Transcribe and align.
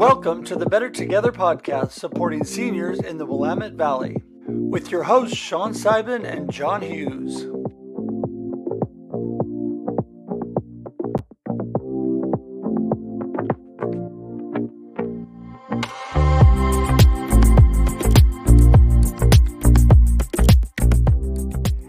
Welcome 0.00 0.44
to 0.44 0.56
the 0.56 0.64
Better 0.64 0.88
Together 0.88 1.30
podcast 1.30 1.90
supporting 1.90 2.42
seniors 2.42 3.00
in 3.00 3.18
the 3.18 3.26
Willamette 3.26 3.74
Valley 3.74 4.16
with 4.46 4.90
your 4.90 5.02
hosts 5.02 5.36
Shawn 5.36 5.74
Sibon 5.74 6.24
and 6.24 6.50
John 6.50 6.80
Hughes. 6.80 7.42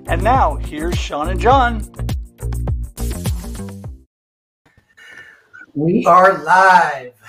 And 0.09 0.21
now, 0.21 0.57
here's 0.57 0.97
Shawn 0.97 1.29
and 1.29 1.39
John. 1.39 1.89
We 5.73 6.05
are 6.05 6.43
live. 6.43 7.20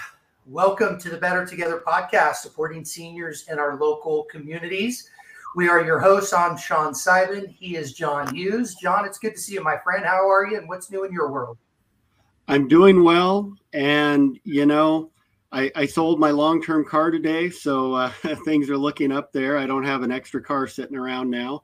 Welcome 0.52 0.98
to 0.98 1.08
the 1.08 1.16
Better 1.16 1.46
Together 1.46 1.82
podcast, 1.82 2.34
supporting 2.34 2.84
seniors 2.84 3.48
in 3.48 3.58
our 3.58 3.80
local 3.80 4.24
communities. 4.24 5.08
We 5.56 5.66
are 5.66 5.82
your 5.82 5.98
hosts. 5.98 6.34
I'm 6.34 6.58
Shawn 6.58 6.92
Sibon. 6.92 7.48
He 7.48 7.76
is 7.76 7.94
John 7.94 8.34
Hughes. 8.34 8.74
John, 8.74 9.06
it's 9.06 9.18
good 9.18 9.34
to 9.34 9.40
see 9.40 9.54
you, 9.54 9.64
my 9.64 9.78
friend. 9.78 10.04
How 10.04 10.28
are 10.28 10.46
you, 10.46 10.58
and 10.58 10.68
what's 10.68 10.90
new 10.90 11.04
in 11.04 11.10
your 11.10 11.32
world? 11.32 11.56
I'm 12.48 12.68
doing 12.68 13.02
well, 13.02 13.50
and 13.72 14.38
you 14.44 14.66
know, 14.66 15.10
I, 15.52 15.72
I 15.74 15.86
sold 15.86 16.20
my 16.20 16.30
long-term 16.32 16.84
car 16.84 17.10
today, 17.10 17.48
so 17.48 17.94
uh, 17.94 18.10
things 18.44 18.68
are 18.68 18.76
looking 18.76 19.10
up 19.10 19.32
there. 19.32 19.56
I 19.56 19.64
don't 19.64 19.84
have 19.84 20.02
an 20.02 20.12
extra 20.12 20.42
car 20.42 20.66
sitting 20.66 20.98
around 20.98 21.30
now. 21.30 21.62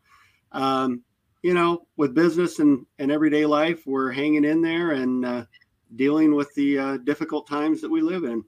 Um, 0.53 1.03
you 1.43 1.53
know, 1.53 1.87
with 1.99 2.15
business 2.15 2.59
and, 2.59 2.87
and 2.99 3.13
everyday 3.13 3.45
life, 3.45 3.87
we're 3.87 4.13
hanging 4.13 4.47
in 4.47 4.63
there 4.63 4.93
and 4.93 5.27
uh, 5.27 5.45
dealing 5.97 6.35
with 6.35 6.55
the 6.55 6.79
uh, 6.79 6.97
difficult 6.97 7.47
times 7.47 7.83
that 7.83 7.91
we 7.91 8.01
live 8.01 8.25
in. 8.25 8.43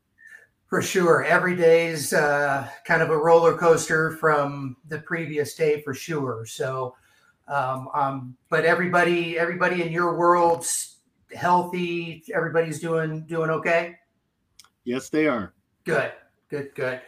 For 0.70 0.80
sure, 0.80 1.24
every 1.24 1.56
day's 1.56 2.12
uh, 2.12 2.68
kind 2.84 3.02
of 3.02 3.10
a 3.10 3.16
roller 3.18 3.56
coaster 3.56 4.12
from 4.18 4.76
the 4.86 5.00
previous 5.00 5.56
day, 5.56 5.82
for 5.82 5.92
sure. 5.92 6.46
So, 6.46 6.94
um, 7.48 7.88
um, 7.92 8.36
but 8.50 8.64
everybody, 8.64 9.36
everybody 9.36 9.82
in 9.82 9.90
your 9.90 10.16
world's 10.16 10.98
healthy. 11.34 12.22
Everybody's 12.32 12.78
doing 12.78 13.22
doing 13.26 13.50
okay. 13.50 13.96
Yes, 14.84 15.08
they 15.08 15.26
are. 15.26 15.54
Good, 15.82 16.12
good, 16.48 16.72
good. 16.76 17.00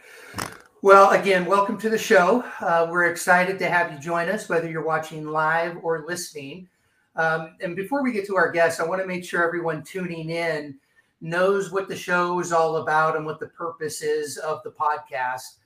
Well, 0.81 1.11
again, 1.11 1.45
welcome 1.45 1.77
to 1.77 1.89
the 1.89 1.97
show. 1.97 2.43
Uh, 2.59 2.87
we're 2.91 3.05
excited 3.05 3.57
to 3.59 3.69
have 3.69 3.93
you 3.93 3.97
join 3.97 4.27
us, 4.27 4.49
whether 4.49 4.69
you're 4.69 4.85
watching 4.85 5.25
live 5.25 5.77
or 5.81 6.03
listening. 6.05 6.67
Um, 7.15 7.55
and 7.61 7.77
before 7.77 8.03
we 8.03 8.11
get 8.11 8.27
to 8.27 8.35
our 8.35 8.51
guests, 8.51 8.81
I 8.81 8.85
want 8.85 8.99
to 8.99 9.07
make 9.07 9.23
sure 9.23 9.41
everyone 9.41 9.83
tuning 9.83 10.31
in 10.31 10.77
knows 11.23 11.71
what 11.71 11.87
the 11.87 11.95
show 11.95 12.39
is 12.41 12.51
all 12.51 12.77
about 12.77 13.15
and 13.15 13.25
what 13.25 13.39
the 13.39 13.47
purpose 13.47 14.01
is 14.01 14.37
of 14.37 14.61
the 14.63 14.71
podcast. 14.71 15.57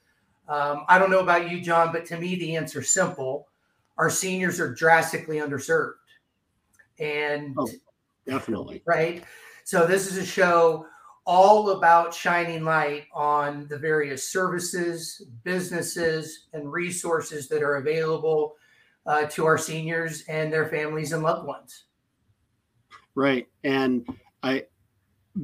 Um, 0.48 0.86
I 0.88 1.00
don't 1.00 1.10
know 1.10 1.20
about 1.20 1.50
you, 1.50 1.60
John, 1.60 1.92
but 1.92 2.06
to 2.06 2.18
me, 2.18 2.36
the 2.36 2.56
answer 2.56 2.80
is 2.80 2.92
simple. 2.92 3.48
Our 3.98 4.10
seniors 4.10 4.60
are 4.60 4.74
drastically 4.74 5.38
underserved. 5.38 5.94
And 7.00 7.56
oh, 7.58 7.70
definitely. 8.26 8.84
Right. 8.86 9.24
So, 9.64 9.86
this 9.86 10.08
is 10.08 10.18
a 10.18 10.26
show 10.26 10.86
all 11.26 11.72
about 11.72 12.14
shining 12.14 12.64
light 12.64 13.06
on 13.14 13.68
the 13.68 13.78
various 13.78 14.30
services, 14.30 15.24
businesses, 15.44 16.46
and 16.54 16.72
resources 16.72 17.50
that 17.50 17.62
are 17.64 17.76
available 17.76 18.56
uh, 19.08 19.26
to 19.26 19.46
our 19.46 19.58
seniors 19.58 20.22
and 20.30 20.54
their 20.54 20.70
families 20.70 21.12
and 21.12 21.24
loved 21.24 21.46
ones. 21.46 21.86
Right. 23.16 23.48
And 23.64 24.08
I, 24.44 24.66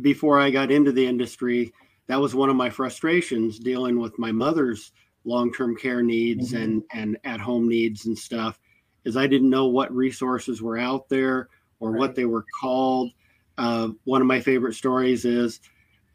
before 0.02 0.40
I 0.40 0.50
got 0.50 0.72
into 0.72 0.92
the 0.92 1.06
industry, 1.06 1.74
that 2.08 2.20
was 2.20 2.36
one 2.36 2.50
of 2.50 2.56
my 2.56 2.70
frustrations 2.70 3.60
dealing 3.60 4.00
with 4.00 4.18
my 4.20 4.32
mother's 4.32 4.92
long-term 5.26 5.76
care 5.78 6.04
needs 6.04 6.52
mm-hmm. 6.52 6.64
and 6.64 6.84
and 6.92 7.18
at-home 7.24 7.68
needs 7.68 8.06
and 8.08 8.18
stuff 8.18 8.60
is 9.06 9.18
I 9.18 9.28
didn't 9.28 9.50
know 9.50 9.68
what 9.68 9.94
resources 9.94 10.62
were 10.62 10.78
out 10.78 11.10
there 11.10 11.50
or 11.80 11.92
right. 11.92 12.00
what 12.00 12.16
they 12.16 12.26
were 12.26 12.46
called. 12.60 13.12
Uh, 13.58 13.90
one 14.06 14.22
of 14.22 14.28
my 14.28 14.40
favorite 14.40 14.74
stories 14.74 15.26
is 15.26 15.60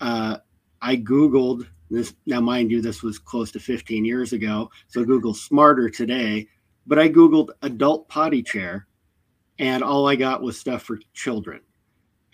uh, 0.00 0.38
I 0.80 0.96
Googled 0.96 1.66
this. 1.90 2.14
Now, 2.26 2.40
mind 2.40 2.70
you, 2.70 2.80
this 2.80 3.02
was 3.02 3.18
close 3.18 3.50
to 3.52 3.60
15 3.60 4.04
years 4.04 4.32
ago. 4.32 4.70
So 4.88 5.04
Google's 5.06 5.42
smarter 5.42 5.88
today. 5.90 6.48
But 6.86 6.98
I 6.98 7.08
Googled 7.08 7.50
adult 7.60 8.08
potty 8.08 8.42
chair, 8.42 8.86
and 9.58 9.82
all 9.82 10.08
I 10.08 10.16
got 10.16 10.40
was 10.40 10.58
stuff 10.58 10.82
for 10.82 10.98
children. 11.12 11.60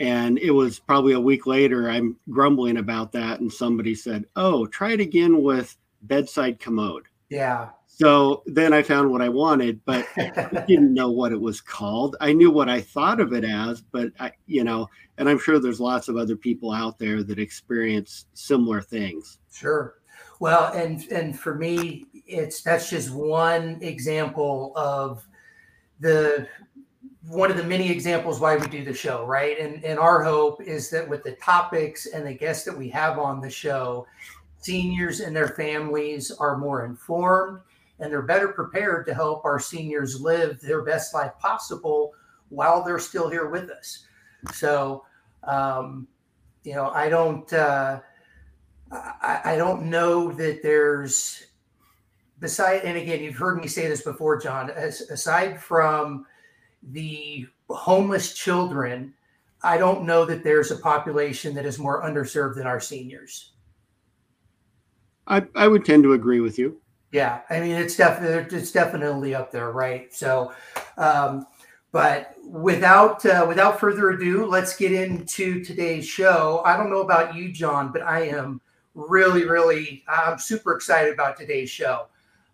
And 0.00 0.38
it 0.38 0.50
was 0.50 0.78
probably 0.78 1.12
a 1.12 1.21
week 1.21 1.47
later, 1.47 1.88
I'm 1.88 2.16
grumbling 2.31 2.78
about 2.78 3.12
that. 3.12 3.41
And 3.41 3.53
somebody 3.53 3.94
said, 3.94 4.25
Oh, 4.37 4.66
try 4.66 4.93
it 4.93 5.00
again 5.00 5.43
with 5.43 5.77
bedside 6.03 6.59
commode. 6.59 7.05
Yeah. 7.28 7.71
So 7.87 8.43
then 8.47 8.72
I 8.72 8.83
found 8.83 9.10
what 9.10 9.22
I 9.22 9.28
wanted, 9.28 9.81
but 9.84 10.06
I 10.16 10.65
didn't 10.66 10.94
know 10.94 11.10
what 11.10 11.33
it 11.33 11.41
was 11.41 11.60
called. 11.60 12.16
I 12.21 12.33
knew 12.33 12.50
what 12.50 12.69
I 12.69 12.81
thought 12.81 13.21
of 13.21 13.33
it 13.33 13.44
as, 13.44 13.83
but 13.83 14.10
I, 14.19 14.33
you 14.47 14.65
know, 14.65 14.88
and 15.16 15.28
I'm 15.28 15.38
sure 15.38 15.60
there's 15.60 15.81
lots 15.81 16.09
of 16.09 16.16
other 16.16 16.37
people 16.37 16.72
out 16.72 16.99
there 16.99 17.22
that 17.22 17.38
experience 17.38 18.27
similar 18.34 18.81
things. 18.81 19.38
Sure. 19.53 19.94
Well, 20.41 20.72
and 20.72 21.04
and 21.12 21.38
for 21.38 21.54
me, 21.54 22.06
it's 22.27 22.62
that's 22.62 22.91
just 22.91 23.12
one 23.12 23.78
example 23.81 24.72
of 24.75 25.27
the 26.00 26.49
one 27.28 27.50
of 27.50 27.56
the 27.56 27.64
many 27.64 27.90
examples 27.90 28.40
why 28.40 28.56
we 28.56 28.66
do 28.66 28.84
the 28.84 28.94
show, 28.94 29.24
right? 29.24 29.58
And 29.58 29.84
and 29.84 29.98
our 29.98 30.22
hope 30.22 30.62
is 30.62 30.90
that 30.90 31.08
with 31.08 31.22
the 31.22 31.32
topics 31.32 32.06
and 32.06 32.26
the 32.26 32.34
guests 32.34 32.64
that 32.64 32.76
we 32.76 32.88
have 32.90 33.18
on 33.18 33.40
the 33.40 33.50
show, 33.50 34.06
seniors 34.58 35.20
and 35.20 35.34
their 35.34 35.48
families 35.48 36.30
are 36.30 36.56
more 36.58 36.84
informed 36.84 37.60
and 38.00 38.10
they're 38.10 38.22
better 38.22 38.48
prepared 38.48 39.06
to 39.06 39.14
help 39.14 39.44
our 39.44 39.58
seniors 39.58 40.20
live 40.20 40.60
their 40.60 40.82
best 40.82 41.14
life 41.14 41.32
possible 41.38 42.12
while 42.48 42.82
they're 42.82 42.98
still 42.98 43.28
here 43.28 43.48
with 43.48 43.70
us. 43.70 44.06
So, 44.52 45.04
um, 45.44 46.06
you 46.64 46.74
know, 46.74 46.91
I 46.91 47.08
don't, 47.08 47.50
uh, 47.52 48.00
I, 48.91 49.41
I 49.44 49.56
don't 49.56 49.84
know 49.84 50.32
that 50.32 50.62
there's 50.62 51.46
beside, 52.41 52.82
and 52.82 52.98
again, 52.98 53.22
you've 53.22 53.36
heard 53.36 53.60
me 53.60 53.68
say 53.68 53.88
this 53.88 54.02
before, 54.02 54.38
John, 54.38 54.70
as, 54.70 55.02
aside 55.02 55.60
from 55.60 56.26
the 56.91 57.47
homeless 57.69 58.34
children, 58.34 59.15
I 59.62 59.78
don't 59.78 60.05
know 60.05 60.25
that 60.27 60.45
there's 60.45 60.71
a 60.71 60.77
population 60.77 61.55
that 61.55 61.67
is 61.67 61.78
more 61.78 62.03
underserved 62.03 62.56
than 62.56 62.67
our 62.67 62.81
seniors. 62.81 63.53
I, 65.27 65.45
I 65.55 65.69
would 65.69 65.84
tend 65.84 66.03
to 66.03 66.12
agree 66.12 66.41
with 66.41 66.59
you. 66.59 66.81
Yeah, 67.12 67.43
I 67.49 67.61
mean 67.61 67.77
it's 67.77 67.97
definitely 67.97 68.59
it's 68.59 68.72
definitely 68.72 69.37
up 69.37 69.53
there, 69.53 69.71
right? 69.71 70.12
So, 70.12 70.53
um, 70.99 71.47
but 71.93 72.34
without 72.45 73.25
uh, 73.25 73.47
without 73.49 73.78
further 73.78 74.11
ado, 74.11 74.47
let's 74.47 74.77
get 74.77 74.91
into 74.91 75.65
today's 75.65 76.05
show. 76.05 76.61
I 76.65 76.77
don't 76.77 76.91
know 76.91 77.03
about 77.03 77.37
you, 77.37 77.53
John, 77.53 77.93
but 77.93 78.03
I 78.03 78.22
am 78.22 78.61
really, 78.95 79.45
really 79.45 80.03
I'm 80.09 80.41
super 80.41 80.75
excited 80.75 81.15
about 81.15 81.37
today's 81.37 81.71
show. 81.71 82.09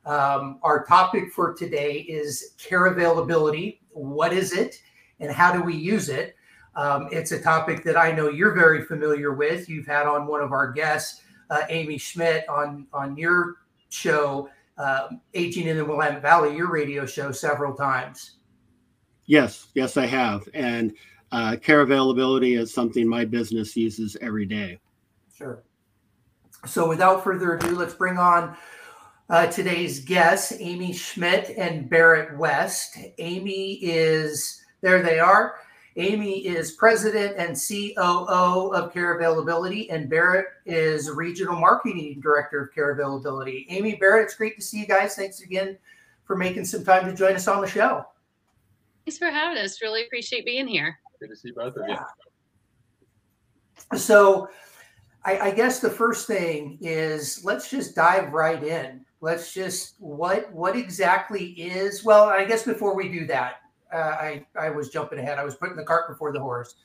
Um, 0.04 0.58
our 0.62 0.84
topic 0.84 1.32
for 1.32 1.54
today 1.54 2.00
is 2.00 2.54
care 2.58 2.84
availability. 2.84 3.79
What 3.92 4.32
is 4.32 4.52
it, 4.52 4.80
and 5.18 5.30
how 5.30 5.52
do 5.52 5.62
we 5.62 5.74
use 5.74 6.08
it? 6.08 6.36
Um, 6.76 7.08
it's 7.10 7.32
a 7.32 7.40
topic 7.40 7.82
that 7.84 7.96
I 7.96 8.12
know 8.12 8.28
you're 8.28 8.54
very 8.54 8.84
familiar 8.84 9.34
with. 9.34 9.68
You've 9.68 9.86
had 9.86 10.06
on 10.06 10.26
one 10.26 10.40
of 10.40 10.52
our 10.52 10.70
guests, 10.70 11.22
uh, 11.50 11.62
Amy 11.68 11.98
Schmidt, 11.98 12.48
on 12.48 12.86
on 12.92 13.16
your 13.16 13.56
show, 13.88 14.48
uh, 14.78 15.08
Aging 15.34 15.66
in 15.66 15.76
the 15.76 15.84
Willamette 15.84 16.22
Valley, 16.22 16.56
your 16.56 16.70
radio 16.70 17.04
show, 17.04 17.32
several 17.32 17.74
times. 17.74 18.36
Yes, 19.26 19.68
yes, 19.74 19.96
I 19.96 20.06
have. 20.06 20.48
And 20.54 20.94
uh, 21.32 21.56
care 21.62 21.82
availability 21.82 22.54
is 22.54 22.72
something 22.72 23.06
my 23.06 23.24
business 23.24 23.76
uses 23.76 24.16
every 24.20 24.46
day. 24.46 24.78
Sure. 25.32 25.62
So, 26.66 26.88
without 26.88 27.22
further 27.24 27.54
ado, 27.54 27.76
let's 27.76 27.94
bring 27.94 28.18
on 28.18 28.56
uh, 29.30 29.46
today's 29.46 30.00
guests, 30.00 30.52
Amy 30.58 30.92
Schmidt 30.92 31.50
and 31.56 31.88
Barrett 31.88 32.36
West. 32.36 32.98
Amy 33.18 33.74
is, 33.74 34.60
there 34.80 35.02
they 35.02 35.20
are. 35.20 35.54
Amy 35.96 36.46
is 36.46 36.72
president 36.72 37.36
and 37.36 37.56
COO 37.56 38.72
of 38.74 38.92
Care 38.92 39.14
Availability, 39.16 39.88
and 39.90 40.10
Barrett 40.10 40.46
is 40.66 41.10
regional 41.10 41.56
marketing 41.58 42.20
director 42.20 42.64
of 42.64 42.74
Care 42.74 42.90
Availability. 42.90 43.66
Amy, 43.70 43.94
Barrett, 43.96 44.24
it's 44.24 44.34
great 44.34 44.56
to 44.56 44.62
see 44.62 44.80
you 44.80 44.86
guys. 44.86 45.14
Thanks 45.14 45.42
again 45.42 45.78
for 46.24 46.36
making 46.36 46.64
some 46.64 46.84
time 46.84 47.06
to 47.06 47.14
join 47.14 47.34
us 47.34 47.46
on 47.46 47.60
the 47.60 47.68
show. 47.68 48.04
Thanks 49.04 49.18
for 49.18 49.30
having 49.30 49.62
us. 49.62 49.80
Really 49.80 50.04
appreciate 50.06 50.44
being 50.44 50.66
here. 50.66 50.98
Good 51.20 51.28
to 51.28 51.36
see 51.36 51.52
both 51.52 51.76
of 51.76 51.88
you. 51.88 51.98
So, 53.98 54.48
I, 55.24 55.38
I 55.38 55.50
guess 55.50 55.80
the 55.80 55.90
first 55.90 56.26
thing 56.26 56.78
is 56.80 57.44
let's 57.44 57.70
just 57.70 57.94
dive 57.94 58.32
right 58.32 58.62
in. 58.62 59.04
Let's 59.20 59.52
just 59.52 59.96
what 59.98 60.50
what 60.52 60.76
exactly 60.76 61.48
is 61.50 62.04
well. 62.04 62.24
I 62.24 62.44
guess 62.44 62.64
before 62.64 62.94
we 62.94 63.08
do 63.08 63.26
that, 63.26 63.56
uh, 63.92 63.96
I, 63.96 64.46
I 64.58 64.70
was 64.70 64.88
jumping 64.88 65.18
ahead. 65.18 65.38
I 65.38 65.44
was 65.44 65.54
putting 65.54 65.76
the 65.76 65.84
cart 65.84 66.08
before 66.08 66.32
the 66.32 66.40
horse. 66.40 66.76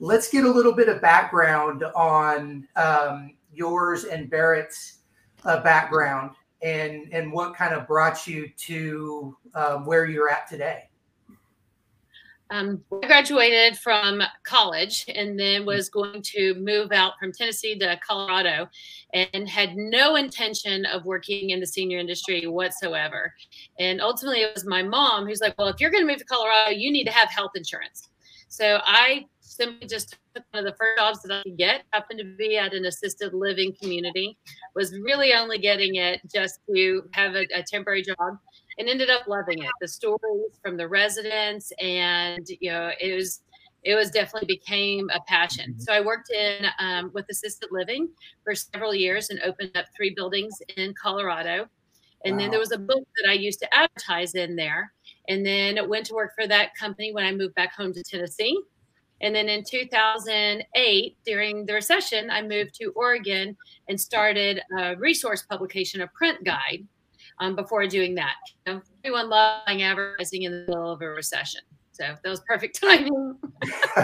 Let's 0.00 0.28
get 0.28 0.44
a 0.44 0.50
little 0.50 0.72
bit 0.72 0.88
of 0.88 1.00
background 1.00 1.84
on 1.94 2.66
um, 2.76 3.34
yours 3.52 4.04
and 4.04 4.28
Barrett's 4.28 4.98
uh, 5.44 5.62
background 5.62 6.32
and 6.62 7.08
and 7.12 7.32
what 7.32 7.54
kind 7.54 7.74
of 7.74 7.86
brought 7.86 8.26
you 8.26 8.48
to 8.56 9.36
um, 9.54 9.86
where 9.86 10.06
you're 10.06 10.28
at 10.28 10.48
today. 10.48 10.88
Um, 12.52 12.82
I 13.02 13.06
graduated 13.06 13.78
from 13.78 14.22
college 14.44 15.06
and 15.08 15.40
then 15.40 15.64
was 15.64 15.88
going 15.88 16.20
to 16.20 16.54
move 16.56 16.92
out 16.92 17.14
from 17.18 17.32
Tennessee 17.32 17.78
to 17.78 17.98
Colorado 18.06 18.68
and 19.14 19.48
had 19.48 19.74
no 19.74 20.16
intention 20.16 20.84
of 20.84 21.06
working 21.06 21.48
in 21.48 21.60
the 21.60 21.66
senior 21.66 21.98
industry 21.98 22.46
whatsoever. 22.46 23.32
And 23.78 24.02
ultimately, 24.02 24.42
it 24.42 24.52
was 24.52 24.66
my 24.66 24.82
mom 24.82 25.26
who's 25.26 25.40
like, 25.40 25.54
Well, 25.56 25.68
if 25.68 25.80
you're 25.80 25.90
going 25.90 26.06
to 26.06 26.06
move 26.06 26.18
to 26.18 26.26
Colorado, 26.26 26.72
you 26.72 26.92
need 26.92 27.04
to 27.04 27.12
have 27.12 27.30
health 27.30 27.52
insurance. 27.54 28.10
So 28.48 28.80
I 28.84 29.24
simply 29.40 29.86
just 29.86 30.18
took 30.34 30.44
one 30.50 30.66
of 30.66 30.70
the 30.70 30.76
first 30.76 30.98
jobs 30.98 31.22
that 31.22 31.32
I 31.32 31.42
could 31.44 31.56
get, 31.56 31.84
happened 31.90 32.18
to 32.18 32.36
be 32.36 32.58
at 32.58 32.74
an 32.74 32.84
assisted 32.84 33.32
living 33.32 33.74
community, 33.80 34.36
was 34.74 34.92
really 35.00 35.32
only 35.32 35.56
getting 35.56 35.94
it 35.94 36.20
just 36.30 36.60
to 36.68 37.04
have 37.12 37.34
a, 37.34 37.46
a 37.54 37.62
temporary 37.62 38.02
job 38.02 38.36
and 38.78 38.88
ended 38.88 39.10
up 39.10 39.26
loving 39.26 39.62
it. 39.62 39.70
The 39.80 39.88
stories 39.88 40.58
from 40.62 40.76
the 40.76 40.88
residents 40.88 41.72
and, 41.80 42.46
you 42.60 42.70
know, 42.70 42.90
it 43.00 43.14
was, 43.14 43.42
it 43.82 43.94
was 43.94 44.10
definitely 44.10 44.46
became 44.46 45.10
a 45.10 45.20
passion. 45.26 45.78
So 45.78 45.92
I 45.92 46.00
worked 46.00 46.30
in 46.30 46.66
um, 46.78 47.10
with 47.12 47.26
assisted 47.30 47.68
living 47.72 48.08
for 48.44 48.54
several 48.54 48.94
years 48.94 49.30
and 49.30 49.40
opened 49.40 49.76
up 49.76 49.86
three 49.96 50.14
buildings 50.14 50.54
in 50.76 50.94
Colorado. 51.00 51.66
And 52.24 52.36
wow. 52.36 52.42
then 52.42 52.50
there 52.50 52.60
was 52.60 52.72
a 52.72 52.78
book 52.78 53.06
that 53.20 53.28
I 53.28 53.34
used 53.34 53.58
to 53.60 53.74
advertise 53.74 54.34
in 54.34 54.56
there. 54.56 54.92
And 55.28 55.46
then 55.46 55.88
went 55.88 56.06
to 56.06 56.14
work 56.14 56.32
for 56.38 56.48
that 56.48 56.74
company 56.74 57.12
when 57.12 57.24
I 57.24 57.32
moved 57.32 57.54
back 57.54 57.74
home 57.74 57.92
to 57.92 58.02
Tennessee. 58.02 58.60
And 59.20 59.34
then 59.34 59.48
in 59.48 59.62
2008, 59.62 61.16
during 61.24 61.64
the 61.64 61.74
recession, 61.74 62.28
I 62.28 62.42
moved 62.42 62.74
to 62.80 62.92
Oregon 62.96 63.56
and 63.88 64.00
started 64.00 64.60
a 64.76 64.96
resource 64.96 65.42
publication, 65.42 66.00
a 66.00 66.08
print 66.08 66.42
guide. 66.44 66.84
Um, 67.42 67.56
before 67.56 67.84
doing 67.88 68.14
that, 68.14 68.36
you 68.46 68.74
know, 68.74 68.82
everyone 69.04 69.28
loving 69.28 69.82
advertising 69.82 70.44
in 70.44 70.52
the 70.52 70.58
middle 70.68 70.92
of 70.92 71.02
a 71.02 71.08
recession. 71.08 71.62
So 71.90 72.04
that 72.04 72.28
was 72.30 72.38
perfect 72.46 72.80
timing. 72.80 73.36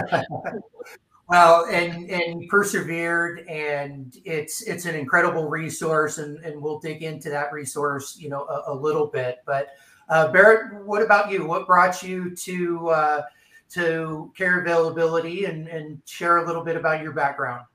well, 1.29 1.65
and 1.71 2.09
and 2.09 2.49
persevered, 2.49 3.47
and 3.47 4.13
it's 4.25 4.61
it's 4.63 4.83
an 4.83 4.95
incredible 4.95 5.47
resource, 5.47 6.17
and 6.17 6.37
and 6.39 6.61
we'll 6.61 6.79
dig 6.79 7.01
into 7.01 7.29
that 7.29 7.53
resource, 7.53 8.17
you 8.19 8.27
know, 8.27 8.43
a, 8.43 8.73
a 8.73 8.75
little 8.75 9.07
bit. 9.07 9.37
But 9.45 9.69
uh, 10.09 10.33
Barrett, 10.33 10.83
what 10.83 11.01
about 11.01 11.31
you? 11.31 11.45
What 11.45 11.65
brought 11.65 12.03
you 12.03 12.35
to 12.35 12.89
uh, 12.89 13.21
to 13.69 14.33
care 14.35 14.59
availability 14.59 15.45
and, 15.45 15.69
and 15.69 16.01
share 16.05 16.39
a 16.39 16.45
little 16.45 16.63
bit 16.65 16.75
about 16.75 17.01
your 17.01 17.13
background. 17.13 17.65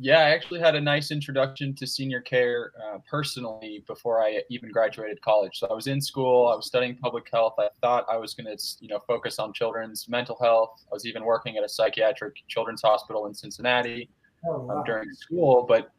Yeah, 0.00 0.20
I 0.20 0.30
actually 0.30 0.60
had 0.60 0.76
a 0.76 0.80
nice 0.80 1.10
introduction 1.10 1.74
to 1.74 1.86
senior 1.86 2.20
care 2.20 2.72
uh, 2.80 2.98
personally 3.10 3.82
before 3.86 4.22
I 4.22 4.42
even 4.48 4.70
graduated 4.70 5.20
college. 5.22 5.58
So 5.58 5.66
I 5.68 5.74
was 5.74 5.88
in 5.88 6.00
school, 6.00 6.46
I 6.46 6.54
was 6.54 6.66
studying 6.66 6.96
public 6.96 7.28
health. 7.32 7.54
I 7.58 7.68
thought 7.80 8.06
I 8.08 8.16
was 8.16 8.32
going 8.34 8.46
to, 8.46 8.62
you 8.80 8.88
know, 8.88 9.00
focus 9.08 9.40
on 9.40 9.52
children's 9.52 10.08
mental 10.08 10.36
health. 10.40 10.84
I 10.90 10.94
was 10.94 11.04
even 11.04 11.24
working 11.24 11.56
at 11.56 11.64
a 11.64 11.68
psychiatric 11.68 12.36
children's 12.46 12.80
hospital 12.80 13.26
in 13.26 13.34
Cincinnati 13.34 14.08
oh, 14.46 14.54
um, 14.54 14.66
wow. 14.68 14.78
um, 14.78 14.84
during 14.84 15.12
school. 15.12 15.66
But 15.68 15.90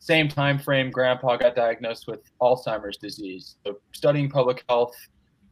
same 0.00 0.28
time 0.28 0.58
frame, 0.58 0.90
Grandpa 0.90 1.36
got 1.36 1.54
diagnosed 1.54 2.08
with 2.08 2.20
Alzheimer's 2.40 2.96
disease. 2.96 3.54
So 3.64 3.78
studying 3.92 4.30
public 4.30 4.64
health 4.68 4.96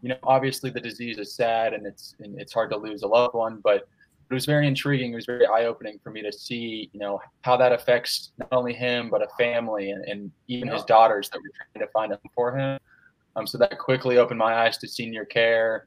you 0.03 0.09
know, 0.09 0.17
obviously 0.23 0.71
the 0.71 0.81
disease 0.81 1.19
is 1.19 1.35
sad 1.35 1.75
and 1.75 1.87
it's 1.87 2.15
and 2.21 2.41
it's 2.41 2.53
hard 2.53 2.71
to 2.71 2.77
lose 2.77 3.03
a 3.03 3.07
loved 3.07 3.35
one, 3.35 3.61
but 3.63 3.89
it 4.31 4.35
was 4.35 4.47
very 4.47 4.69
intriguing. 4.69 5.13
It 5.13 5.17
was 5.17 5.27
very 5.27 5.45
eye 5.47 5.65
opening 5.65 5.99
for 6.03 6.11
me 6.11 6.23
to 6.23 6.33
see, 6.33 6.89
you 6.93 7.01
know, 7.01 7.21
how 7.43 7.57
that 7.57 7.73
affects 7.73 8.31
not 8.39 8.49
only 8.53 8.73
him 8.73 9.11
but 9.11 9.23
a 9.23 9.29
family 9.37 9.91
and, 9.91 10.05
and 10.05 10.31
even 10.47 10.69
his 10.69 10.85
daughters 10.85 11.29
that 11.31 11.39
were 11.39 11.51
trying 11.75 11.87
to 11.87 11.93
find 11.93 12.13
him 12.13 12.19
for 12.35 12.57
him. 12.57 12.79
Um, 13.35 13.47
so 13.47 13.59
that 13.59 13.79
quickly 13.79 14.19
opened 14.19 14.39
my 14.39 14.55
eyes 14.55 14.79
to 14.79 14.89
senior 14.89 15.25
care, 15.25 15.87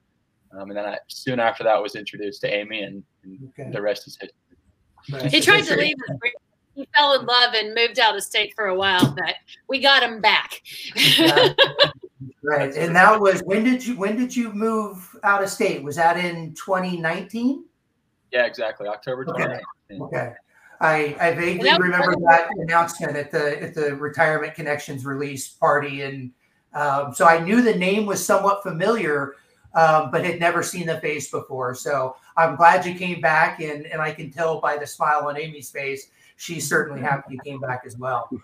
um, 0.54 0.70
and 0.70 0.78
then 0.78 0.86
I, 0.86 0.98
soon 1.08 1.40
after 1.40 1.64
that 1.64 1.82
was 1.82 1.96
introduced 1.96 2.40
to 2.42 2.54
Amy, 2.54 2.84
and, 2.84 3.04
and 3.24 3.50
okay. 3.60 3.70
the 3.70 3.82
rest 3.82 4.08
is 4.08 4.18
history. 4.18 5.30
He 5.30 5.42
tried 5.42 5.64
to 5.66 5.76
leave. 5.76 5.96
He 6.74 6.88
fell 6.96 7.20
in 7.20 7.26
love 7.26 7.54
and 7.54 7.76
moved 7.76 8.00
out 8.00 8.16
of 8.16 8.24
state 8.24 8.54
for 8.56 8.68
a 8.68 8.76
while, 8.76 9.14
but 9.14 9.36
we 9.68 9.80
got 9.82 10.04
him 10.04 10.22
back. 10.22 10.62
Right. 12.44 12.76
And 12.76 12.96
that 12.96 13.20
was 13.20 13.42
when 13.42 13.64
did 13.64 13.86
you 13.86 13.96
when 13.96 14.18
did 14.18 14.36
you 14.36 14.52
move 14.52 15.16
out 15.24 15.44
of 15.44 15.50
state? 15.50 15.82
Was 15.82 15.96
that 15.96 16.18
in 16.18 16.54
2019? 16.56 17.64
Yeah, 18.34 18.46
exactly. 18.46 18.88
October 18.88 19.26
Okay. 19.30 19.60
okay. 20.02 20.34
I, 20.82 21.16
I 21.22 21.34
vaguely 21.34 21.72
remember 21.72 22.16
that 22.28 22.50
announcement 22.58 23.16
at 23.16 23.32
the 23.32 23.62
at 23.62 23.74
the 23.74 23.96
Retirement 23.96 24.56
Connection's 24.56 25.06
release 25.06 25.48
party 25.48 26.02
and 26.02 26.32
um, 26.74 27.14
so 27.14 27.26
I 27.26 27.40
knew 27.40 27.62
the 27.62 27.76
name 27.76 28.06
was 28.06 28.26
somewhat 28.26 28.64
familiar, 28.64 29.36
um, 29.76 30.12
but 30.12 30.26
had 30.26 30.40
never 30.40 30.64
seen 30.64 30.88
the 30.88 31.00
face 31.00 31.30
before. 31.30 31.76
So 31.76 32.16
I'm 32.36 32.56
glad 32.56 32.86
you 32.86 32.96
came 32.96 33.22
back, 33.22 33.60
and 33.60 33.86
and 33.86 34.02
I 34.02 34.12
can 34.12 34.32
tell 34.32 34.60
by 34.60 34.78
the 34.78 34.88
smile 34.88 35.28
on 35.28 35.38
Amy's 35.38 35.70
face 35.70 36.10
she's 36.38 36.68
certainly 36.68 37.02
happy 37.02 37.24
he 37.32 37.50
came 37.50 37.60
back 37.60 37.84
as 37.86 37.98
well. 37.98 38.30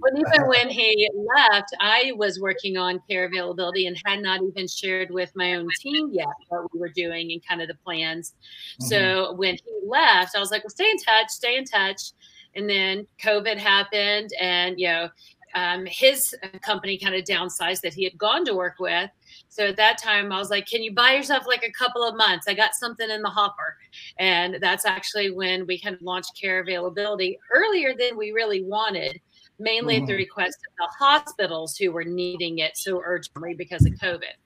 Well, 0.00 0.12
even 0.16 0.46
when 0.46 0.68
he 0.68 1.08
left, 1.36 1.74
I 1.80 2.12
was 2.16 2.38
working 2.40 2.76
on 2.76 3.00
care 3.08 3.24
availability 3.24 3.86
and 3.86 3.96
had 4.04 4.20
not 4.20 4.40
even 4.42 4.68
shared 4.68 5.10
with 5.10 5.30
my 5.34 5.54
own 5.54 5.68
team 5.80 6.10
yet 6.12 6.26
what 6.48 6.72
we 6.72 6.78
were 6.78 6.88
doing 6.88 7.32
and 7.32 7.44
kind 7.46 7.60
of 7.60 7.68
the 7.68 7.74
plans. 7.74 8.34
Mm-hmm. 8.80 8.86
So 8.86 9.32
when 9.34 9.56
he 9.56 9.72
left, 9.86 10.36
I 10.36 10.40
was 10.40 10.50
like, 10.50 10.62
well, 10.62 10.70
stay 10.70 10.90
in 10.90 10.98
touch, 10.98 11.28
stay 11.30 11.56
in 11.56 11.64
touch. 11.64 12.12
And 12.54 12.68
then 12.68 13.06
COVID 13.22 13.58
happened, 13.58 14.30
and 14.40 14.78
you 14.78 14.88
know, 14.88 15.08
um, 15.54 15.86
his 15.86 16.34
company 16.62 16.98
kind 16.98 17.14
of 17.14 17.24
downsized 17.24 17.80
that 17.82 17.94
he 17.94 18.04
had 18.04 18.16
gone 18.18 18.44
to 18.44 18.54
work 18.54 18.74
with. 18.78 19.10
So 19.48 19.66
at 19.66 19.76
that 19.76 19.98
time, 19.98 20.32
I 20.32 20.38
was 20.38 20.50
like, 20.50 20.66
"Can 20.66 20.82
you 20.82 20.92
buy 20.92 21.14
yourself 21.14 21.46
like 21.46 21.64
a 21.64 21.72
couple 21.72 22.02
of 22.02 22.16
months? 22.16 22.46
I 22.48 22.54
got 22.54 22.74
something 22.74 23.08
in 23.08 23.22
the 23.22 23.28
hopper." 23.28 23.76
And 24.18 24.58
that's 24.60 24.84
actually 24.84 25.30
when 25.30 25.66
we 25.66 25.78
kind 25.78 25.94
of 25.94 26.02
launched 26.02 26.38
care 26.40 26.60
availability 26.60 27.38
earlier 27.52 27.94
than 27.98 28.16
we 28.16 28.32
really 28.32 28.62
wanted, 28.62 29.20
mainly 29.58 29.94
mm-hmm. 29.94 30.04
at 30.04 30.06
the 30.06 30.12
mm-hmm. 30.12 30.18
request 30.18 30.58
of 30.68 30.74
the 30.78 31.04
hospitals 31.04 31.76
who 31.76 31.92
were 31.92 32.04
needing 32.04 32.58
it 32.58 32.76
so 32.76 33.00
urgently 33.04 33.54
because 33.54 33.84
of 33.86 33.92
COVID. 33.94 34.36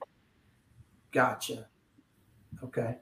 Gotcha. 1.12 1.66
Okay. 2.62 2.96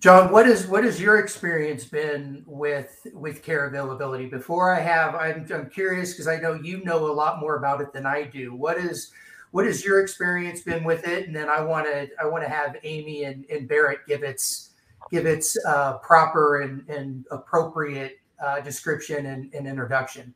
John, 0.00 0.30
what 0.30 0.46
is 0.46 0.66
what 0.66 0.84
has 0.84 1.00
your 1.00 1.18
experience 1.18 1.84
been 1.84 2.44
with 2.46 3.06
with 3.14 3.42
care 3.42 3.66
availability? 3.66 4.26
Before 4.26 4.72
I 4.74 4.80
have, 4.80 5.14
I'm, 5.14 5.46
I'm 5.52 5.70
curious 5.70 6.12
because 6.12 6.28
I 6.28 6.36
know 6.36 6.52
you 6.54 6.84
know 6.84 7.06
a 7.06 7.12
lot 7.12 7.40
more 7.40 7.56
about 7.56 7.80
it 7.80 7.92
than 7.92 8.04
I 8.04 8.24
do. 8.24 8.54
What 8.54 8.76
is 8.76 9.10
what 9.52 9.64
has 9.64 9.84
your 9.84 10.02
experience 10.02 10.60
been 10.60 10.84
with 10.84 11.08
it? 11.08 11.26
And 11.26 11.34
then 11.34 11.48
I 11.48 11.62
want 11.62 11.86
to 11.86 12.08
I 12.20 12.26
want 12.26 12.44
to 12.44 12.50
have 12.50 12.76
Amy 12.82 13.24
and, 13.24 13.46
and 13.46 13.66
Barrett 13.66 14.00
give 14.06 14.22
its 14.22 14.74
give 15.10 15.24
its 15.24 15.56
uh, 15.66 15.94
proper 15.98 16.60
and, 16.60 16.86
and 16.90 17.24
appropriate 17.30 18.18
uh, 18.44 18.60
description 18.60 19.26
and, 19.26 19.52
and 19.54 19.66
introduction. 19.66 20.34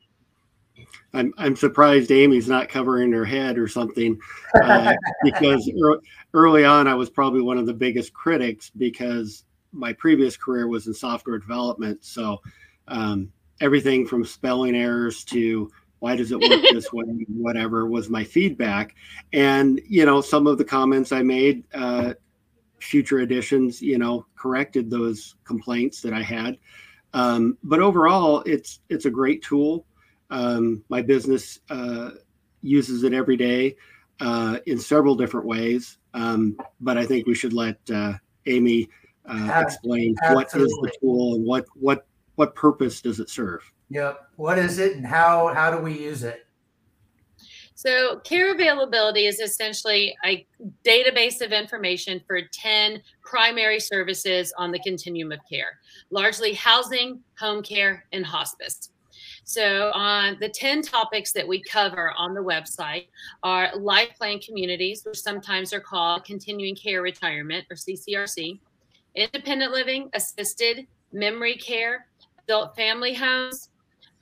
I'm 1.13 1.35
I'm 1.37 1.55
surprised 1.55 2.11
Amy's 2.11 2.49
not 2.49 2.71
covering 2.71 3.13
her 3.13 3.27
head 3.27 3.59
or 3.59 3.69
something, 3.69 4.19
uh, 4.63 4.95
because 5.23 5.71
early 6.35 6.65
on 6.65 6.89
I 6.89 6.95
was 6.95 7.11
probably 7.11 7.43
one 7.43 7.59
of 7.59 7.67
the 7.67 7.75
biggest 7.75 8.15
critics 8.15 8.71
because 8.71 9.45
my 9.73 9.93
previous 9.93 10.37
career 10.37 10.69
was 10.69 10.87
in 10.87 10.95
software 10.95 11.39
development. 11.39 12.05
So 12.05 12.41
um, 12.89 13.33
everything 13.61 14.07
from 14.07 14.25
spelling 14.25 14.75
errors 14.75 15.25
to 15.25 15.71
why 16.01 16.17
does 16.17 16.33
it 16.33 16.41
work 16.41 16.63
this 16.73 16.93
way, 16.93 17.05
whatever 17.29 17.87
was 17.87 18.11
my 18.11 18.25
feedback. 18.25 18.95
And, 19.33 19.81
you 19.87 20.05
know, 20.05 20.21
some 20.21 20.47
of 20.47 20.59
the 20.59 20.65
comments 20.65 21.13
I 21.13 21.23
made, 21.23 21.65
uh, 21.75 22.15
future 22.79 23.21
editions, 23.21 23.81
you 23.83 23.99
know, 23.99 24.27
corrected 24.37 24.91
those 24.91 25.37
complaints 25.45 26.01
that 26.03 26.13
I 26.13 26.23
had. 26.23 26.59
Um, 27.13 27.59
but 27.63 27.81
overall, 27.81 28.43
it's 28.47 28.81
it's 28.89 29.05
a 29.05 29.11
great 29.11 29.43
tool. 29.43 29.85
Um, 30.31 30.85
my 30.89 31.03
business 31.03 31.59
uh, 31.69 32.11
uses 32.63 33.03
it 33.03 33.13
every 33.13 33.37
day 33.37 33.77
uh, 34.21 34.59
in 34.67 34.79
several 34.79 35.15
different 35.15 35.47
ways. 35.47 35.99
Um, 36.15 36.57
but 36.81 36.97
I 36.97 37.05
think 37.05 37.27
we 37.27 37.35
should 37.35 37.53
let 37.53 37.79
uh, 37.93 38.15
Amy 38.47 38.89
uh, 39.31 39.61
explain 39.61 40.15
Absolutely. 40.23 40.35
what 40.35 40.55
is 40.57 40.79
the 40.83 40.93
tool 41.01 41.35
and 41.35 41.45
what 41.45 41.67
what 41.75 42.07
what 42.37 42.55
purpose 42.55 43.01
does 43.01 43.21
it 43.21 43.29
serve. 43.29 43.61
Yep. 43.91 44.29
What 44.37 44.59
is 44.59 44.79
it 44.79 44.97
and 44.97 45.07
how 45.07 45.53
how 45.55 45.71
do 45.71 45.83
we 45.83 45.99
use 45.99 46.23
it? 46.23 46.47
So, 47.75 48.19
care 48.25 48.53
availability 48.53 49.25
is 49.25 49.41
essentially 49.41 50.15
a 50.23 50.47
database 50.85 51.41
of 51.41 51.51
information 51.51 52.21
for 52.27 52.43
10 52.53 53.01
primary 53.25 53.81
services 53.81 54.53
on 54.59 54.71
the 54.71 54.79
continuum 54.81 55.33
of 55.33 55.39
care, 55.51 55.79
largely 56.11 56.53
housing, 56.53 57.23
home 57.39 57.63
care, 57.63 58.05
and 58.13 58.27
hospice. 58.27 58.91
So, 59.45 59.91
on 59.95 60.37
the 60.41 60.51
10 60.51 60.83
topics 60.83 61.33
that 61.33 61.49
we 61.49 61.63
cover 61.63 62.13
on 62.19 62.35
the 62.35 62.43
website 62.43 63.07
are 63.43 63.75
life 63.75 64.11
plan 64.19 64.41
communities, 64.41 65.03
which 65.07 65.19
sometimes 65.19 65.73
are 65.73 65.81
called 65.81 66.27
continuing 66.27 66.77
care 66.77 67.01
retirement 67.01 67.65
or 67.71 67.77
CCRC, 67.77 68.61
independent 69.15 69.73
living, 69.73 70.11
assisted, 70.15 70.87
memory 71.13 71.57
care, 71.57 72.07
adult 72.45 72.77
family 72.77 73.15
homes, 73.15 73.71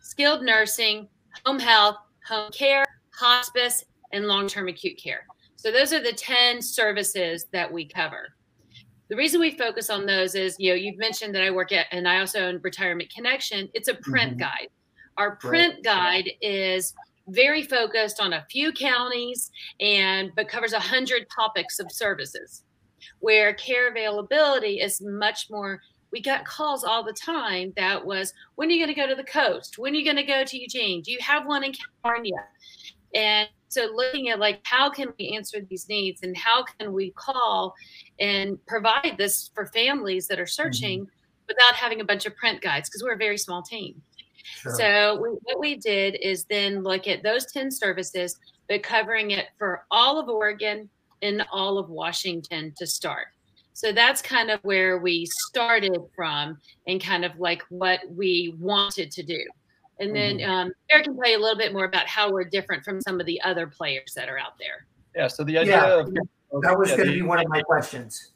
skilled 0.00 0.42
nursing, 0.42 1.08
home 1.44 1.58
health, 1.58 1.96
home 2.26 2.50
care, 2.52 2.84
hospice, 3.14 3.84
and 4.12 4.26
long 4.26 4.48
term 4.48 4.68
acute 4.68 4.98
care. 5.02 5.26
So 5.56 5.70
those 5.70 5.92
are 5.92 6.02
the 6.02 6.12
10 6.12 6.62
services 6.62 7.46
that 7.52 7.70
we 7.70 7.86
cover. 7.86 8.28
The 9.08 9.16
reason 9.16 9.40
we 9.40 9.56
focus 9.56 9.90
on 9.90 10.06
those 10.06 10.34
is, 10.34 10.54
you 10.58 10.70
know, 10.70 10.76
you've 10.76 10.98
mentioned 10.98 11.34
that 11.34 11.42
I 11.42 11.50
work 11.50 11.72
at, 11.72 11.86
and 11.90 12.06
I 12.06 12.20
also 12.20 12.40
own 12.40 12.60
Retirement 12.62 13.12
Connection. 13.12 13.68
It's 13.72 13.88
a 13.88 13.94
print 13.94 14.32
mm-hmm. 14.32 14.40
guide. 14.40 14.68
Our 15.16 15.36
print 15.36 15.76
right. 15.76 15.82
guide 16.24 16.30
is 16.40 16.94
very 17.28 17.62
focused 17.62 18.20
on 18.20 18.34
a 18.34 18.46
few 18.50 18.72
counties 18.72 19.50
and 19.80 20.30
but 20.34 20.48
covers 20.48 20.72
a 20.72 20.80
hundred 20.80 21.26
topics 21.34 21.78
of 21.78 21.90
services 21.92 22.62
where 23.20 23.54
care 23.54 23.90
availability 23.90 24.80
is 24.80 25.00
much 25.00 25.48
more 25.50 25.80
we 26.10 26.22
got 26.22 26.44
calls 26.44 26.84
all 26.84 27.04
the 27.04 27.12
time 27.12 27.72
that 27.76 28.04
was 28.04 28.32
when 28.54 28.68
are 28.68 28.72
you 28.72 28.84
going 28.84 28.94
to 28.94 29.00
go 29.00 29.06
to 29.06 29.14
the 29.14 29.24
coast 29.24 29.78
when 29.78 29.92
are 29.92 29.96
you 29.96 30.04
going 30.04 30.16
to 30.16 30.22
go 30.22 30.44
to 30.44 30.58
eugene 30.58 31.02
do 31.02 31.12
you 31.12 31.18
have 31.20 31.46
one 31.46 31.64
in 31.64 31.72
california 31.72 32.44
and 33.14 33.48
so 33.68 33.88
looking 33.94 34.28
at 34.30 34.38
like 34.38 34.60
how 34.64 34.90
can 34.90 35.08
we 35.18 35.30
answer 35.30 35.58
these 35.68 35.88
needs 35.88 36.22
and 36.22 36.36
how 36.36 36.62
can 36.62 36.92
we 36.92 37.10
call 37.12 37.74
and 38.18 38.58
provide 38.66 39.14
this 39.18 39.50
for 39.54 39.66
families 39.66 40.26
that 40.28 40.40
are 40.40 40.46
searching 40.46 41.00
mm-hmm. 41.00 41.10
without 41.46 41.74
having 41.74 42.00
a 42.00 42.04
bunch 42.04 42.26
of 42.26 42.34
print 42.36 42.60
guides 42.60 42.88
because 42.88 43.02
we're 43.02 43.14
a 43.14 43.18
very 43.18 43.38
small 43.38 43.62
team 43.62 44.00
sure. 44.42 44.74
so 44.74 45.20
we, 45.20 45.28
what 45.42 45.60
we 45.60 45.76
did 45.76 46.16
is 46.22 46.44
then 46.44 46.82
look 46.82 47.06
at 47.06 47.22
those 47.22 47.46
10 47.52 47.70
services 47.70 48.38
but 48.68 48.82
covering 48.82 49.30
it 49.30 49.46
for 49.58 49.84
all 49.90 50.18
of 50.18 50.28
oregon 50.28 50.88
and 51.22 51.44
all 51.52 51.78
of 51.78 51.88
washington 51.88 52.72
to 52.76 52.86
start 52.86 53.28
so 53.78 53.92
that's 53.92 54.20
kind 54.20 54.50
of 54.50 54.58
where 54.64 54.98
we 54.98 55.24
started 55.26 55.96
from 56.16 56.58
and 56.88 57.00
kind 57.00 57.24
of 57.24 57.38
like 57.38 57.62
what 57.68 58.00
we 58.10 58.56
wanted 58.58 59.12
to 59.12 59.22
do. 59.22 59.38
And 60.00 60.12
then 60.16 60.38
mm-hmm. 60.38 60.50
um, 60.50 60.72
Eric 60.90 61.04
can 61.04 61.16
tell 61.16 61.30
you 61.30 61.38
a 61.38 61.40
little 61.40 61.56
bit 61.56 61.72
more 61.72 61.84
about 61.84 62.08
how 62.08 62.32
we're 62.32 62.42
different 62.42 62.82
from 62.82 63.00
some 63.00 63.20
of 63.20 63.26
the 63.26 63.40
other 63.42 63.68
players 63.68 64.14
that 64.16 64.28
are 64.28 64.36
out 64.36 64.58
there. 64.58 64.88
Yeah. 65.14 65.28
So 65.28 65.44
the 65.44 65.58
idea 65.58 65.74
yeah, 65.74 66.00
of 66.00 66.12
that 66.62 66.76
was 66.76 66.90
yeah, 66.90 66.96
going 66.96 67.08
to 67.08 67.14
be 67.14 67.22
one 67.22 67.38
of 67.38 67.48
my 67.48 67.62
questions. 67.62 68.32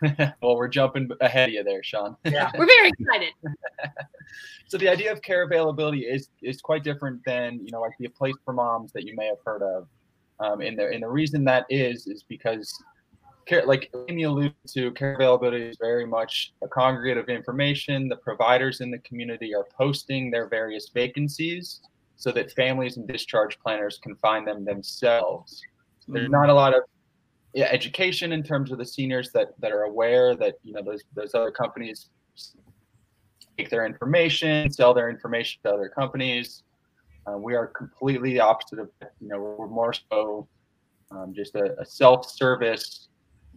well, 0.40 0.56
we're 0.56 0.68
jumping 0.68 1.10
ahead 1.20 1.48
of 1.48 1.54
you 1.56 1.64
there, 1.64 1.82
Shawn. 1.82 2.16
Yeah, 2.24 2.52
we're 2.56 2.66
very 2.66 2.90
excited. 2.90 3.32
so 4.68 4.78
the 4.78 4.88
idea 4.88 5.10
of 5.10 5.20
care 5.20 5.42
availability 5.42 6.02
is 6.02 6.28
is 6.42 6.60
quite 6.60 6.84
different 6.84 7.24
than 7.26 7.58
you 7.64 7.72
know 7.72 7.80
like 7.80 7.94
the 7.98 8.06
place 8.06 8.36
for 8.44 8.54
moms 8.54 8.92
that 8.92 9.04
you 9.04 9.16
may 9.16 9.26
have 9.26 9.38
heard 9.44 9.62
of. 9.62 9.88
Um, 10.40 10.60
and 10.60 10.78
the 10.78 10.88
and 10.88 11.02
the 11.02 11.08
reason 11.08 11.44
that 11.44 11.66
is 11.70 12.06
is 12.06 12.22
because 12.22 12.72
care, 13.46 13.64
like 13.64 13.90
Amy 14.08 14.24
alluded 14.24 14.54
to, 14.74 14.90
care 14.92 15.14
availability 15.14 15.64
is 15.64 15.78
very 15.80 16.06
much 16.06 16.52
a 16.62 16.68
congregate 16.68 17.16
of 17.16 17.28
information. 17.28 18.08
The 18.08 18.16
providers 18.16 18.80
in 18.80 18.90
the 18.90 18.98
community 18.98 19.54
are 19.54 19.66
posting 19.76 20.30
their 20.30 20.48
various 20.48 20.90
vacancies 20.92 21.80
so 22.16 22.32
that 22.32 22.52
families 22.52 22.96
and 22.96 23.06
discharge 23.06 23.58
planners 23.60 23.98
can 24.02 24.16
find 24.16 24.46
them 24.46 24.64
themselves. 24.64 25.62
Mm-hmm. 26.02 26.14
There's 26.14 26.30
not 26.30 26.50
a 26.50 26.54
lot 26.54 26.74
of 26.74 26.82
yeah, 27.54 27.68
education 27.70 28.32
in 28.32 28.42
terms 28.42 28.70
of 28.70 28.78
the 28.78 28.84
seniors 28.84 29.32
that 29.32 29.48
that 29.60 29.72
are 29.72 29.84
aware 29.84 30.36
that 30.36 30.56
you 30.62 30.74
know 30.74 30.82
those 30.82 31.02
those 31.14 31.34
other 31.34 31.50
companies 31.50 32.10
take 33.56 33.70
their 33.70 33.86
information, 33.86 34.70
sell 34.70 34.92
their 34.92 35.08
information 35.08 35.60
to 35.64 35.72
other 35.72 35.88
companies. 35.88 36.62
Uh, 37.26 37.36
we 37.36 37.54
are 37.54 37.66
completely 37.66 38.32
the 38.32 38.40
opposite 38.40 38.78
of 38.78 38.90
you 39.20 39.28
know 39.28 39.56
we're 39.58 39.66
more 39.66 39.92
so 39.92 40.48
um, 41.10 41.32
just 41.34 41.54
a, 41.54 41.78
a 41.80 41.84
self-service 41.84 43.08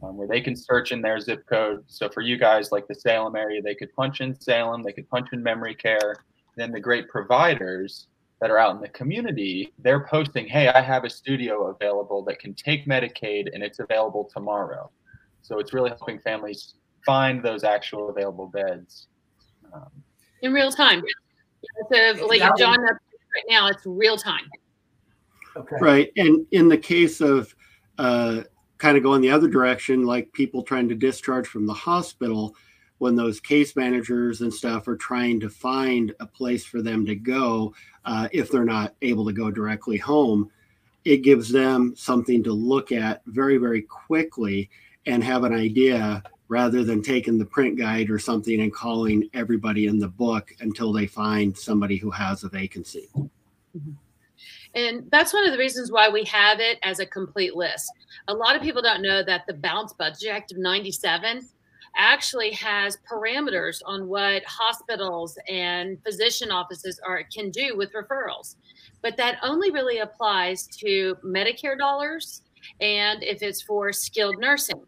um, 0.03 0.17
where 0.17 0.27
they 0.27 0.41
can 0.41 0.55
search 0.55 0.91
in 0.91 1.01
their 1.01 1.19
zip 1.19 1.45
code. 1.47 1.83
So 1.87 2.09
for 2.09 2.21
you 2.21 2.37
guys, 2.37 2.71
like 2.71 2.87
the 2.87 2.95
Salem 2.95 3.35
area, 3.35 3.61
they 3.61 3.75
could 3.75 3.93
punch 3.95 4.21
in 4.21 4.39
Salem, 4.39 4.83
they 4.83 4.93
could 4.93 5.09
punch 5.09 5.29
in 5.33 5.43
memory 5.43 5.75
care. 5.75 6.15
Then 6.55 6.71
the 6.71 6.79
great 6.79 7.09
providers 7.09 8.07
that 8.41 8.49
are 8.49 8.57
out 8.57 8.75
in 8.75 8.81
the 8.81 8.89
community, 8.89 9.73
they're 9.79 10.05
posting, 10.05 10.47
hey, 10.47 10.69
I 10.69 10.81
have 10.81 11.03
a 11.03 11.09
studio 11.09 11.67
available 11.67 12.23
that 12.25 12.39
can 12.39 12.53
take 12.53 12.85
Medicaid 12.85 13.53
and 13.53 13.61
it's 13.61 13.79
available 13.79 14.29
tomorrow. 14.33 14.89
So 15.41 15.59
it's 15.59 15.73
really 15.73 15.89
helping 15.89 16.19
families 16.19 16.75
find 17.05 17.43
those 17.43 17.63
actual 17.63 18.09
available 18.09 18.47
beds. 18.47 19.07
Um, 19.73 19.89
in 20.41 20.53
real 20.53 20.71
time. 20.71 21.03
So 21.91 22.25
like 22.27 22.41
John 22.57 22.77
right 23.35 23.45
now, 23.49 23.67
it's 23.67 23.85
real 23.85 24.17
time. 24.17 24.49
Okay. 25.55 25.75
Right. 25.81 26.11
And 26.17 26.45
in 26.51 26.69
the 26.69 26.77
case 26.77 27.21
of 27.21 27.53
uh, 27.97 28.43
kind 28.77 28.97
of 28.97 29.03
going 29.03 29.21
the 29.21 29.31
other 29.31 29.47
direction, 29.47 30.05
like 30.05 30.31
people 30.33 30.63
trying 30.63 30.89
to 30.89 30.95
discharge 30.95 31.47
from 31.47 31.65
the 31.65 31.73
hospital 31.73 32.55
when 32.99 33.15
those 33.15 33.39
case 33.39 33.75
managers 33.75 34.41
and 34.41 34.53
stuff 34.53 34.87
are 34.87 34.97
trying 34.97 35.39
to 35.39 35.49
find 35.49 36.13
a 36.19 36.25
place 36.25 36.65
for 36.65 36.81
them 36.81 37.05
to 37.05 37.15
go 37.15 37.73
uh, 38.05 38.27
if 38.31 38.49
they're 38.49 38.65
not 38.65 38.95
able 39.01 39.25
to 39.25 39.33
go 39.33 39.49
directly 39.49 39.97
home. 39.97 40.49
It 41.05 41.17
gives 41.17 41.49
them 41.49 41.93
something 41.95 42.43
to 42.43 42.51
look 42.51 42.91
at 42.91 43.21
very, 43.25 43.57
very 43.57 43.81
quickly 43.83 44.69
and 45.05 45.23
have 45.23 45.43
an 45.43 45.53
idea 45.53 46.21
rather 46.49 46.83
than 46.83 47.01
taking 47.01 47.37
the 47.37 47.45
print 47.45 47.77
guide 47.77 48.09
or 48.09 48.19
something 48.19 48.61
and 48.61 48.73
calling 48.73 49.29
everybody 49.33 49.85
in 49.85 49.99
the 49.99 50.07
book 50.07 50.51
until 50.59 50.91
they 50.91 51.07
find 51.07 51.57
somebody 51.57 51.95
who 51.95 52.09
has 52.09 52.43
a 52.43 52.49
vacancy. 52.49 53.07
Mm-hmm. 53.15 53.91
And 54.75 55.09
that's 55.11 55.33
one 55.33 55.45
of 55.45 55.51
the 55.51 55.57
reasons 55.57 55.91
why 55.91 56.09
we 56.09 56.23
have 56.25 56.59
it 56.59 56.79
as 56.83 56.99
a 56.99 57.05
complete 57.05 57.55
list. 57.55 57.91
A 58.27 58.33
lot 58.33 58.55
of 58.55 58.61
people 58.61 58.81
don't 58.81 59.01
know 59.01 59.23
that 59.23 59.45
the 59.47 59.53
Balanced 59.53 59.97
Budget 59.97 60.29
Act 60.29 60.51
of 60.51 60.57
97 60.57 61.47
actually 61.95 62.51
has 62.51 62.97
parameters 63.11 63.81
on 63.85 64.07
what 64.07 64.43
hospitals 64.45 65.37
and 65.47 66.01
physician 66.03 66.51
offices 66.51 66.99
are 67.05 67.23
can 67.33 67.49
do 67.49 67.75
with 67.75 67.93
referrals. 67.93 68.55
But 69.01 69.17
that 69.17 69.37
only 69.43 69.71
really 69.71 69.99
applies 69.99 70.67
to 70.77 71.15
Medicare 71.23 71.77
dollars 71.77 72.43
and 72.79 73.23
if 73.23 73.41
it's 73.41 73.61
for 73.61 73.91
skilled 73.91 74.39
nursing. 74.39 74.81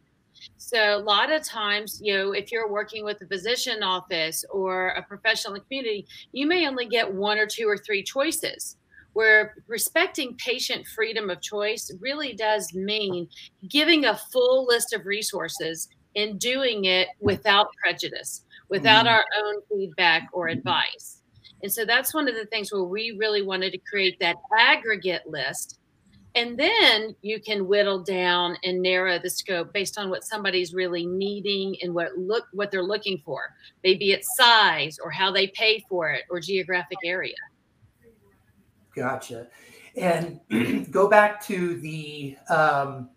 So 0.57 0.98
a 0.98 1.01
lot 1.01 1.31
of 1.31 1.43
times, 1.43 2.00
you 2.03 2.17
know, 2.17 2.31
if 2.31 2.51
you're 2.51 2.69
working 2.69 3.03
with 3.03 3.21
a 3.21 3.27
physician 3.27 3.83
office 3.83 4.45
or 4.50 4.89
a 4.89 5.01
professional 5.03 5.55
in 5.55 5.60
the 5.60 5.65
community, 5.65 6.05
you 6.31 6.48
may 6.48 6.67
only 6.67 6.86
get 6.86 7.12
one 7.12 7.38
or 7.38 7.45
two 7.45 7.67
or 7.67 7.77
three 7.77 8.03
choices 8.03 8.77
where 9.13 9.55
respecting 9.67 10.36
patient 10.36 10.86
freedom 10.88 11.29
of 11.29 11.41
choice 11.41 11.91
really 12.00 12.33
does 12.33 12.74
mean 12.74 13.27
giving 13.67 14.05
a 14.05 14.17
full 14.31 14.65
list 14.65 14.93
of 14.93 15.05
resources 15.05 15.89
and 16.15 16.39
doing 16.39 16.86
it 16.86 17.10
without 17.19 17.67
prejudice, 17.81 18.45
without 18.69 19.05
mm-hmm. 19.05 19.15
our 19.15 19.25
own 19.43 19.62
feedback 19.69 20.29
or 20.33 20.48
advice. 20.48 21.21
And 21.63 21.71
so 21.71 21.86
that's 21.86 22.13
one 22.13 22.27
of 22.27 22.36
the 22.36 22.45
things 22.45 22.71
where 22.71 22.83
we 22.83 23.12
really 23.12 23.41
wanted 23.41 23.71
to 23.71 23.77
create 23.77 24.17
that 24.19 24.38
aggregate 24.57 25.24
list. 25.27 25.79
And 26.33 26.57
then 26.57 27.15
you 27.21 27.41
can 27.41 27.67
whittle 27.67 28.00
down 28.00 28.55
and 28.63 28.81
narrow 28.81 29.19
the 29.19 29.29
scope 29.29 29.73
based 29.73 29.97
on 29.97 30.09
what 30.09 30.23
somebody's 30.23 30.73
really 30.73 31.05
needing 31.05 31.75
and 31.81 31.93
what 31.93 32.17
look 32.17 32.45
what 32.53 32.71
they're 32.71 32.83
looking 32.83 33.21
for. 33.25 33.53
Maybe 33.83 34.11
it's 34.11 34.35
size 34.38 34.97
or 35.03 35.11
how 35.11 35.31
they 35.31 35.47
pay 35.47 35.83
for 35.89 36.09
it 36.11 36.23
or 36.29 36.39
geographic 36.39 37.00
area. 37.03 37.35
Gotcha. 38.95 39.47
And 39.97 40.39
go 40.91 41.09
back 41.09 41.43
to 41.47 41.75
the 41.79 42.38
um, 42.50 43.09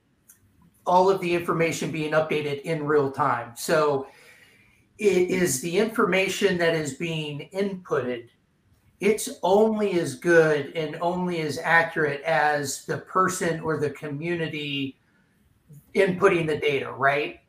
all 0.87 1.09
of 1.09 1.21
the 1.21 1.35
information 1.35 1.91
being 1.91 2.13
updated 2.13 2.63
in 2.63 2.85
real 2.85 3.11
time. 3.11 3.53
So 3.57 4.09
it 4.99 5.31
is 5.31 5.61
the 5.61 5.79
information 5.79 6.59
that 6.59 6.75
is 6.75 6.95
being 6.95 7.49
inputted. 7.53 8.29
It's 9.01 9.29
only 9.43 9.99
as 10.01 10.15
good 10.15 10.73
and 10.77 10.97
only 11.01 11.41
as 11.41 11.59
accurate 11.59 12.23
as 12.23 12.85
the 12.85 12.99
person 12.99 13.61
or 13.61 13.79
the 13.79 13.91
community 13.91 14.97
inputting 15.95 16.47
the 16.47 16.57
data, 16.57 16.93
right? 16.93 17.41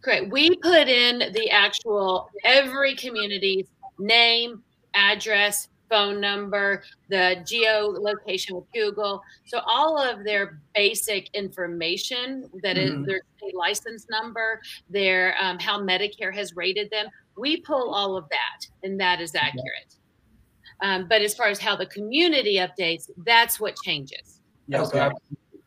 Correct. 0.00 0.30
We 0.30 0.54
put 0.56 0.88
in 0.88 1.32
the 1.32 1.50
actual 1.50 2.30
every 2.44 2.94
community's 2.94 3.66
name, 3.98 4.62
address, 4.94 5.68
phone 5.88 6.20
number, 6.20 6.82
the 7.08 7.42
geolocation 7.44 8.52
with 8.52 8.64
Google. 8.72 9.22
So 9.46 9.60
all 9.66 9.98
of 9.98 10.24
their 10.24 10.60
basic 10.74 11.30
information 11.34 12.48
that 12.62 12.76
mm-hmm. 12.76 13.00
is 13.02 13.06
their 13.06 13.20
license 13.54 14.06
number, 14.10 14.60
their 14.90 15.34
um, 15.40 15.58
how 15.58 15.80
Medicare 15.80 16.34
has 16.34 16.54
rated 16.54 16.90
them. 16.90 17.06
We 17.36 17.60
pull 17.60 17.94
all 17.94 18.16
of 18.16 18.28
that, 18.28 18.66
and 18.82 19.00
that 19.00 19.20
is 19.20 19.34
accurate. 19.34 19.97
Um, 20.82 21.06
but 21.08 21.22
as 21.22 21.34
far 21.34 21.48
as 21.48 21.58
how 21.58 21.76
the 21.76 21.86
community 21.86 22.56
updates, 22.56 23.10
that's 23.24 23.58
what 23.58 23.76
changes. 23.84 24.40
Yeah. 24.66 24.82
Okay. 24.82 25.10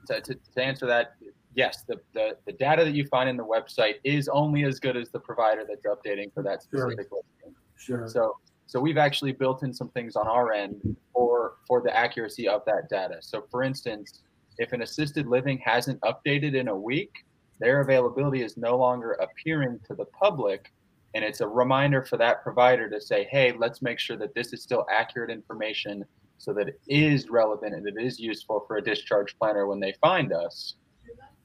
So 0.05 0.19
to, 0.19 0.35
to, 0.35 0.63
answer 0.63 0.85
that, 0.87 1.15
yes, 1.53 1.83
the, 1.87 1.99
the, 2.13 2.37
the 2.45 2.53
data 2.53 2.83
that 2.85 2.93
you 2.93 3.05
find 3.07 3.29
in 3.29 3.37
the 3.37 3.45
website 3.45 3.95
is 4.03 4.27
only 4.29 4.63
as 4.63 4.79
good 4.79 4.95
as 4.95 5.09
the 5.09 5.19
provider 5.19 5.65
that's 5.67 5.85
updating 5.85 6.33
for 6.33 6.43
that 6.43 6.63
specific 6.63 7.07
sure. 7.09 7.21
listing. 7.43 7.55
Sure. 7.77 8.07
So 8.07 8.37
so 8.71 8.79
we've 8.79 8.97
actually 8.97 9.33
built 9.33 9.63
in 9.63 9.73
some 9.73 9.89
things 9.89 10.15
on 10.15 10.29
our 10.29 10.53
end 10.53 10.95
for 11.13 11.55
for 11.67 11.81
the 11.81 11.93
accuracy 11.93 12.47
of 12.47 12.63
that 12.67 12.87
data. 12.89 13.17
So 13.19 13.43
for 13.51 13.63
instance, 13.63 14.21
if 14.59 14.71
an 14.71 14.81
assisted 14.81 15.27
living 15.27 15.57
hasn't 15.57 15.99
updated 16.01 16.55
in 16.55 16.69
a 16.69 16.75
week, 16.75 17.11
their 17.59 17.81
availability 17.81 18.43
is 18.43 18.55
no 18.55 18.77
longer 18.77 19.17
appearing 19.19 19.77
to 19.87 19.93
the 19.93 20.05
public 20.05 20.71
And 21.13 21.23
it's 21.25 21.41
a 21.41 21.47
reminder 21.47 22.01
for 22.03 22.17
that 22.17 22.41
provider 22.43 22.89
to 22.89 23.01
say, 23.01 23.27
hey, 23.29 23.53
let's 23.57 23.81
make 23.81 23.99
sure 23.99 24.17
that 24.17 24.33
this 24.33 24.53
is 24.53 24.63
still 24.63 24.85
accurate 24.91 25.29
information 25.29 26.05
so 26.37 26.53
that 26.53 26.69
it 26.69 26.79
is 26.87 27.29
relevant 27.29 27.75
and 27.75 27.87
it 27.87 27.95
is 28.01 28.19
useful 28.19 28.63
for 28.67 28.77
a 28.77 28.81
discharge 28.81 29.37
planner 29.37 29.67
when 29.67 29.79
they 29.79 29.93
find 30.01 30.33
us. 30.33 30.75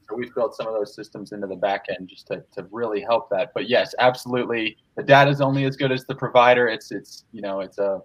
So 0.09 0.15
we've 0.15 0.33
built 0.35 0.55
some 0.55 0.69
of 0.69 0.75
those 0.75 0.95
systems 0.95 1.33
into 1.33 1.47
the 1.49 1.57
back 1.57 1.87
end 1.89 2.09
just 2.09 2.29
to, 2.29 2.45
to 2.55 2.67
really 2.71 3.01
help 3.01 3.29
that. 3.31 3.51
But 3.55 3.69
yes, 3.69 3.95
absolutely, 3.99 4.77
the 4.97 5.03
data 5.03 5.31
is 5.31 5.41
only 5.41 5.65
as 5.65 5.77
good 5.77 5.91
as 5.91 6.05
the 6.05 6.15
provider. 6.15 6.69
It's 6.69 6.93
it's 6.93 7.25
you 7.33 7.43
know 7.43 7.61
it's 7.61 7.79
a 7.79 8.01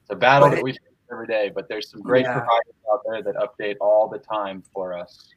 it's 0.00 0.10
a 0.10 0.16
battle 0.16 0.48
but 0.48 0.56
that 0.56 0.64
we 0.64 0.72
face 0.72 0.80
every 1.12 1.28
day. 1.28 1.52
But 1.54 1.68
there's 1.68 1.88
some 1.88 2.02
great 2.02 2.24
yeah. 2.24 2.32
providers 2.32 2.74
out 2.92 3.00
there 3.06 3.22
that 3.22 3.36
update 3.36 3.76
all 3.80 4.08
the 4.08 4.18
time 4.18 4.64
for 4.72 4.98
us. 4.98 5.28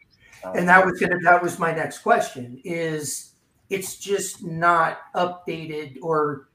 Um, 0.44 0.56
and 0.56 0.68
that 0.68 0.84
was 0.84 1.00
gonna 1.00 1.20
that 1.24 1.42
was 1.42 1.60
my 1.60 1.74
next 1.74 2.00
question. 2.00 2.60
Is 2.64 3.34
it's 3.70 3.98
just 3.98 4.44
not 4.44 5.00
updated 5.16 5.98
or 6.02 6.50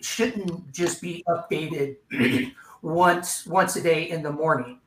shouldn't 0.00 0.72
just 0.72 1.02
be 1.02 1.22
updated 1.28 1.96
once 2.82 3.46
once 3.46 3.76
a 3.76 3.82
day 3.82 4.10
in 4.10 4.22
the 4.22 4.32
morning. 4.32 4.80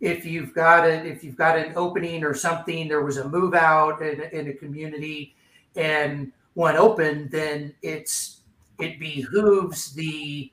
If 0.00 0.24
you've 0.24 0.54
got 0.54 0.84
a 0.84 1.06
if 1.06 1.24
you've 1.24 1.36
got 1.36 1.58
an 1.58 1.72
opening 1.76 2.24
or 2.24 2.34
something 2.34 2.88
there 2.88 3.02
was 3.02 3.16
a 3.16 3.28
move 3.28 3.54
out 3.54 4.02
in, 4.02 4.20
in 4.32 4.48
a 4.48 4.54
community 4.54 5.34
and 5.76 6.32
one 6.54 6.76
open, 6.76 7.28
then 7.30 7.74
it's 7.82 8.40
it 8.78 8.98
behooves 8.98 9.92
the 9.92 10.50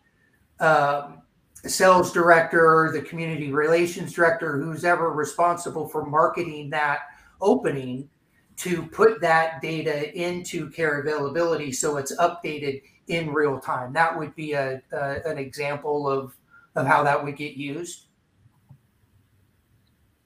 um, 0.60 1.22
sales 1.66 2.14
director 2.14 2.90
the 2.94 3.02
community 3.02 3.52
relations 3.52 4.14
director 4.14 4.58
who's 4.58 4.86
ever 4.86 5.12
responsible 5.12 5.88
for 5.88 6.06
marketing 6.06 6.70
that 6.70 7.02
opening 7.42 8.10
to 8.58 8.84
put 8.88 9.22
that 9.22 9.62
data 9.62 10.16
into 10.18 10.70
care 10.70 11.00
availability 11.02 11.72
so 11.72 11.98
it's 11.98 12.16
updated 12.18 12.82
in 13.08 13.32
real 13.32 13.60
time 13.60 13.94
that 13.94 14.18
would 14.18 14.36
be 14.36 14.54
a, 14.54 14.82
a 14.92 15.16
an 15.26 15.38
example 15.38 16.10
of 16.10 16.36
of 16.76 16.86
how 16.86 17.04
that 17.04 17.24
would 17.24 17.36
get 17.36 17.54
used 17.54 18.08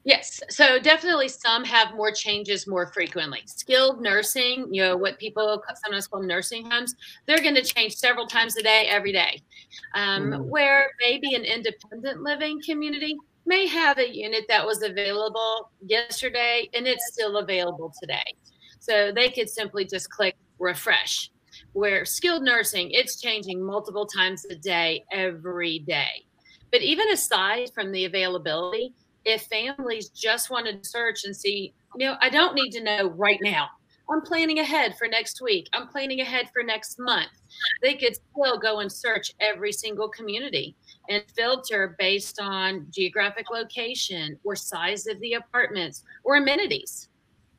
Yes. 0.03 0.41
So 0.49 0.79
definitely 0.79 1.27
some 1.27 1.63
have 1.63 1.93
more 1.93 2.11
changes 2.11 2.65
more 2.65 2.87
frequently. 2.87 3.41
Skilled 3.45 4.01
nursing, 4.01 4.67
you 4.73 4.81
know, 4.81 4.97
what 4.97 5.19
people 5.19 5.61
sometimes 5.83 6.07
call 6.07 6.23
nursing 6.23 6.69
homes, 6.69 6.95
they're 7.27 7.41
going 7.41 7.55
to 7.55 7.61
change 7.61 7.95
several 7.95 8.25
times 8.25 8.57
a 8.57 8.63
day, 8.63 8.87
every 8.89 9.11
day. 9.11 9.41
Um, 9.93 10.31
mm. 10.31 10.45
Where 10.45 10.89
maybe 10.99 11.35
an 11.35 11.43
independent 11.43 12.23
living 12.23 12.61
community 12.65 13.15
may 13.45 13.67
have 13.67 13.97
a 13.97 14.13
unit 14.13 14.45
that 14.47 14.65
was 14.65 14.83
available 14.83 15.71
yesterday 15.81 16.69
and 16.73 16.87
it's 16.87 17.11
still 17.11 17.37
available 17.37 17.93
today. 17.99 18.35
So 18.79 19.11
they 19.11 19.29
could 19.29 19.49
simply 19.49 19.85
just 19.85 20.09
click 20.09 20.35
refresh. 20.59 21.31
Where 21.73 22.05
skilled 22.05 22.43
nursing, 22.43 22.91
it's 22.91 23.19
changing 23.19 23.63
multiple 23.63 24.05
times 24.05 24.45
a 24.45 24.55
day, 24.55 25.03
every 25.11 25.79
day. 25.79 26.25
But 26.71 26.81
even 26.81 27.09
aside 27.09 27.71
from 27.73 27.91
the 27.91 28.05
availability, 28.05 28.93
if 29.25 29.43
families 29.43 30.09
just 30.09 30.49
wanted 30.49 30.81
to 30.81 30.89
search 30.89 31.25
and 31.25 31.35
see, 31.35 31.73
you 31.97 32.05
know, 32.05 32.15
I 32.21 32.29
don't 32.29 32.55
need 32.55 32.71
to 32.71 32.83
know 32.83 33.09
right 33.09 33.39
now. 33.41 33.67
I'm 34.09 34.21
planning 34.21 34.59
ahead 34.59 34.95
for 34.97 35.07
next 35.07 35.41
week. 35.41 35.69
I'm 35.73 35.87
planning 35.87 36.21
ahead 36.21 36.49
for 36.51 36.63
next 36.63 36.99
month. 36.99 37.29
They 37.81 37.95
could 37.95 38.15
still 38.15 38.57
go 38.59 38.79
and 38.79 38.91
search 38.91 39.31
every 39.39 39.71
single 39.71 40.09
community 40.09 40.75
and 41.09 41.23
filter 41.35 41.95
based 41.99 42.39
on 42.39 42.87
geographic 42.91 43.49
location 43.49 44.37
or 44.43 44.55
size 44.55 45.07
of 45.07 45.19
the 45.19 45.33
apartments 45.33 46.03
or 46.23 46.35
amenities. 46.35 47.09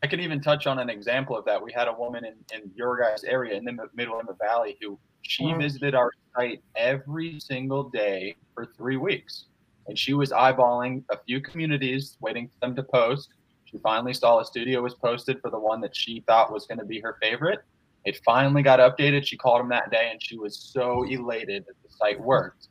I 0.03 0.07
can 0.07 0.21
even 0.21 0.41
touch 0.41 0.67
on 0.67 0.79
an 0.79 0.91
example 0.91 1.37
of 1.37 1.45
that. 1.45 1.63
We 1.63 1.73
had 1.73 1.87
a 1.87 1.93
woman 1.93 2.25
in, 2.25 2.35
in 2.53 2.71
your 2.75 2.99
guys' 3.01 3.25
area 3.25 3.57
in 3.57 3.65
the 3.65 3.77
middle 3.95 4.19
of 4.19 4.26
the 4.26 4.35
valley 4.35 4.76
who 4.81 4.99
she 5.23 5.45
mm-hmm. 5.45 5.61
visited 5.61 5.95
our 5.95 6.11
site 6.35 6.63
every 6.75 7.39
single 7.39 7.85
day 7.85 8.37
for 8.55 8.67
three 8.76 8.97
weeks 8.97 9.47
and 9.87 9.99
she 9.99 10.15
was 10.15 10.31
eyeballing 10.31 11.05
a 11.11 11.19
few 11.19 11.41
communities, 11.41 12.17
waiting 12.21 12.49
for 12.49 12.67
them 12.67 12.76
to 12.76 12.83
post. 12.83 13.31
She 13.65 13.78
finally 13.78 14.15
saw 14.15 14.41
a 14.41 14.45
studio 14.45 14.83
was 14.83 14.95
posted 14.95 15.41
for 15.41 15.50
the 15.50 15.59
one 15.59 15.81
that 15.81 15.97
she 15.97 16.23
thought 16.26 16.52
was 16.52 16.67
going 16.67 16.78
to 16.78 16.85
be 16.85 17.00
her 17.00 17.17
favorite. 17.21 17.61
It 18.05 18.21
finally 18.25 18.63
got 18.63 18.81
updated. 18.81 19.26
She 19.26 19.37
called 19.37 19.61
him 19.61 19.69
that 19.71 19.91
day, 19.91 20.09
and 20.11 20.23
she 20.23 20.37
was 20.37 20.59
so 20.59 21.05
elated 21.05 21.65
that 21.67 21.75
the 21.83 21.95
site 21.95 22.21
worked. 22.21 22.69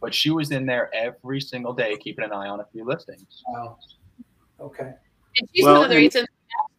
But 0.00 0.14
she 0.14 0.30
was 0.30 0.50
in 0.50 0.66
there 0.66 0.94
every 0.94 1.40
single 1.40 1.72
day, 1.72 1.96
keeping 1.96 2.24
an 2.24 2.32
eye 2.32 2.48
on 2.48 2.60
a 2.60 2.66
few 2.72 2.84
listings. 2.84 3.42
Wow. 3.48 3.78
Okay. 4.60 4.92
And 5.36 5.48
she's 5.54 5.64
well, 5.64 5.74
one 5.74 5.84
of 5.84 5.90
the 5.90 5.96
reasons 5.96 6.26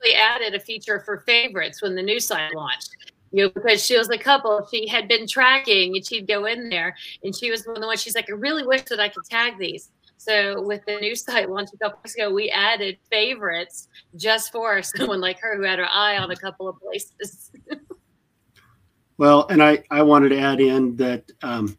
we 0.04 0.14
actually 0.14 0.16
added 0.16 0.56
a 0.56 0.60
feature 0.60 1.00
for 1.02 1.20
favorites 1.22 1.82
when 1.82 1.96
the 1.96 2.02
new 2.02 2.20
site 2.20 2.54
launched 2.54 2.96
you 3.32 3.44
know, 3.44 3.50
because 3.50 3.86
she 3.86 3.98
was 3.98 4.10
a 4.10 4.18
couple 4.18 4.68
she 4.72 4.88
had 4.88 5.08
been 5.08 5.28
tracking 5.28 5.96
and 5.96 6.06
she'd 6.06 6.28
go 6.28 6.46
in 6.46 6.70
there 6.70 6.96
and 7.24 7.36
she 7.36 7.52
was 7.52 7.66
one 7.66 7.76
of 7.76 7.82
the 7.82 7.88
ones 7.88 8.02
she's 8.02 8.16
like, 8.16 8.30
I 8.30 8.34
really 8.34 8.66
wish 8.66 8.84
that 8.84 9.00
I 9.00 9.10
could 9.10 9.26
tag 9.26 9.58
these. 9.58 9.92
So 10.18 10.62
with 10.62 10.84
the 10.86 11.00
new 11.00 11.16
site 11.16 11.50
launch 11.50 11.70
a 11.74 11.78
couple 11.78 12.00
weeks 12.04 12.16
ago, 12.16 12.32
we 12.32 12.50
added 12.50 12.98
favorites 13.10 13.88
just 14.16 14.52
for 14.52 14.82
someone 14.98 15.22
like 15.22 15.40
her 15.40 15.58
who 15.58 15.64
had 15.64 15.80
her 15.80 15.88
eye 15.90 16.18
on 16.18 16.32
a 16.32 16.36
couple 16.36 16.68
of 16.68 16.80
places. 16.80 17.52
well, 19.18 19.48
and 19.50 19.62
I, 19.62 19.84
I 19.92 20.02
wanted 20.02 20.30
to 20.30 20.40
add 20.40 20.60
in 20.60 20.96
that 20.98 21.32
um, 21.44 21.78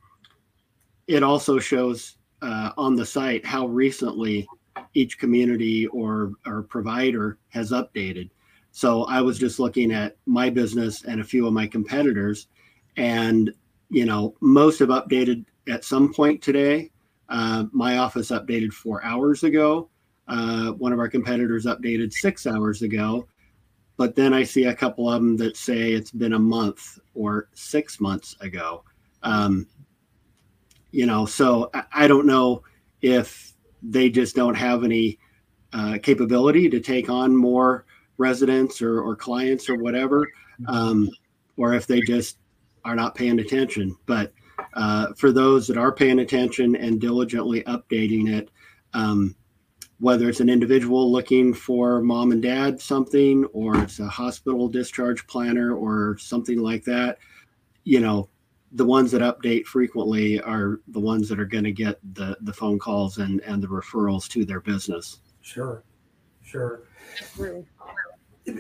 it 1.11 1.25
also 1.25 1.59
shows 1.59 2.19
uh, 2.41 2.71
on 2.79 2.95
the 2.95 3.05
site 3.05 3.45
how 3.45 3.67
recently 3.67 4.47
each 4.95 5.19
community 5.19 5.89
or, 5.89 6.35
or 6.47 6.63
provider 6.63 7.37
has 7.49 7.73
updated. 7.73 8.31
So 8.71 9.03
I 9.07 9.21
was 9.21 9.37
just 9.37 9.59
looking 9.59 9.91
at 9.91 10.17
my 10.27 10.51
business 10.51 11.05
and 11.05 11.21
a 11.21 11.25
few 11.25 11.49
of 11.49 11.53
my 11.53 11.67
competitors, 11.67 12.47
and 12.97 13.53
you 13.89 14.05
know, 14.05 14.37
most 14.41 14.79
have 14.79 14.91
updated 14.91 15.45
at 15.69 15.85
some 15.85 16.15
point 16.15 16.41
today. 16.41 16.93
Uh, 17.29 17.65
my 17.73 17.99
office 17.99 18.31
updated 18.31 18.73
four 18.73 19.03
hours 19.03 19.43
ago. 19.43 19.89
Uh, 20.29 20.71
one 20.73 20.93
of 20.93 21.01
our 21.01 21.09
competitors 21.09 21.67
updated 21.67 22.13
six 22.13 22.47
hours 22.47 22.83
ago. 22.83 23.27
But 23.97 24.15
then 24.15 24.33
I 24.33 24.45
see 24.45 24.67
a 24.67 24.75
couple 24.75 25.11
of 25.11 25.21
them 25.21 25.37
that 25.39 25.57
say 25.57 25.93
it's 25.93 26.13
been 26.13 26.35
a 26.35 26.39
month 26.39 27.01
or 27.15 27.49
six 27.55 28.01
months 28.01 28.37
ago. 28.41 28.85
Um, 29.25 29.67
you 30.91 31.07
know, 31.07 31.27
so 31.27 31.71
I, 31.75 31.85
I, 31.93 32.09
don't 32.09 32.27
know 32.27 32.63
if 33.01 33.53
they 33.83 34.11
just 34.11 34.35
don't 34.37 34.55
have 34.55 34.85
any 34.85 35.19
uh, 35.73 35.99
capability 36.03 36.69
to 36.69 36.81
take 36.81 37.09
on 37.09 37.37
more 37.37 37.87
residents 38.19 38.83
or, 38.83 39.01
or 39.01 39.17
clients 39.17 39.69
or 39.69 39.77
whatever, 39.77 40.29
um, 40.67 41.09
or 41.57 41.75
if 41.75 41.87
they 41.87 42.01
just 42.01 42.39
are 42.85 42.97
not 42.97 43.15
paying 43.15 43.39
attention. 43.39 43.97
But 44.07 44.33
uh, 44.75 45.13
for 45.17 45.33
those 45.33 45.67
that 45.69 45.79
are 45.79 45.93
paying 45.93 46.19
attention 46.19 46.77
and 46.77 47.01
diligently 47.01 47.63
updating 47.63 48.29
it, 48.29 48.51
um, 48.93 49.35
whether 49.99 50.29
it's 50.29 50.41
an 50.41 50.49
individual 50.49 51.13
looking 51.13 51.53
for 51.53 52.01
mom 52.01 52.33
and 52.33 52.43
dad 52.43 52.81
something, 52.81 53.45
or 53.47 53.77
it's 53.83 54.01
a 54.01 54.09
hospital 54.09 54.67
discharge 54.69 55.27
planner 55.27 55.75
or 55.75 56.17
something 56.19 56.59
like 56.59 56.85
that, 56.85 57.19
you 57.85 58.01
know, 58.01 58.29
the 58.73 58.85
ones 58.85 59.11
that 59.11 59.23
update 59.23 59.67
frequently 59.67 60.41
are 60.41 60.81
the 60.89 61.01
ones 61.01 61.29
that 61.29 61.41
are 61.41 61.47
going 61.47 61.65
to 61.65 61.73
get 61.73 61.99
the 62.15 62.37
the 62.43 62.53
phone 62.53 62.79
calls 62.79 63.19
and 63.19 63.41
and 63.41 63.63
the 63.63 63.67
referrals 63.67 64.29
to 64.29 64.45
their 64.45 64.61
business. 64.61 65.21
Sure, 65.43 65.85
sure 66.43 66.83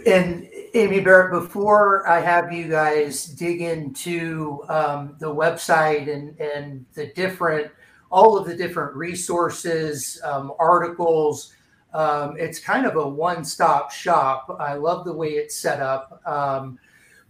and 0.06 0.48
Amy 0.74 1.00
Barrett, 1.00 1.32
before 1.32 2.08
I 2.08 2.20
have 2.20 2.52
you 2.52 2.68
guys 2.68 3.24
dig 3.24 3.60
into 3.60 4.62
um, 4.68 5.16
the 5.18 5.32
website 5.32 6.12
and 6.12 6.38
and 6.40 6.84
the 6.94 7.06
different, 7.14 7.70
all 8.10 8.36
of 8.36 8.46
the 8.46 8.54
different 8.54 8.94
resources, 8.94 10.20
um, 10.24 10.52
articles, 10.58 11.54
um, 11.92 12.36
it's 12.38 12.58
kind 12.58 12.86
of 12.86 12.96
a 12.96 13.08
one-stop 13.08 13.90
shop. 13.90 14.56
I 14.60 14.74
love 14.74 15.04
the 15.04 15.12
way 15.12 15.30
it's 15.30 15.56
set 15.56 15.80
up. 15.80 16.20
Um, 16.26 16.78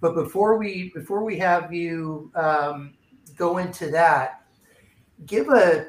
but 0.01 0.15
before 0.15 0.57
we 0.57 0.91
before 0.95 1.25
we 1.25 1.39
have 1.39 1.73
you 1.73 2.31
um, 2.35 2.95
go 3.37 3.59
into 3.59 3.91
that, 3.91 4.43
give 5.27 5.49
a 5.49 5.89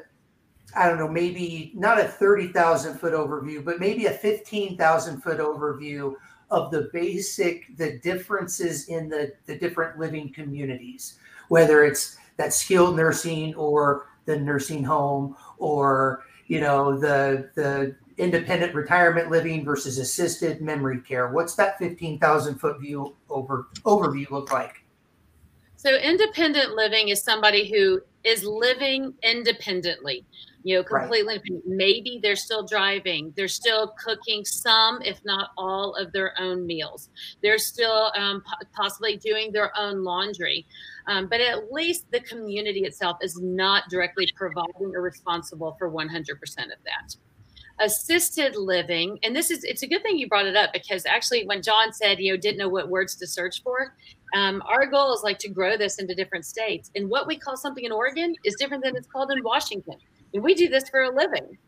I 0.74 0.88
don't 0.88 0.98
know, 0.98 1.08
maybe 1.08 1.72
not 1.74 2.00
a 2.00 2.04
30,000 2.04 2.98
foot 2.98 3.12
overview, 3.12 3.62
but 3.62 3.78
maybe 3.78 4.06
a 4.06 4.12
15,000 4.12 5.20
foot 5.20 5.38
overview 5.38 6.14
of 6.50 6.70
the 6.70 6.88
basic 6.92 7.76
the 7.76 7.98
differences 7.98 8.88
in 8.88 9.08
the 9.08 9.32
the 9.46 9.58
different 9.58 9.98
living 9.98 10.32
communities. 10.32 11.18
Whether 11.48 11.84
it's 11.84 12.18
that 12.36 12.52
skilled 12.52 12.96
nursing 12.96 13.54
or 13.54 14.06
the 14.26 14.38
nursing 14.38 14.84
home 14.84 15.36
or 15.58 16.24
you 16.46 16.60
know 16.60 16.98
the 16.98 17.50
the 17.54 17.96
independent 18.18 18.74
retirement 18.74 19.30
living 19.30 19.64
versus 19.64 19.98
assisted 19.98 20.60
memory 20.60 21.00
care 21.00 21.28
what's 21.28 21.54
that 21.54 21.78
15,000 21.78 22.58
foot 22.58 22.80
view 22.80 23.16
over 23.30 23.68
overview 23.84 24.28
look 24.30 24.52
like 24.52 24.84
so 25.76 25.96
independent 25.96 26.74
living 26.74 27.08
is 27.08 27.22
somebody 27.22 27.70
who 27.70 28.00
is 28.24 28.44
living 28.44 29.14
independently 29.22 30.24
you 30.64 30.76
know, 30.76 30.84
completely 30.84 31.38
right. 31.38 31.62
Maybe 31.66 32.20
they're 32.22 32.36
still 32.36 32.64
driving. 32.64 33.32
They're 33.36 33.48
still 33.48 33.94
cooking 33.98 34.44
some, 34.44 35.02
if 35.02 35.20
not 35.24 35.50
all, 35.56 35.94
of 35.96 36.12
their 36.12 36.38
own 36.40 36.66
meals. 36.66 37.10
They're 37.42 37.58
still 37.58 38.12
um, 38.16 38.42
possibly 38.72 39.16
doing 39.16 39.52
their 39.52 39.76
own 39.76 40.04
laundry. 40.04 40.66
Um, 41.08 41.26
but 41.26 41.40
at 41.40 41.72
least 41.72 42.10
the 42.10 42.20
community 42.20 42.80
itself 42.80 43.18
is 43.22 43.40
not 43.40 43.88
directly 43.90 44.28
providing 44.36 44.94
or 44.94 45.02
responsible 45.02 45.74
for 45.78 45.90
100% 45.90 46.30
of 46.30 46.78
that 46.84 47.16
assisted 47.80 48.54
living 48.54 49.18
and 49.22 49.34
this 49.34 49.50
is 49.50 49.64
it's 49.64 49.82
a 49.82 49.86
good 49.86 50.02
thing 50.02 50.18
you 50.18 50.28
brought 50.28 50.46
it 50.46 50.56
up 50.56 50.72
because 50.72 51.06
actually 51.06 51.46
when 51.46 51.62
john 51.62 51.92
said 51.92 52.18
you 52.20 52.30
know 52.30 52.36
didn't 52.36 52.58
know 52.58 52.68
what 52.68 52.88
words 52.88 53.16
to 53.16 53.26
search 53.26 53.62
for 53.62 53.94
um, 54.34 54.62
our 54.66 54.86
goal 54.86 55.14
is 55.14 55.22
like 55.22 55.38
to 55.40 55.48
grow 55.48 55.76
this 55.76 55.98
into 55.98 56.14
different 56.14 56.46
states. 56.46 56.90
And 56.96 57.08
what 57.08 57.26
we 57.26 57.36
call 57.36 57.56
something 57.56 57.84
in 57.84 57.92
oregon 57.92 58.34
is 58.44 58.54
different 58.54 58.82
than 58.82 58.96
it's 58.96 59.06
called 59.06 59.30
in 59.30 59.42
washington. 59.42 59.96
And 60.34 60.42
we 60.42 60.54
do 60.54 60.68
this 60.68 60.88
for 60.88 61.02
a 61.02 61.14
living. 61.14 61.58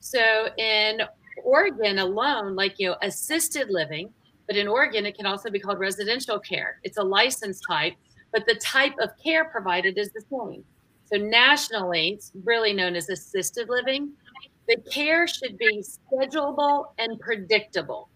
So 0.00 0.48
in 0.58 1.00
oregon 1.42 1.98
alone 1.98 2.54
like 2.54 2.78
you 2.78 2.88
know 2.88 2.96
assisted 3.02 3.68
living 3.68 4.08
but 4.46 4.56
in 4.56 4.68
oregon 4.68 5.04
it 5.04 5.16
can 5.16 5.26
also 5.26 5.50
be 5.50 5.58
called 5.58 5.78
residential 5.78 6.38
care. 6.38 6.78
It's 6.82 6.98
a 6.98 7.02
license 7.02 7.60
type 7.68 7.94
but 8.32 8.44
the 8.46 8.56
type 8.56 8.94
of 9.00 9.10
care 9.22 9.46
provided 9.46 9.96
is 9.96 10.10
the 10.12 10.22
same. 10.30 10.64
So 11.06 11.16
nationally 11.16 12.10
it's 12.10 12.32
really 12.44 12.72
known 12.72 12.96
as 12.96 13.08
assisted 13.08 13.68
living 13.68 14.12
the 14.68 14.76
care 14.90 15.26
should 15.26 15.58
be 15.58 15.82
schedulable 15.82 16.86
and 16.98 17.18
predictable. 17.20 18.08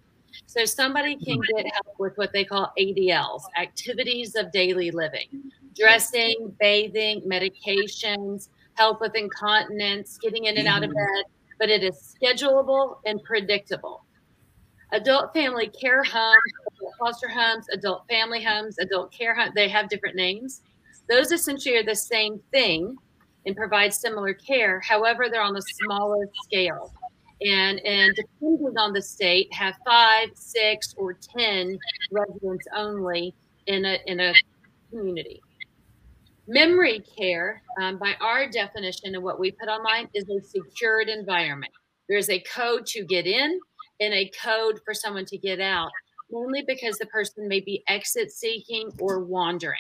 So 0.47 0.65
somebody 0.65 1.17
can 1.17 1.41
get 1.41 1.67
help 1.73 1.99
with 1.99 2.17
what 2.17 2.33
they 2.33 2.45
call 2.45 2.73
ADLs, 2.79 3.43
activities 3.61 4.35
of 4.35 4.53
daily 4.53 4.91
living, 4.91 5.51
dressing, 5.75 6.55
bathing, 6.61 7.23
medications, 7.23 8.49
help 8.75 9.01
with 9.01 9.15
incontinence, 9.15 10.19
getting 10.19 10.45
in 10.45 10.57
and 10.57 10.69
out 10.69 10.85
of 10.85 10.91
mm-hmm. 10.91 11.17
bed, 11.17 11.25
but 11.59 11.69
it 11.69 11.83
is 11.83 12.17
schedulable 12.23 12.99
and 13.05 13.23
predictable. 13.25 14.05
Adult 14.93 15.35
family 15.35 15.69
care 15.69 16.03
homes, 16.03 16.39
foster 16.99 17.29
homes, 17.29 17.67
adult 17.73 18.07
family 18.09 18.43
homes, 18.43 18.79
adult 18.79 19.13
care 19.13 19.35
homes, 19.35 19.53
they 19.55 19.69
have 19.69 19.89
different 19.89 20.17
names. 20.17 20.63
Those 21.11 21.33
essentially 21.33 21.77
are 21.77 21.85
the 21.85 21.95
same 21.95 22.41
thing 22.53 22.97
and 23.49 23.57
provide 23.57 23.95
similar 23.95 24.35
care. 24.35 24.79
However, 24.81 25.29
they're 25.31 25.43
on 25.43 25.57
a 25.57 25.63
smaller 25.63 26.29
scale. 26.45 26.93
And, 27.41 27.81
and 27.81 28.15
depending 28.15 28.77
on 28.77 28.93
the 28.93 29.01
state, 29.01 29.53
have 29.55 29.75
five, 29.87 30.29
six, 30.35 30.95
or 30.99 31.15
10 31.15 31.79
residents 32.13 32.67
only 32.77 33.35
in 33.67 33.87
a, 33.87 33.99
in 34.07 34.21
a 34.21 34.35
community. 34.91 35.41
Memory 36.47 37.03
care, 37.19 37.63
um, 37.81 37.99
by 37.99 38.15
our 38.21 38.51
definition 38.51 39.15
and 39.15 39.25
what 39.25 39.41
we 39.41 39.51
put 39.51 39.69
online, 39.69 40.09
is 40.15 40.29
a 40.29 40.43
secured 40.43 41.09
environment. 41.09 41.73
There's 42.07 42.29
a 42.29 42.41
code 42.41 42.85
to 42.87 43.05
get 43.05 43.27
in 43.27 43.59
and 44.01 44.13
a 44.13 44.31
code 44.43 44.81
for 44.85 44.93
someone 44.93 45.25
to 45.27 45.39
get 45.39 45.59
out, 45.61 45.91
only 46.35 46.65
because 46.67 46.99
the 46.99 47.07
person 47.07 47.49
may 47.49 47.61
be 47.61 47.83
exit 47.89 48.31
seeking 48.31 48.91
or 48.99 49.21
wandering. 49.21 49.79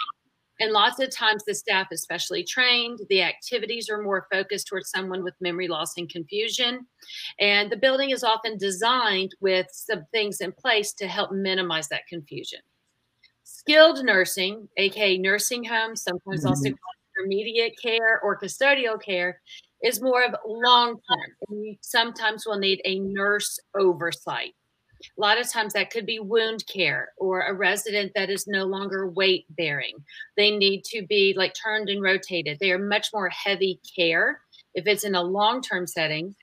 And 0.60 0.72
lots 0.72 1.00
of 1.00 1.10
times 1.10 1.44
the 1.44 1.54
staff 1.54 1.88
is 1.92 2.02
specially 2.02 2.44
trained. 2.44 3.00
The 3.08 3.22
activities 3.22 3.88
are 3.88 4.02
more 4.02 4.26
focused 4.32 4.66
towards 4.66 4.90
someone 4.90 5.22
with 5.22 5.34
memory 5.40 5.68
loss 5.68 5.96
and 5.96 6.08
confusion. 6.08 6.86
And 7.38 7.70
the 7.70 7.76
building 7.76 8.10
is 8.10 8.24
often 8.24 8.58
designed 8.58 9.34
with 9.40 9.66
some 9.70 10.04
things 10.12 10.40
in 10.40 10.52
place 10.52 10.92
to 10.94 11.06
help 11.06 11.32
minimize 11.32 11.88
that 11.88 12.06
confusion. 12.08 12.60
Skilled 13.44 14.04
nursing, 14.04 14.68
aka 14.76 15.16
nursing 15.16 15.64
homes, 15.64 16.02
sometimes 16.02 16.40
mm-hmm. 16.40 16.48
also 16.48 16.70
intermediate 17.18 17.76
care 17.80 18.20
or 18.22 18.38
custodial 18.38 19.00
care, 19.00 19.40
is 19.82 20.02
more 20.02 20.24
of 20.24 20.34
long 20.46 20.90
term. 20.90 21.36
And 21.48 21.64
you 21.64 21.76
sometimes 21.80 22.46
will 22.46 22.58
need 22.58 22.80
a 22.84 22.98
nurse 22.98 23.60
oversight. 23.78 24.54
A 25.16 25.20
lot 25.20 25.40
of 25.40 25.50
times 25.50 25.72
that 25.72 25.90
could 25.90 26.06
be 26.06 26.18
wound 26.18 26.66
care 26.66 27.12
or 27.16 27.42
a 27.42 27.54
resident 27.54 28.12
that 28.14 28.30
is 28.30 28.46
no 28.46 28.64
longer 28.64 29.08
weight 29.08 29.46
bearing. 29.50 29.94
They 30.36 30.50
need 30.50 30.84
to 30.86 31.06
be 31.06 31.34
like 31.36 31.54
turned 31.54 31.88
and 31.88 32.02
rotated. 32.02 32.58
They 32.58 32.72
are 32.72 32.78
much 32.78 33.08
more 33.12 33.28
heavy 33.28 33.80
care 33.96 34.40
if 34.74 34.86
it's 34.86 35.04
in 35.04 35.14
a 35.14 35.22
long 35.22 35.62
term 35.62 35.86
setting, 35.86 36.34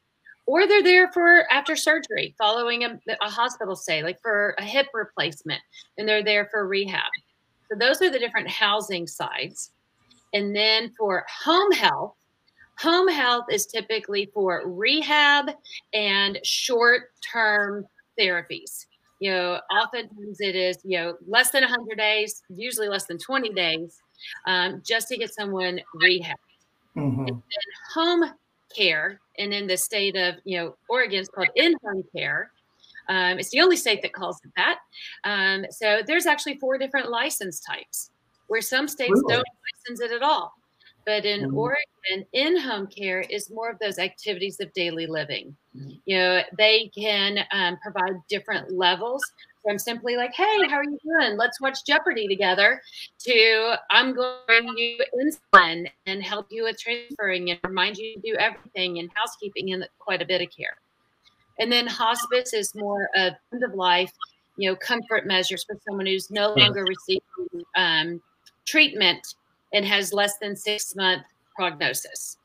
or 0.45 0.67
they're 0.67 0.83
there 0.83 1.11
for 1.11 1.51
after 1.51 1.75
surgery, 1.75 2.35
following 2.37 2.83
a, 2.83 2.99
a 3.21 3.29
hospital 3.29 3.75
stay, 3.75 4.03
like 4.03 4.21
for 4.21 4.55
a 4.57 4.63
hip 4.63 4.87
replacement, 4.93 5.61
and 5.97 6.07
they're 6.07 6.23
there 6.23 6.47
for 6.51 6.67
rehab. 6.67 7.11
So 7.69 7.77
those 7.77 8.01
are 8.01 8.09
the 8.09 8.19
different 8.19 8.49
housing 8.49 9.07
sides. 9.07 9.71
And 10.33 10.55
then 10.55 10.93
for 10.97 11.25
home 11.43 11.71
health, 11.71 12.15
home 12.77 13.07
health 13.07 13.45
is 13.49 13.65
typically 13.65 14.29
for 14.33 14.63
rehab 14.65 15.51
and 15.93 16.37
short 16.43 17.11
term 17.31 17.85
therapies. 18.19 18.85
You 19.19 19.31
know, 19.31 19.59
oftentimes 19.71 20.41
it 20.41 20.55
is, 20.55 20.77
you 20.83 20.97
know, 20.97 21.15
less 21.27 21.51
than 21.51 21.61
100 21.61 21.97
days, 21.97 22.43
usually 22.49 22.89
less 22.89 23.05
than 23.05 23.17
20 23.17 23.53
days, 23.53 24.01
um, 24.45 24.81
just 24.85 25.07
to 25.07 25.17
get 25.17 25.33
someone 25.33 25.79
rehab. 25.93 26.37
Mm-hmm. 26.97 27.37
Home 27.93 28.31
care, 28.75 29.21
and 29.37 29.53
in 29.53 29.67
the 29.67 29.77
state 29.77 30.15
of, 30.15 30.35
you 30.43 30.57
know, 30.57 30.75
Oregon, 30.89 31.19
it's 31.19 31.29
called 31.29 31.49
in 31.55 31.75
home 31.83 32.03
care. 32.15 32.51
Um, 33.07 33.39
it's 33.39 33.49
the 33.49 33.61
only 33.61 33.77
state 33.77 34.01
that 34.01 34.13
calls 34.13 34.39
it 34.43 34.51
that. 34.55 34.79
Um, 35.23 35.65
so 35.69 36.01
there's 36.05 36.25
actually 36.25 36.57
four 36.57 36.77
different 36.77 37.09
license 37.09 37.59
types 37.59 38.11
where 38.47 38.61
some 38.61 38.87
states 38.87 39.11
really? 39.11 39.35
don't 39.35 39.47
license 39.87 40.01
it 40.01 40.15
at 40.15 40.23
all. 40.23 40.53
But 41.05 41.25
in 41.25 41.41
mm-hmm. 41.41 41.57
Oregon, 41.57 42.25
in 42.33 42.57
home 42.57 42.87
care 42.87 43.21
is 43.21 43.51
more 43.51 43.69
of 43.69 43.77
those 43.79 43.99
activities 43.99 44.59
of 44.59 44.73
daily 44.73 45.05
living. 45.05 45.55
Mm-hmm. 45.75 45.91
You 46.05 46.17
know, 46.17 46.41
they 46.57 46.91
can 46.97 47.39
um, 47.51 47.77
provide 47.83 48.15
different 48.27 48.71
levels 48.71 49.23
from 49.63 49.79
simply 49.79 50.15
like, 50.15 50.33
hey, 50.33 50.67
how 50.69 50.77
are 50.77 50.83
you 50.83 50.97
doing? 51.03 51.37
Let's 51.37 51.59
watch 51.59 51.85
Jeopardy 51.85 52.27
together 52.27 52.81
to 53.19 53.75
I'm 53.89 54.13
going 54.13 54.37
to 54.47 54.81
you 54.81 54.99
insulin 55.19 55.89
and 56.05 56.23
help 56.23 56.47
you 56.51 56.63
with 56.63 56.79
transferring 56.79 57.49
and 57.49 57.59
remind 57.63 57.97
you 57.97 58.15
to 58.15 58.21
do 58.21 58.35
everything 58.37 58.99
and 58.99 59.09
housekeeping 59.15 59.73
and 59.73 59.87
quite 59.97 60.21
a 60.21 60.25
bit 60.25 60.41
of 60.41 60.49
care. 60.55 60.77
And 61.59 61.71
then 61.71 61.87
hospice 61.87 62.53
is 62.53 62.75
more 62.75 63.09
of 63.15 63.33
end 63.53 63.63
of 63.63 63.73
life, 63.73 64.11
you 64.57 64.69
know, 64.69 64.75
comfort 64.75 65.25
measures 65.25 65.63
for 65.63 65.75
someone 65.87 66.05
who's 66.05 66.29
no 66.29 66.53
longer 66.53 66.83
receiving 66.83 67.65
um, 67.75 68.21
treatment 68.65 69.35
and 69.73 69.85
has 69.85 70.13
less 70.13 70.37
than 70.37 70.55
six 70.55 70.95
month 70.95 71.23
prognosis. 71.55 72.37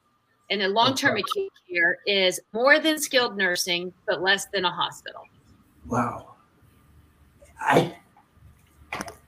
And 0.50 0.60
then 0.60 0.74
long 0.74 0.94
term 0.94 1.16
acute 1.16 1.52
care 1.72 1.98
is 2.06 2.40
more 2.52 2.80
than 2.80 2.98
skilled 2.98 3.36
nursing, 3.36 3.92
but 4.06 4.20
less 4.20 4.46
than 4.46 4.64
a 4.64 4.70
hospital. 4.70 5.22
Wow. 5.86 6.34
I 7.60 7.94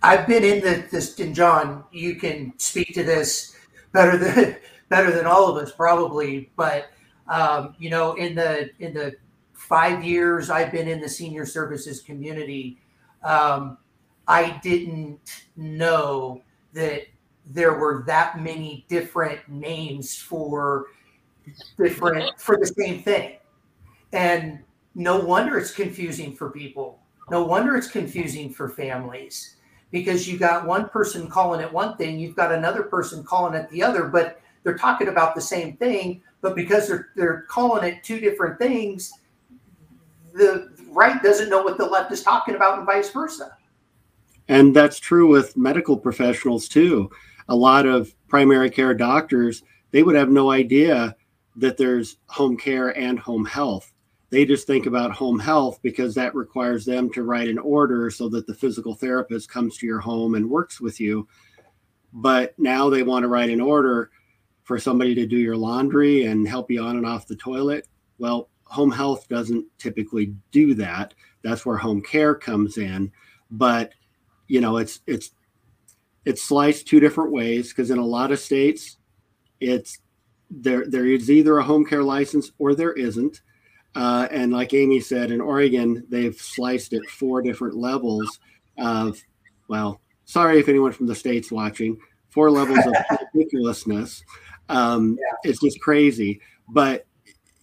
I've 0.03 0.27
been 0.27 0.43
in 0.43 0.61
the 0.61 0.85
this 0.91 1.19
and 1.21 1.35
John, 1.35 1.85
you 1.93 2.17
can 2.17 2.53
speak 2.59 2.93
to 2.95 3.05
this 3.05 3.55
better 3.93 4.17
than 4.17 4.57
better 4.89 5.13
than 5.13 5.27
all 5.27 5.49
of 5.49 5.63
us 5.63 5.73
probably, 5.73 6.51
but 6.57 6.91
um, 7.29 7.75
you 7.79 7.89
know, 7.89 8.15
in 8.15 8.35
the 8.35 8.71
in 8.81 8.93
the 8.93 9.15
five 9.53 10.03
years 10.03 10.51
I've 10.51 10.73
been 10.73 10.89
in 10.89 11.01
the 11.01 11.09
senior 11.09 11.47
services 11.47 12.01
community, 12.01 12.79
um, 13.23 13.79
I 14.27 14.59
didn't 14.63 15.45
know 15.57 16.43
that 16.73 17.03
there 17.47 17.75
were 17.75 18.05
that 18.07 18.41
many 18.41 18.85
different 18.89 19.41
names 19.49 20.17
for 20.17 20.87
different 21.79 22.39
for 22.39 22.57
the 22.57 22.67
same 22.67 23.03
thing. 23.03 23.37
And 24.13 24.61
no 24.95 25.19
wonder 25.19 25.59
it's 25.59 25.73
confusing 25.73 26.35
for 26.35 26.51
people. 26.51 27.01
No 27.31 27.45
wonder 27.45 27.77
it's 27.77 27.89
confusing 27.89 28.51
for 28.51 28.69
families 28.69 29.57
because 29.91 30.29
you 30.29 30.39
got 30.39 30.67
one 30.67 30.89
person 30.89 31.29
calling 31.29 31.61
it 31.61 31.73
one 31.73 31.97
thing, 31.97 32.19
you've 32.19 32.37
got 32.37 32.53
another 32.53 32.83
person 32.83 33.23
calling 33.23 33.55
it 33.55 33.69
the 33.71 33.83
other, 33.83 34.05
but 34.05 34.41
they're 34.63 34.79
talking 34.79 35.09
about 35.09 35.35
the 35.35 35.41
same 35.41 35.77
thing, 35.77 36.23
but 36.41 36.55
because 36.55 36.89
they're 36.89 37.09
they're 37.17 37.43
calling 37.49 37.85
it 37.85 38.05
two 38.05 38.21
different 38.21 38.59
things, 38.59 39.13
the 40.33 40.71
right 40.91 41.23
doesn't 41.23 41.49
know 41.49 41.63
what 41.63 41.79
the 41.79 41.87
left 41.87 42.13
is 42.13 42.23
talking 42.23 42.55
about 42.55 42.79
and 42.79 42.87
vice 42.87 43.11
versa. 43.11 43.57
And 44.49 44.75
that's 44.75 44.99
true 44.99 45.29
with 45.29 45.57
medical 45.57 45.97
professionals 45.97 46.69
too 46.69 47.11
a 47.49 47.57
lot 47.57 47.87
of 47.87 48.15
primary 48.29 48.71
care 48.71 48.95
doctors, 48.95 49.63
they 49.91 50.03
would 50.03 50.17
have 50.17 50.31
no 50.31 50.51
idea 50.51 51.17
that 51.57 51.77
there's 51.77 52.17
home 52.27 52.57
care 52.57 52.97
and 52.97 53.19
home 53.19 53.45
health. 53.45 53.93
They 54.31 54.47
just 54.47 54.67
think 54.67 54.87
about 54.87 55.13
home 55.13 55.39
health 55.39 55.81
because 55.83 56.15
that 56.15 56.35
requires 56.35 56.87
them 56.87 57.11
to 57.13 57.23
write 57.23 57.49
an 57.49 57.59
order 57.59 58.11
so 58.11 58.31
that 58.31 58.47
the 58.47 58.55
physical 58.55 58.95
therapist 58.95 59.51
comes 59.51 59.77
to 59.77 59.87
your 59.87 60.01
home 60.01 60.35
and 60.35 60.49
works 60.49 60.81
with 60.81 60.99
you. 60.99 61.29
But 62.15 62.59
now 62.59 62.89
they 62.89 63.03
want 63.03 63.25
to 63.25 63.29
write 63.29 63.51
an 63.51 63.61
order 63.61 64.11
for 64.63 64.79
somebody 64.79 65.15
to 65.15 65.27
do 65.27 65.37
your 65.37 65.57
laundry 65.57 66.25
and 66.25 66.49
help 66.49 66.71
you 66.71 66.83
on 66.83 66.97
and 66.97 67.07
off 67.07 67.27
the 67.27 67.37
toilet. 67.37 67.89
Well, 68.19 68.49
home 68.65 68.91
health 68.91 69.29
doesn't 69.29 69.67
typically 69.77 70.35
do 70.51 70.75
that. 70.75 71.13
That's 71.43 71.67
where 71.67 71.77
home 71.77 72.01
care 72.01 72.35
comes 72.35 72.79
in. 72.79 73.13
But 73.51 73.93
you 74.49 74.61
know, 74.61 74.79
it's 74.79 75.01
it's 75.07 75.33
it's 76.25 76.43
sliced 76.43 76.87
two 76.87 77.01
different 77.01 77.33
ways 77.33 77.69
because 77.69 77.91
in 77.91 77.99
a 77.99 78.05
lot 78.05 78.31
of 78.31 78.39
states 78.39 78.99
it's 79.61 79.99
there 80.51 80.85
there 80.87 81.07
is 81.07 81.31
either 81.31 81.59
a 81.59 81.65
home 81.65 81.85
care 81.85 82.03
license 82.03 82.51
or 82.59 82.75
there 82.75 82.93
isn't. 82.93 83.41
Uh, 83.95 84.27
and 84.31 84.53
like 84.53 84.73
Amy 84.73 85.01
said, 85.01 85.31
in 85.31 85.41
Oregon, 85.41 86.05
they've 86.09 86.37
sliced 86.37 86.93
it 86.93 87.09
four 87.11 87.43
different 87.43 87.77
levels 87.77 88.39
of, 88.79 89.19
well, 89.69 90.01
sorry 90.25 90.59
if 90.59 90.69
anyone 90.69 90.93
from 90.93 91.07
the 91.07 91.15
states 91.15 91.53
watching, 91.53 91.99
four 92.31 92.51
levels 92.51 92.79
of 92.87 92.95
ridiculousness. 93.35 94.25
Um, 94.71 95.19
yeah. 95.21 95.51
It's 95.51 95.61
just 95.61 95.79
crazy. 95.81 96.41
But 96.69 97.07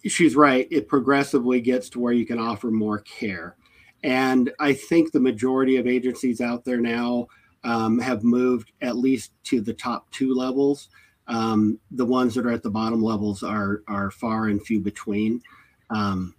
she's 0.06 0.36
right. 0.36 0.68
It 0.70 0.86
progressively 0.86 1.60
gets 1.60 1.88
to 1.90 2.00
where 2.00 2.12
you 2.12 2.24
can 2.24 2.38
offer 2.38 2.70
more 2.70 3.00
care. 3.00 3.56
And 4.04 4.52
I 4.60 4.72
think 4.72 5.10
the 5.10 5.20
majority 5.20 5.76
of 5.76 5.86
agencies 5.88 6.40
out 6.40 6.64
there 6.64 6.80
now 6.80 7.26
um, 7.64 7.98
have 7.98 8.24
moved 8.24 8.72
at 8.80 8.96
least 8.96 9.32
to 9.44 9.60
the 9.60 9.74
top 9.74 10.10
two 10.10 10.34
levels. 10.34 10.88
Um, 11.28 11.78
the 11.90 12.04
ones 12.04 12.34
that 12.34 12.46
are 12.46 12.50
at 12.50 12.62
the 12.62 12.70
bottom 12.70 13.02
levels 13.02 13.42
are 13.42 13.82
are 13.86 14.10
far 14.10 14.48
and 14.48 14.64
few 14.64 14.80
between. 14.80 15.42
Um, 15.90 16.34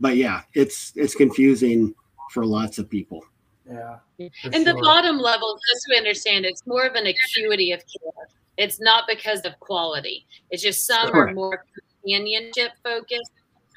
but 0.00 0.16
yeah, 0.16 0.42
it's 0.54 0.92
it's 0.96 1.14
confusing 1.14 1.94
for 2.30 2.44
lots 2.44 2.78
of 2.78 2.90
people. 2.90 3.24
Yeah. 3.66 3.98
And 4.18 4.32
sure. 4.34 4.64
the 4.64 4.74
bottom 4.82 5.18
level, 5.18 5.58
just 5.72 5.86
to 5.90 5.96
understand, 5.96 6.44
it's 6.44 6.66
more 6.66 6.84
of 6.84 6.94
an 6.94 7.06
acuity 7.06 7.72
of 7.72 7.80
care. 7.80 8.28
It's 8.56 8.80
not 8.80 9.04
because 9.08 9.40
of 9.44 9.58
quality. 9.60 10.26
It's 10.50 10.62
just 10.62 10.86
some 10.86 11.08
sure. 11.08 11.28
are 11.28 11.34
more 11.34 11.64
companionship 12.02 12.72
focused, 12.82 13.32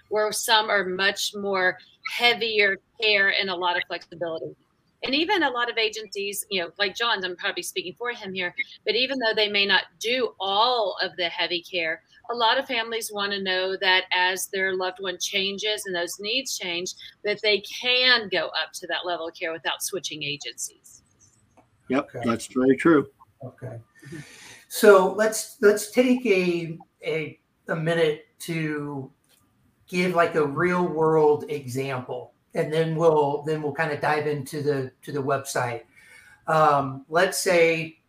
where 0.09 0.31
some 0.31 0.69
are 0.69 0.85
much 0.85 1.33
more 1.35 1.77
heavier 2.11 2.77
care 3.01 3.33
and 3.39 3.49
a 3.49 3.55
lot 3.55 3.77
of 3.77 3.83
flexibility. 3.87 4.55
And 5.03 5.13
even 5.13 5.43
a 5.43 5.49
lot 5.49 5.69
of 5.69 5.77
agencies, 5.77 6.45
you 6.49 6.61
know, 6.61 6.71
like 6.79 6.95
John's, 6.95 7.23
I'm 7.23 7.35
probably 7.35 7.63
speaking 7.63 7.93
for 7.97 8.11
him 8.11 8.33
here, 8.33 8.55
but 8.85 8.95
even 8.95 9.19
though 9.19 9.33
they 9.35 9.47
may 9.47 9.65
not 9.65 9.83
do 9.99 10.33
all 10.39 10.97
of 11.01 11.15
the 11.17 11.29
heavy 11.29 11.61
care, 11.61 12.01
a 12.31 12.35
lot 12.35 12.57
of 12.57 12.65
families 12.65 13.11
want 13.13 13.31
to 13.31 13.41
know 13.41 13.77
that 13.77 14.05
as 14.11 14.47
their 14.47 14.75
loved 14.75 14.97
one 14.99 15.17
changes 15.19 15.83
and 15.85 15.95
those 15.95 16.19
needs 16.19 16.57
change, 16.57 16.93
that 17.23 17.39
they 17.41 17.61
can 17.61 18.27
go 18.29 18.47
up 18.47 18.73
to 18.73 18.87
that 18.87 19.05
level 19.05 19.27
of 19.27 19.35
care 19.35 19.53
without 19.53 19.83
switching 19.83 20.23
agencies. 20.23 21.03
Yep, 21.89 22.09
okay. 22.15 22.27
that's 22.27 22.47
very 22.47 22.75
true. 22.75 23.07
Okay. 23.43 23.79
So 24.67 25.13
let's 25.13 25.57
let's 25.61 25.91
take 25.91 26.25
a 26.25 26.77
a 27.05 27.39
a 27.69 27.75
minute 27.75 28.25
to 28.39 29.11
give 29.87 30.15
like 30.15 30.35
a 30.35 30.45
real 30.45 30.85
world 30.85 31.45
example 31.49 32.33
and 32.53 32.71
then 32.71 32.95
we'll 32.95 33.43
then 33.43 33.61
we'll 33.61 33.73
kind 33.73 33.91
of 33.91 34.01
dive 34.01 34.27
into 34.27 34.61
the 34.61 34.91
to 35.03 35.11
the 35.11 35.21
website. 35.21 35.81
Um, 36.47 37.05
let's 37.09 37.37
say 37.37 37.99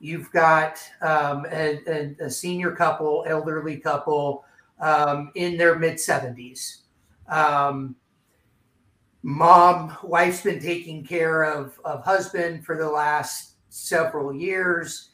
you've 0.00 0.30
got 0.30 0.78
um, 1.02 1.44
a, 1.50 1.80
a, 1.88 2.16
a, 2.26 2.30
senior 2.30 2.70
couple 2.70 3.24
elderly 3.26 3.76
couple 3.76 4.44
um, 4.80 5.32
in 5.34 5.56
their 5.56 5.76
mid 5.76 5.94
70s 5.94 6.82
um, 7.28 7.94
mom 9.22 9.96
wife's 10.02 10.42
been 10.42 10.60
taking 10.60 11.04
care 11.04 11.42
of 11.42 11.78
of 11.84 12.04
husband 12.04 12.64
for 12.64 12.76
the 12.76 12.88
last 12.88 13.54
several 13.68 14.32
years. 14.32 15.10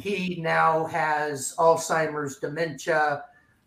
He 0.00 0.40
now 0.40 0.86
has 0.86 1.54
alzheimer's 1.58 2.38
dementia 2.38 3.24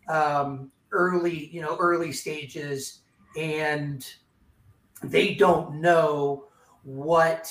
um, 0.08 0.70
early, 0.92 1.48
you 1.48 1.62
know, 1.62 1.76
early 1.78 2.12
stages, 2.12 3.00
and 3.36 4.06
they 5.02 5.34
don't 5.34 5.80
know 5.80 6.46
what 6.82 7.50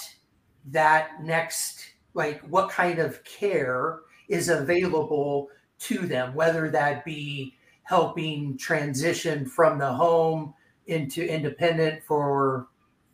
that 0.72 1.24
next, 1.24 1.86
like, 2.14 2.42
what 2.42 2.70
kind 2.70 3.00
of 3.00 3.24
care 3.24 4.00
is 4.28 4.50
available 4.50 5.48
to 5.80 6.00
them, 6.08 6.34
whether 6.34 6.70
that 6.70 7.06
be 7.06 7.56
helping 7.84 8.58
transition 8.58 9.46
from 9.46 9.78
the 9.78 9.94
home 9.94 10.54
into 10.88 11.26
independent 11.26 12.04
for 12.04 12.68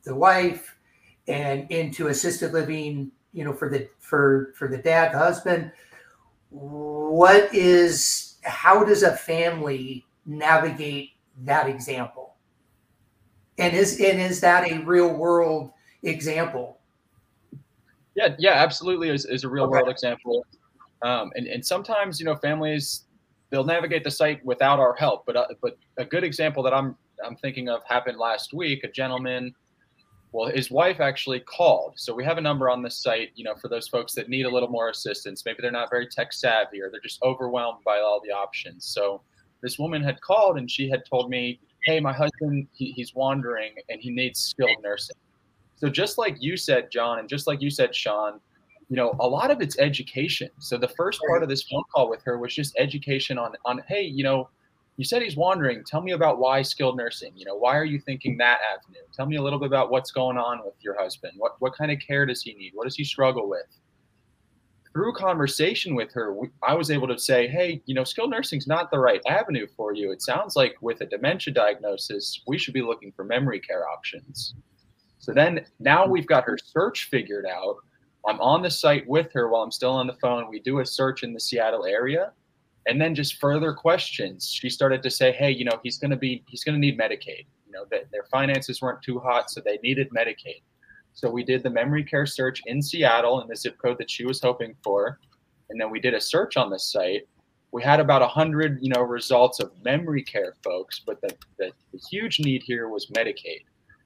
the 0.03 0.15
wife 0.15 0.77
and 1.27 1.69
into 1.71 2.07
assisted 2.07 2.53
living 2.53 3.11
you 3.31 3.43
know 3.43 3.53
for 3.53 3.69
the 3.69 3.87
for 3.99 4.53
for 4.55 4.67
the 4.67 4.77
dad 4.77 5.13
the 5.13 5.17
husband 5.17 5.71
what 6.49 7.53
is 7.53 8.37
how 8.43 8.83
does 8.83 9.03
a 9.03 9.15
family 9.15 10.05
navigate 10.25 11.11
that 11.43 11.67
example? 11.67 12.22
And 13.57 13.73
is 13.73 13.99
and 13.99 14.19
is 14.19 14.41
that 14.41 14.69
a 14.69 14.79
real 14.79 15.13
world 15.13 15.71
example? 16.01 16.79
Yeah, 18.15 18.35
yeah, 18.37 18.53
absolutely 18.53 19.09
is, 19.09 19.25
is 19.25 19.43
a 19.43 19.49
real 19.49 19.65
okay. 19.65 19.71
world 19.71 19.89
example. 19.89 20.45
Um, 21.01 21.31
and, 21.35 21.47
and 21.47 21.65
sometimes, 21.65 22.19
you 22.19 22.25
know, 22.25 22.35
families 22.35 23.05
they'll 23.53 23.63
navigate 23.63 24.03
the 24.03 24.09
site 24.09 24.43
without 24.43 24.79
our 24.79 24.95
help. 24.95 25.27
But 25.27 25.35
uh, 25.37 25.47
but 25.61 25.77
a 25.97 26.05
good 26.05 26.23
example 26.23 26.63
that 26.63 26.73
I'm 26.73 26.95
I'm 27.23 27.35
thinking 27.35 27.69
of 27.69 27.81
happened 27.87 28.17
last 28.17 28.51
week. 28.51 28.83
A 28.83 28.91
gentleman, 28.91 29.53
well, 30.31 30.49
his 30.49 30.71
wife 30.71 30.99
actually 30.99 31.39
called. 31.41 31.93
So 31.95 32.15
we 32.15 32.23
have 32.25 32.39
a 32.39 32.41
number 32.41 32.67
on 32.67 32.81
the 32.81 32.89
site, 32.89 33.29
you 33.35 33.43
know, 33.43 33.53
for 33.55 33.67
those 33.67 33.87
folks 33.87 34.13
that 34.15 34.27
need 34.27 34.47
a 34.47 34.49
little 34.49 34.69
more 34.69 34.89
assistance. 34.89 35.43
Maybe 35.45 35.59
they're 35.61 35.71
not 35.71 35.91
very 35.91 36.07
tech 36.07 36.33
savvy 36.33 36.81
or 36.81 36.89
they're 36.89 36.99
just 36.99 37.21
overwhelmed 37.21 37.83
by 37.85 37.99
all 37.99 38.19
the 38.25 38.31
options. 38.31 38.85
So 38.85 39.21
this 39.61 39.77
woman 39.77 40.03
had 40.03 40.19
called 40.21 40.57
and 40.57 40.69
she 40.69 40.89
had 40.89 41.05
told 41.05 41.29
me, 41.29 41.59
"Hey, 41.85 41.99
my 41.99 42.13
husband, 42.13 42.67
he, 42.73 42.91
he's 42.91 43.13
wandering 43.13 43.73
and 43.89 44.01
he 44.01 44.09
needs 44.09 44.39
skilled 44.39 44.77
nursing." 44.83 45.15
So 45.75 45.89
just 45.89 46.17
like 46.17 46.37
you 46.39 46.55
said, 46.55 46.91
John, 46.91 47.19
and 47.19 47.27
just 47.27 47.45
like 47.45 47.61
you 47.61 47.69
said, 47.69 47.93
Shawn, 47.93 48.39
you 48.89 48.95
know, 48.95 49.15
a 49.19 49.27
lot 49.27 49.51
of 49.51 49.61
it's 49.61 49.77
education. 49.79 50.49
So 50.59 50.77
the 50.77 50.87
first 50.87 51.19
part 51.27 51.43
of 51.43 51.49
this 51.49 51.63
phone 51.63 51.83
call 51.93 52.09
with 52.09 52.21
her 52.23 52.37
was 52.37 52.53
just 52.53 52.73
education 52.77 53.37
on 53.37 53.53
on, 53.65 53.81
hey, 53.87 54.03
you 54.03 54.23
know, 54.23 54.49
you 54.97 55.05
said 55.05 55.21
he's 55.21 55.35
wandering. 55.35 55.83
Tell 55.83 56.01
me 56.01 56.11
about 56.11 56.39
why 56.39 56.61
skilled 56.61 56.97
nursing. 56.97 57.33
You 57.35 57.45
know, 57.45 57.55
why 57.55 57.75
are 57.75 57.85
you 57.85 57.99
thinking 57.99 58.37
that 58.37 58.59
avenue? 58.71 59.01
Tell 59.11 59.25
me 59.25 59.37
a 59.37 59.41
little 59.41 59.59
bit 59.59 59.65
about 59.65 59.89
what's 59.89 60.11
going 60.11 60.37
on 60.37 60.63
with 60.63 60.75
your 60.81 60.95
husband. 60.99 61.33
What 61.37 61.55
what 61.59 61.75
kind 61.75 61.91
of 61.91 61.99
care 61.99 62.25
does 62.25 62.43
he 62.43 62.53
need? 62.53 62.71
What 62.75 62.85
does 62.85 62.95
he 62.95 63.03
struggle 63.03 63.49
with? 63.49 63.65
Through 64.93 65.13
conversation 65.13 65.95
with 65.95 66.13
her, 66.13 66.35
I 66.61 66.75
was 66.75 66.91
able 66.91 67.07
to 67.07 67.17
say, 67.17 67.47
hey, 67.47 67.81
you 67.85 67.95
know, 67.95 68.03
skilled 68.03 68.29
nursing 68.29 68.59
is 68.59 68.67
not 68.67 68.91
the 68.91 68.99
right 68.99 69.21
avenue 69.27 69.65
for 69.75 69.93
you. 69.93 70.11
It 70.11 70.21
sounds 70.21 70.55
like 70.55 70.75
with 70.81 71.01
a 71.01 71.07
dementia 71.07 71.53
diagnosis, 71.53 72.41
we 72.45 72.59
should 72.59 72.75
be 72.75 72.83
looking 72.83 73.11
for 73.11 73.25
memory 73.25 73.59
care 73.59 73.89
options. 73.89 74.53
So 75.17 75.33
then 75.33 75.65
now 75.79 76.05
we've 76.05 76.27
got 76.27 76.43
her 76.43 76.57
search 76.63 77.09
figured 77.09 77.45
out. 77.45 77.77
I'm 78.27 78.39
on 78.39 78.61
the 78.61 78.69
site 78.69 79.07
with 79.07 79.33
her 79.33 79.49
while 79.49 79.63
I'm 79.63 79.71
still 79.71 79.91
on 79.91 80.05
the 80.05 80.17
phone. 80.21 80.49
We 80.49 80.59
do 80.59 80.79
a 80.79 80.85
search 80.85 81.23
in 81.23 81.33
the 81.33 81.39
Seattle 81.39 81.85
area. 81.85 82.31
And 82.85 83.01
then 83.01 83.15
just 83.15 83.39
further 83.39 83.73
questions. 83.73 84.51
She 84.51 84.69
started 84.69 85.01
to 85.03 85.09
say, 85.09 85.31
hey, 85.31 85.49
you 85.49 85.65
know, 85.65 85.79
he's 85.81 85.97
going 85.97 86.11
to 86.11 86.17
be, 86.17 86.43
he's 86.47 86.63
going 86.63 86.75
to 86.75 86.79
need 86.79 86.99
Medicaid. 86.99 87.45
You 87.65 87.71
know, 87.71 87.85
that 87.89 88.11
their 88.11 88.25
finances 88.29 88.81
weren't 88.81 89.01
too 89.01 89.19
hot, 89.19 89.49
so 89.49 89.61
they 89.63 89.79
needed 89.81 90.09
Medicaid. 90.11 90.61
So 91.13 91.29
we 91.29 91.43
did 91.43 91.63
the 91.63 91.69
memory 91.69 92.03
care 92.03 92.25
search 92.25 92.61
in 92.65 92.81
Seattle 92.81 93.41
in 93.41 93.47
the 93.47 93.55
zip 93.55 93.77
code 93.77 93.97
that 93.99 94.09
she 94.09 94.25
was 94.25 94.41
hoping 94.41 94.75
for. 94.83 95.19
And 95.69 95.79
then 95.79 95.89
we 95.89 95.99
did 95.99 96.13
a 96.13 96.21
search 96.21 96.57
on 96.57 96.69
the 96.69 96.79
site. 96.79 97.27
We 97.71 97.81
had 97.81 97.99
about 97.99 98.21
100, 98.21 98.79
you 98.81 98.89
know, 98.89 99.01
results 99.01 99.59
of 99.59 99.71
memory 99.83 100.23
care 100.23 100.55
folks, 100.63 101.01
but 101.05 101.21
the, 101.21 101.35
the, 101.57 101.71
the 101.91 101.99
huge 102.09 102.39
need 102.39 102.63
here 102.63 102.89
was 102.89 103.07
Medicaid. 103.07 103.61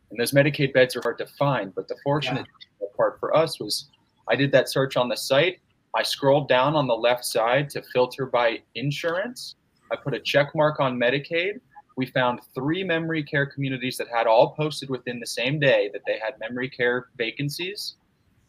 And 0.10 0.20
those 0.20 0.32
Medicaid 0.32 0.74
beds 0.74 0.96
are 0.96 1.02
hard 1.02 1.18
to 1.18 1.26
find. 1.26 1.74
But 1.76 1.88
the 1.88 1.98
fortunate 2.04 2.46
yeah. 2.82 2.88
part 2.96 3.20
for 3.20 3.36
us 3.36 3.60
was 3.60 3.90
I 4.30 4.36
did 4.36 4.52
that 4.54 4.70
search 4.70 4.96
on 4.96 5.10
the 5.10 5.18
site. 5.18 5.60
I 5.96 6.04
scrolled 6.04 6.48
down 6.48 6.76
on 6.76 6.88
the 6.88 6.96
left 6.96 7.26
side 7.26 7.70
to 7.72 7.82
filter 7.94 8.26
by 8.26 8.60
insurance. 8.76 9.56
I 9.92 9.96
put 9.96 10.14
a 10.14 10.20
check 10.20 10.54
mark 10.54 10.80
on 10.80 10.98
Medicaid 10.98 11.60
we 11.98 12.06
found 12.06 12.40
three 12.54 12.84
memory 12.84 13.24
care 13.24 13.46
communities 13.46 13.98
that 13.98 14.08
had 14.08 14.28
all 14.28 14.52
posted 14.52 14.90
within 14.90 15.20
the 15.20 15.28
same 15.28 15.60
day 15.60 15.90
that 15.92 16.04
they 16.06 16.20
had 16.24 16.40
memory 16.40 16.70
care 16.70 17.08
vacancies 17.18 17.96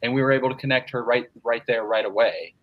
and 0.02 0.12
we 0.12 0.22
were 0.22 0.30
able 0.30 0.48
to 0.48 0.54
connect 0.54 0.90
her 0.90 1.02
right 1.02 1.28
right 1.42 1.62
there 1.66 1.84
right 1.84 2.04
away. 2.04 2.54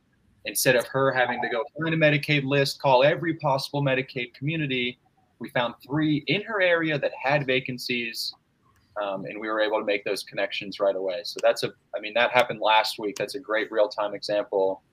Instead 0.45 0.75
of 0.75 0.85
her 0.85 1.11
having 1.11 1.41
to 1.41 1.49
go 1.49 1.63
find 1.77 1.93
a 1.93 1.97
medicaid 1.97 2.45
list 2.45 2.79
call 2.79 3.03
every 3.03 3.33
possible 3.33 3.83
medicaid 3.83 4.33
community 4.33 4.97
we 5.39 5.49
found 5.49 5.73
three 5.85 6.23
in 6.27 6.41
her 6.43 6.61
area 6.61 6.97
that 6.97 7.11
had 7.21 7.45
vacancies 7.45 8.33
um, 9.01 9.25
and 9.25 9.37
we 9.37 9.49
were 9.49 9.59
able 9.59 9.79
to 9.79 9.85
make 9.85 10.05
those 10.05 10.23
connections 10.23 10.79
right 10.79 10.95
away. 10.95 11.21
So 11.23 11.39
that's 11.41 11.63
a 11.63 11.73
i 11.95 11.99
mean 11.99 12.13
that 12.13 12.31
happened 12.31 12.61
last 12.61 12.99
week. 12.99 13.15
That's 13.17 13.35
a 13.35 13.39
great 13.39 13.71
real-time 13.71 14.13
example 14.13 14.83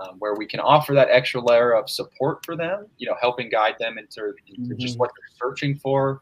um, 0.00 0.16
where 0.18 0.34
we 0.34 0.46
can 0.46 0.60
offer 0.60 0.92
that 0.94 1.08
extra 1.10 1.40
layer 1.40 1.72
of 1.72 1.88
support 1.88 2.44
for 2.44 2.56
them, 2.56 2.86
you 2.98 3.08
know, 3.08 3.16
helping 3.20 3.48
guide 3.48 3.76
them 3.78 3.98
into, 3.98 4.32
into 4.48 4.74
mm-hmm. 4.74 4.78
just 4.78 4.98
what 4.98 5.10
they're 5.10 5.48
searching 5.48 5.76
for 5.76 6.20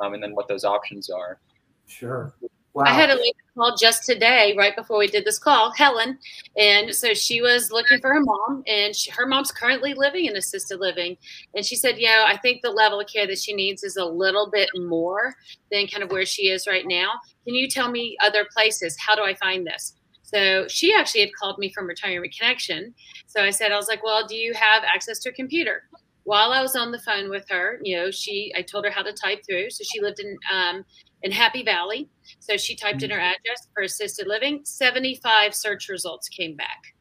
um, 0.00 0.14
and 0.14 0.22
then 0.22 0.34
what 0.34 0.48
those 0.48 0.64
options 0.64 1.10
are. 1.10 1.38
Sure. 1.86 2.32
Wow. 2.72 2.84
I 2.86 2.92
had 2.92 3.10
a 3.10 3.16
lady 3.16 3.34
call 3.56 3.76
just 3.76 4.04
today, 4.04 4.54
right 4.56 4.76
before 4.76 4.98
we 4.98 5.08
did 5.08 5.24
this 5.24 5.40
call, 5.40 5.72
Helen. 5.72 6.18
And 6.56 6.94
so 6.94 7.14
she 7.14 7.42
was 7.42 7.72
looking 7.72 8.00
for 8.00 8.14
her 8.14 8.20
mom, 8.20 8.62
and 8.68 8.94
she, 8.94 9.10
her 9.10 9.26
mom's 9.26 9.50
currently 9.50 9.92
living 9.92 10.26
in 10.26 10.36
assisted 10.36 10.78
living. 10.78 11.16
And 11.54 11.66
she 11.66 11.74
said, 11.74 11.98
Yeah, 11.98 12.26
I 12.28 12.36
think 12.36 12.62
the 12.62 12.70
level 12.70 13.00
of 13.00 13.08
care 13.08 13.26
that 13.26 13.38
she 13.38 13.54
needs 13.54 13.82
is 13.82 13.96
a 13.96 14.04
little 14.04 14.48
bit 14.50 14.70
more 14.76 15.34
than 15.72 15.88
kind 15.88 16.04
of 16.04 16.12
where 16.12 16.24
she 16.24 16.48
is 16.48 16.68
right 16.68 16.86
now. 16.86 17.10
Can 17.44 17.54
you 17.56 17.68
tell 17.68 17.90
me 17.90 18.16
other 18.22 18.46
places? 18.52 18.96
How 19.00 19.16
do 19.16 19.22
I 19.22 19.34
find 19.34 19.66
this? 19.66 19.96
So 20.32 20.66
she 20.68 20.94
actually 20.94 21.22
had 21.22 21.30
called 21.34 21.58
me 21.58 21.72
from 21.72 21.86
Retirement 21.86 22.34
Connection. 22.38 22.94
So 23.26 23.42
I 23.42 23.50
said, 23.50 23.72
I 23.72 23.76
was 23.76 23.88
like, 23.88 24.04
well, 24.04 24.26
do 24.26 24.36
you 24.36 24.54
have 24.54 24.84
access 24.84 25.18
to 25.20 25.30
a 25.30 25.32
computer? 25.32 25.82
while 26.24 26.52
I 26.52 26.62
was 26.62 26.76
on 26.76 26.92
the 26.92 26.98
phone 27.00 27.28
with 27.30 27.48
her, 27.48 27.80
you 27.82 27.96
know, 27.96 28.10
she 28.10 28.52
I 28.56 28.62
told 28.62 28.84
her 28.84 28.90
how 28.90 29.02
to 29.02 29.12
type 29.12 29.40
through. 29.44 29.70
So 29.70 29.84
she 29.84 30.00
lived 30.00 30.20
in 30.20 30.38
um, 30.52 30.84
in 31.22 31.32
Happy 31.32 31.62
Valley. 31.62 32.08
So 32.38 32.56
she 32.56 32.76
typed 32.76 33.02
in 33.02 33.10
her 33.10 33.18
address 33.18 33.68
for 33.74 33.82
assisted 33.82 34.26
living. 34.26 34.60
75 34.64 35.54
search 35.54 35.88
results 35.88 36.28
came 36.28 36.56
back. 36.56 36.94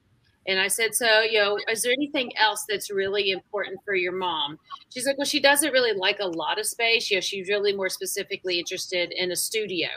And 0.47 0.59
I 0.59 0.67
said, 0.67 0.95
So, 0.95 1.21
you 1.21 1.39
know, 1.39 1.59
is 1.69 1.83
there 1.83 1.93
anything 1.93 2.35
else 2.37 2.65
that's 2.67 2.89
really 2.89 3.29
important 3.29 3.79
for 3.85 3.93
your 3.93 4.13
mom? 4.13 4.57
She's 4.89 5.05
like, 5.05 5.17
Well, 5.17 5.25
she 5.25 5.39
doesn't 5.39 5.71
really 5.71 5.97
like 5.97 6.19
a 6.19 6.27
lot 6.27 6.59
of 6.59 6.65
space. 6.65 7.11
You 7.11 7.17
know, 7.17 7.21
she's 7.21 7.49
really 7.49 7.75
more 7.75 7.89
specifically 7.89 8.57
interested 8.57 9.11
in 9.11 9.31
a 9.31 9.35
studio. 9.35 9.89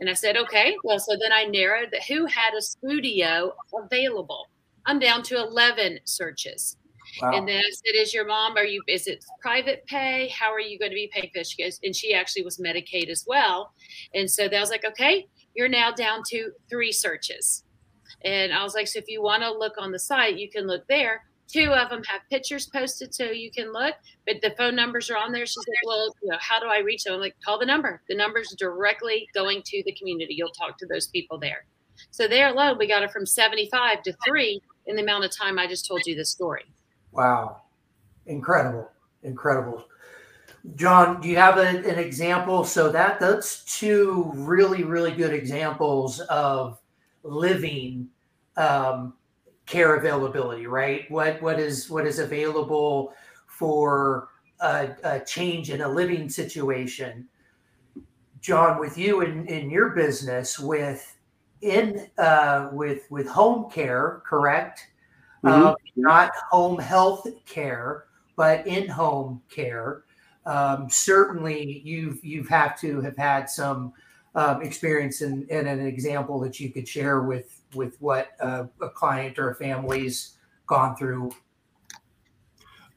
And 0.00 0.08
I 0.08 0.14
said, 0.14 0.36
Okay. 0.36 0.76
Well, 0.84 0.98
so 0.98 1.16
then 1.20 1.32
I 1.32 1.44
narrowed 1.44 1.90
that 1.92 2.04
who 2.04 2.26
had 2.26 2.54
a 2.54 2.62
studio 2.62 3.52
available. 3.74 4.46
I'm 4.86 4.98
down 4.98 5.22
to 5.24 5.36
11 5.36 6.00
searches. 6.04 6.76
Wow. 7.22 7.32
And 7.32 7.48
then 7.48 7.58
I 7.58 7.70
said, 7.70 8.00
"Is 8.00 8.12
your 8.12 8.26
mom? 8.26 8.56
Are 8.56 8.64
you? 8.64 8.82
Is 8.86 9.06
it 9.06 9.24
private 9.40 9.84
pay? 9.86 10.28
How 10.28 10.52
are 10.52 10.60
you 10.60 10.78
going 10.78 10.90
to 10.90 10.94
be 10.94 11.10
paid 11.12 11.30
for?" 11.34 11.42
She 11.42 11.62
goes, 11.62 11.80
and 11.82 11.94
she 11.94 12.14
actually 12.14 12.42
was 12.42 12.58
Medicaid 12.58 13.08
as 13.08 13.24
well. 13.26 13.72
And 14.14 14.30
so 14.30 14.44
I 14.44 14.60
was 14.60 14.70
like, 14.70 14.84
"Okay, 14.84 15.26
you're 15.54 15.68
now 15.68 15.90
down 15.90 16.22
to 16.30 16.52
three 16.68 16.92
searches." 16.92 17.64
And 18.24 18.52
I 18.52 18.62
was 18.62 18.74
like, 18.74 18.88
"So 18.88 18.98
if 18.98 19.06
you 19.08 19.22
want 19.22 19.42
to 19.42 19.50
look 19.50 19.74
on 19.78 19.90
the 19.90 19.98
site, 19.98 20.38
you 20.38 20.50
can 20.50 20.66
look 20.66 20.86
there." 20.88 21.24
Two 21.50 21.72
of 21.72 21.88
them 21.88 22.02
have 22.04 22.20
pictures 22.30 22.66
posted, 22.66 23.14
so 23.14 23.24
you 23.24 23.50
can 23.50 23.72
look. 23.72 23.94
But 24.26 24.36
the 24.42 24.54
phone 24.58 24.76
numbers 24.76 25.10
are 25.10 25.16
on 25.16 25.32
there. 25.32 25.46
She's 25.46 25.56
like, 25.56 25.86
"Well, 25.86 26.14
you 26.22 26.30
know, 26.30 26.38
how 26.40 26.60
do 26.60 26.66
I 26.66 26.78
reach 26.78 27.04
them?" 27.04 27.14
I'm 27.14 27.20
like, 27.20 27.36
"Call 27.44 27.58
the 27.58 27.66
number. 27.66 28.02
The 28.08 28.14
number's 28.14 28.54
directly 28.58 29.28
going 29.34 29.62
to 29.64 29.82
the 29.84 29.92
community. 29.92 30.34
You'll 30.34 30.50
talk 30.50 30.78
to 30.78 30.86
those 30.86 31.06
people 31.06 31.38
there." 31.38 31.64
So 32.10 32.28
there 32.28 32.48
alone, 32.48 32.78
we 32.78 32.86
got 32.86 33.02
it 33.02 33.10
from 33.10 33.26
75 33.26 34.02
to 34.02 34.14
three 34.26 34.60
in 34.86 34.96
the 34.96 35.02
amount 35.02 35.24
of 35.24 35.36
time 35.36 35.58
I 35.58 35.66
just 35.66 35.86
told 35.86 36.02
you 36.06 36.14
this 36.14 36.30
story. 36.30 36.64
Wow. 37.12 37.62
Incredible. 38.26 38.90
Incredible. 39.22 39.84
John, 40.74 41.20
do 41.20 41.28
you 41.28 41.36
have 41.36 41.58
a, 41.58 41.66
an 41.66 41.98
example? 41.98 42.64
So 42.64 42.90
that 42.90 43.20
that's 43.20 43.64
two 43.64 44.30
really, 44.34 44.84
really 44.84 45.12
good 45.12 45.32
examples 45.32 46.20
of 46.20 46.78
living 47.22 48.08
um, 48.56 49.14
care 49.68 49.96
availability, 49.96 50.66
right? 50.66 51.08
What 51.10 51.40
what 51.42 51.60
is 51.60 51.88
what 51.88 52.06
is 52.06 52.18
available 52.18 53.12
for 53.46 54.28
a, 54.60 54.88
a 55.04 55.20
change 55.20 55.70
in 55.70 55.82
a 55.82 55.88
living 55.88 56.28
situation? 56.28 57.28
John, 58.40 58.80
with 58.80 58.96
you 58.96 59.20
in, 59.20 59.46
in 59.46 59.70
your 59.70 59.90
business 59.90 60.58
with 60.58 61.16
in 61.60 62.08
uh, 62.18 62.70
with 62.72 63.02
with 63.10 63.28
home 63.28 63.70
care, 63.70 64.22
correct? 64.26 64.88
mm-hmm. 65.44 65.66
uh, 65.66 65.74
not 65.96 66.30
home 66.50 66.78
health 66.78 67.26
care, 67.46 68.04
but 68.36 68.66
in-home 68.66 69.42
care. 69.50 70.04
Um, 70.46 70.88
certainly, 70.88 71.82
you've 71.84 72.24
you've 72.24 72.48
have 72.48 72.78
to 72.80 73.00
have 73.00 73.16
had 73.16 73.50
some 73.50 73.92
um, 74.34 74.62
experience 74.62 75.20
and, 75.20 75.48
and, 75.50 75.68
an 75.68 75.84
example 75.84 76.38
that 76.40 76.60
you 76.60 76.70
could 76.70 76.86
share 76.86 77.22
with 77.22 77.57
with 77.74 77.96
what 78.00 78.28
uh, 78.40 78.64
a 78.80 78.88
client 78.88 79.38
or 79.38 79.50
a 79.50 79.54
family's 79.54 80.36
gone 80.66 80.96
through. 80.96 81.30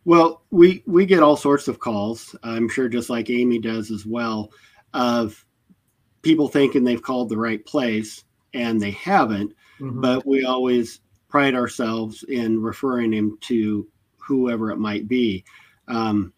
Well, 0.03 0.43
we 0.49 0.83
we 0.87 1.05
get 1.05 1.21
all 1.21 1.37
sorts 1.37 1.67
of 1.67 1.79
calls. 1.79 2.35
I'm 2.43 2.67
sure, 2.67 2.89
just 2.89 3.09
like 3.09 3.29
Amy 3.29 3.59
does 3.59 3.91
as 3.91 4.05
well, 4.05 4.51
of 4.93 5.45
people 6.21 6.47
thinking 6.47 6.83
they've 6.83 7.01
called 7.01 7.29
the 7.29 7.37
right 7.37 7.63
place 7.65 8.23
and 8.53 8.81
they 8.81 8.91
haven't. 8.91 9.53
Mm-hmm. 9.79 10.01
But 10.01 10.25
we 10.25 10.43
always 10.43 11.01
pride 11.29 11.55
ourselves 11.55 12.23
in 12.23 12.61
referring 12.61 13.13
him 13.13 13.37
to 13.41 13.87
whoever 14.17 14.71
it 14.71 14.77
might 14.77 15.07
be. 15.07 15.43
Um, 15.87 16.33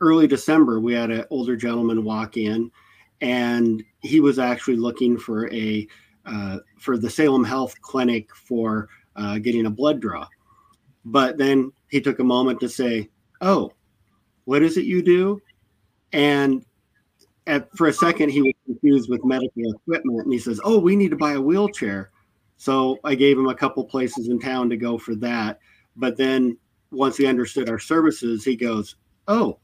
early 0.00 0.26
December, 0.26 0.80
we 0.80 0.94
had 0.94 1.10
an 1.10 1.24
older 1.30 1.56
gentleman 1.56 2.04
walk 2.04 2.36
in, 2.36 2.70
and 3.20 3.82
he 4.00 4.20
was 4.20 4.38
actually 4.38 4.76
looking 4.76 5.18
for 5.18 5.52
a 5.52 5.86
uh, 6.28 6.58
for 6.78 6.96
the 6.98 7.10
Salem 7.10 7.44
Health 7.44 7.74
Clinic 7.80 8.34
for 8.34 8.88
uh, 9.16 9.38
getting 9.38 9.66
a 9.66 9.70
blood 9.70 10.00
draw. 10.00 10.26
But 11.04 11.38
then 11.38 11.72
he 11.88 12.00
took 12.00 12.18
a 12.18 12.24
moment 12.24 12.60
to 12.60 12.68
say, 12.68 13.08
"Oh, 13.40 13.72
what 14.44 14.62
is 14.62 14.76
it 14.76 14.84
you 14.84 15.02
do?" 15.02 15.40
And 16.12 16.64
at, 17.46 17.74
for 17.76 17.86
a 17.86 17.92
second, 17.92 18.30
he 18.30 18.42
was 18.42 18.54
confused 18.66 19.10
with 19.10 19.24
medical 19.24 19.72
equipment, 19.72 20.24
and 20.24 20.32
he 20.32 20.38
says, 20.38 20.60
"Oh, 20.64 20.78
we 20.78 20.96
need 20.96 21.10
to 21.10 21.16
buy 21.16 21.32
a 21.32 21.40
wheelchair." 21.40 22.10
So 22.58 22.98
I 23.04 23.14
gave 23.14 23.38
him 23.38 23.48
a 23.48 23.54
couple 23.54 23.84
places 23.84 24.28
in 24.28 24.40
town 24.40 24.68
to 24.70 24.76
go 24.76 24.98
for 24.98 25.14
that. 25.16 25.60
But 25.96 26.16
then 26.16 26.58
once 26.90 27.16
he 27.16 27.26
understood 27.26 27.70
our 27.70 27.78
services, 27.78 28.44
he 28.44 28.56
goes, 28.56 28.96
Oh, 29.28 29.58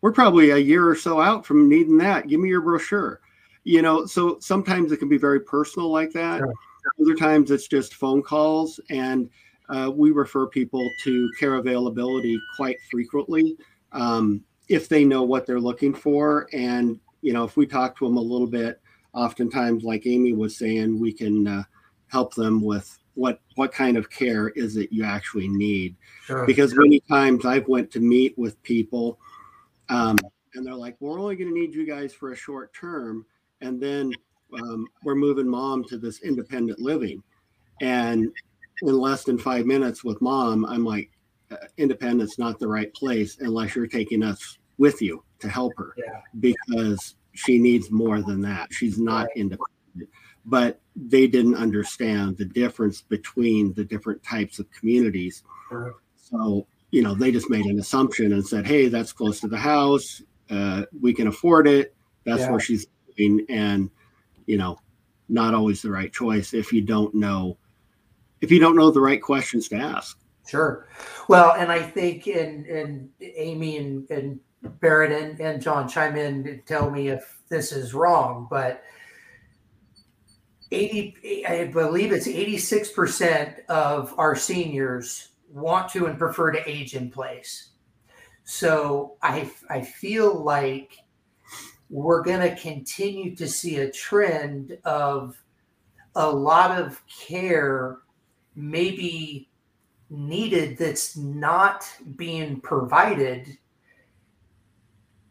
we're 0.00 0.12
probably 0.12 0.50
a 0.50 0.58
year 0.58 0.88
or 0.88 0.94
so 0.94 1.20
out 1.20 1.44
from 1.44 1.68
needing 1.68 1.98
that. 1.98 2.28
Give 2.28 2.40
me 2.40 2.48
your 2.48 2.60
brochure. 2.60 3.20
You 3.64 3.82
know, 3.82 4.06
so 4.06 4.38
sometimes 4.40 4.92
it 4.92 4.98
can 4.98 5.08
be 5.08 5.18
very 5.18 5.40
personal 5.40 5.90
like 5.90 6.12
that. 6.12 6.38
Sure. 6.38 6.54
Other 7.02 7.14
times 7.14 7.50
it's 7.50 7.68
just 7.68 7.94
phone 7.94 8.22
calls. 8.22 8.80
And 8.90 9.28
uh, 9.68 9.90
we 9.94 10.10
refer 10.10 10.46
people 10.46 10.88
to 11.04 11.30
care 11.38 11.56
availability 11.56 12.40
quite 12.56 12.78
frequently 12.90 13.56
um, 13.92 14.42
if 14.68 14.88
they 14.88 15.04
know 15.04 15.22
what 15.22 15.44
they're 15.44 15.60
looking 15.60 15.94
for. 15.94 16.48
And, 16.52 16.98
you 17.20 17.32
know, 17.32 17.44
if 17.44 17.56
we 17.56 17.66
talk 17.66 17.98
to 17.98 18.06
them 18.06 18.16
a 18.16 18.22
little 18.22 18.46
bit, 18.46 18.80
oftentimes, 19.12 19.84
like 19.84 20.06
Amy 20.06 20.32
was 20.32 20.56
saying, 20.56 20.98
we 20.98 21.12
can. 21.12 21.46
Uh, 21.46 21.62
help 22.08 22.34
them 22.34 22.60
with 22.60 22.98
what 23.14 23.40
what 23.54 23.72
kind 23.72 23.96
of 23.96 24.10
care 24.10 24.48
is 24.50 24.76
it 24.76 24.92
you 24.92 25.04
actually 25.04 25.48
need 25.48 25.96
sure. 26.24 26.46
because 26.46 26.74
many 26.74 27.00
times 27.00 27.44
i've 27.44 27.68
went 27.68 27.90
to 27.90 28.00
meet 28.00 28.36
with 28.36 28.60
people 28.62 29.18
um, 29.88 30.16
and 30.54 30.66
they're 30.66 30.74
like 30.74 30.96
we're 31.00 31.18
only 31.18 31.36
going 31.36 31.52
to 31.52 31.58
need 31.58 31.74
you 31.74 31.86
guys 31.86 32.12
for 32.12 32.32
a 32.32 32.36
short 32.36 32.72
term 32.74 33.24
and 33.60 33.80
then 33.80 34.12
um, 34.60 34.86
we're 35.04 35.14
moving 35.14 35.48
mom 35.48 35.84
to 35.84 35.98
this 35.98 36.22
independent 36.22 36.78
living 36.78 37.22
and 37.80 38.32
in 38.82 38.98
less 38.98 39.24
than 39.24 39.38
five 39.38 39.66
minutes 39.66 40.04
with 40.04 40.20
mom 40.20 40.64
i'm 40.66 40.84
like 40.84 41.10
uh, 41.50 41.56
independence 41.76 42.38
not 42.38 42.58
the 42.58 42.68
right 42.68 42.92
place 42.94 43.38
unless 43.40 43.74
you're 43.74 43.86
taking 43.86 44.22
us 44.22 44.58
with 44.78 45.02
you 45.02 45.22
to 45.38 45.48
help 45.48 45.72
her 45.76 45.94
yeah. 45.96 46.20
because 46.40 47.16
she 47.32 47.58
needs 47.58 47.90
more 47.90 48.22
than 48.22 48.40
that 48.40 48.68
she's 48.72 48.98
not 48.98 49.26
right. 49.26 49.36
independent 49.36 50.08
but 50.48 50.80
they 50.96 51.26
didn't 51.26 51.54
understand 51.54 52.38
the 52.38 52.44
difference 52.44 53.02
between 53.02 53.74
the 53.74 53.84
different 53.84 54.22
types 54.22 54.58
of 54.58 54.70
communities. 54.70 55.44
So, 56.16 56.66
you 56.90 57.02
know, 57.02 57.14
they 57.14 57.30
just 57.30 57.50
made 57.50 57.66
an 57.66 57.78
assumption 57.78 58.32
and 58.32 58.46
said, 58.46 58.66
hey, 58.66 58.88
that's 58.88 59.12
close 59.12 59.40
to 59.40 59.48
the 59.48 59.58
house. 59.58 60.22
Uh, 60.50 60.84
we 61.00 61.12
can 61.12 61.26
afford 61.26 61.68
it. 61.68 61.94
That's 62.24 62.40
yeah. 62.40 62.50
where 62.50 62.60
she's 62.60 62.86
living. 63.18 63.44
And, 63.48 63.90
you 64.46 64.58
know, 64.58 64.78
not 65.28 65.54
always 65.54 65.82
the 65.82 65.90
right 65.90 66.12
choice 66.12 66.54
if 66.54 66.72
you 66.72 66.80
don't 66.80 67.14
know 67.14 67.58
if 68.40 68.50
you 68.50 68.60
don't 68.60 68.76
know 68.76 68.90
the 68.90 69.00
right 69.00 69.20
questions 69.20 69.68
to 69.68 69.76
ask. 69.76 70.18
Sure. 70.46 70.86
Well, 71.28 71.52
and 71.52 71.70
I 71.70 71.82
think 71.82 72.26
and 72.26 72.66
and 72.66 73.10
Amy 73.20 73.76
and, 73.76 74.08
and 74.10 74.40
Barrett 74.80 75.12
and, 75.12 75.38
and 75.40 75.60
John 75.60 75.88
chime 75.88 76.16
in 76.16 76.44
to 76.44 76.58
tell 76.58 76.90
me 76.90 77.08
if 77.08 77.40
this 77.48 77.72
is 77.72 77.94
wrong, 77.94 78.46
but 78.50 78.82
80 80.70 81.46
i 81.46 81.64
believe 81.64 82.12
it's 82.12 82.28
86% 82.28 83.64
of 83.70 84.14
our 84.18 84.36
seniors 84.36 85.28
want 85.50 85.90
to 85.92 86.04
and 86.04 86.18
prefer 86.18 86.50
to 86.50 86.68
age 86.68 86.94
in 86.94 87.10
place 87.10 87.70
so 88.44 89.16
i 89.22 89.50
i 89.70 89.80
feel 89.80 90.34
like 90.34 90.98
we're 91.90 92.22
going 92.22 92.40
to 92.40 92.60
continue 92.60 93.34
to 93.36 93.48
see 93.48 93.76
a 93.78 93.90
trend 93.90 94.76
of 94.84 95.36
a 96.14 96.30
lot 96.30 96.78
of 96.78 97.02
care 97.06 97.98
maybe 98.54 99.48
needed 100.10 100.78
that's 100.78 101.16
not 101.16 101.86
being 102.16 102.60
provided 102.60 103.56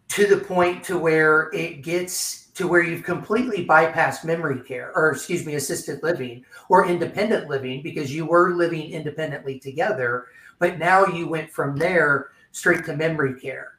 to 0.08 0.26
the 0.26 0.38
point 0.38 0.84
to 0.84 0.98
where 0.98 1.50
it 1.54 1.82
gets 1.82 2.48
to 2.48 2.68
where 2.68 2.82
you've 2.82 3.04
completely 3.04 3.66
bypassed 3.66 4.24
memory 4.24 4.62
care 4.62 4.92
or 4.96 5.12
excuse 5.12 5.46
me 5.46 5.56
assisted 5.56 6.02
living 6.02 6.44
or 6.70 6.88
independent 6.88 7.50
living 7.50 7.84
because 7.84 8.14
you 8.14 8.26
were 8.26 8.56
living 8.56 8.92
independently 8.92 9.60
together 9.60 10.28
but 10.60 10.80
now 10.80 11.06
you 11.06 11.28
went 11.28 11.52
from 11.52 11.76
there 11.76 12.32
straight 12.52 12.86
to 12.86 12.96
memory 12.96 13.40
care. 13.40 13.74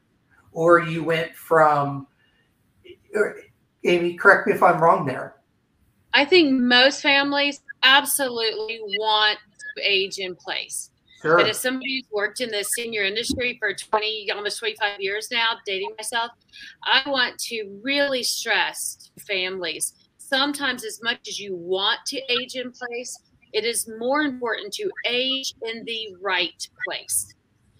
Or 0.53 0.81
you 0.81 1.05
went 1.05 1.35
from 1.35 2.07
amy 3.85 4.15
correct 4.15 4.47
me 4.47 4.53
if 4.53 4.63
i'm 4.63 4.81
wrong 4.81 5.07
there 5.07 5.37
i 6.15 6.25
think 6.25 6.53
most 6.53 7.01
families 7.01 7.61
absolutely 7.83 8.81
want 8.99 9.39
to 9.77 9.83
age 9.83 10.19
in 10.19 10.35
place 10.37 10.91
Sure. 11.21 11.37
But 11.37 11.49
as 11.49 11.59
somebody 11.59 11.97
who's 11.97 12.13
worked 12.13 12.41
in 12.41 12.49
the 12.49 12.63
senior 12.63 13.03
industry 13.03 13.57
for 13.59 13.75
20, 13.75 14.31
almost 14.31 14.61
25 14.61 15.01
years 15.01 15.27
now, 15.33 15.55
dating 15.67 15.91
myself, 15.99 16.31
I 16.85 17.03
want 17.11 17.37
to 17.41 17.81
really 17.83 18.23
stress 18.23 19.11
to 19.17 19.25
families 19.25 19.95
sometimes, 20.29 20.85
as 20.85 21.01
much 21.03 21.27
as 21.29 21.41
you 21.41 21.55
want 21.57 22.01
to 22.07 22.21
age 22.29 22.55
in 22.55 22.71
place, 22.71 23.19
it 23.53 23.65
is 23.65 23.89
more 23.99 24.23
important 24.23 24.73
to 24.75 24.91
age 25.07 25.55
in 25.63 25.85
the 25.85 26.15
right 26.21 26.69
place. 26.87 27.35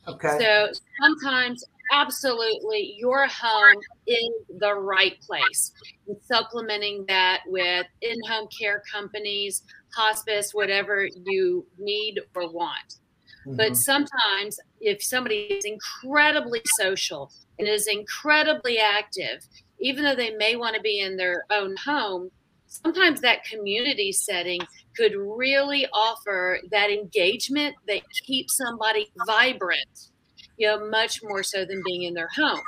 Okay. 0.07 0.39
So 0.41 0.69
sometimes, 1.01 1.65
absolutely, 1.93 2.95
your 2.99 3.27
home 3.27 3.81
is 4.07 4.31
the 4.59 4.75
right 4.75 5.21
place. 5.27 5.73
And 6.07 6.17
supplementing 6.23 7.05
that 7.09 7.43
with 7.47 7.87
in 8.03 8.17
home 8.29 8.49
care 8.61 8.83
companies, 8.93 9.63
hospice, 9.95 10.53
whatever 10.53 11.09
you 11.25 11.67
need 11.79 12.21
or 12.35 12.51
want. 12.53 12.95
But 13.57 13.73
Mhm. 13.73 13.77
sometimes, 13.77 14.59
if 14.81 15.03
somebody 15.03 15.37
is 15.51 15.65
incredibly 15.65 16.63
social 16.65 17.33
and 17.59 17.69
is 17.69 17.87
incredibly 17.87 18.79
active, 18.79 19.41
even 19.81 20.05
though 20.05 20.15
they 20.15 20.31
may 20.37 20.57
want 20.57 20.77
to 20.77 20.83
be 20.83 21.01
in 21.01 21.17
their 21.17 21.45
own 21.51 21.77
home, 21.77 22.31
sometimes 22.67 23.21
that 23.21 23.45
community 23.45 24.13
setting 24.13 24.61
could 24.97 25.15
really 25.17 25.87
offer 25.93 26.61
that 26.71 26.91
engagement 26.91 27.75
that 27.87 28.03
keeps 28.27 28.57
somebody 28.57 29.11
vibrant, 29.27 30.11
you 30.59 30.67
know, 30.67 30.89
much 30.91 31.23
more 31.23 31.43
so 31.43 31.65
than 31.65 31.83
being 31.85 32.03
in 32.03 32.15
their 32.15 32.29
home. 32.37 32.61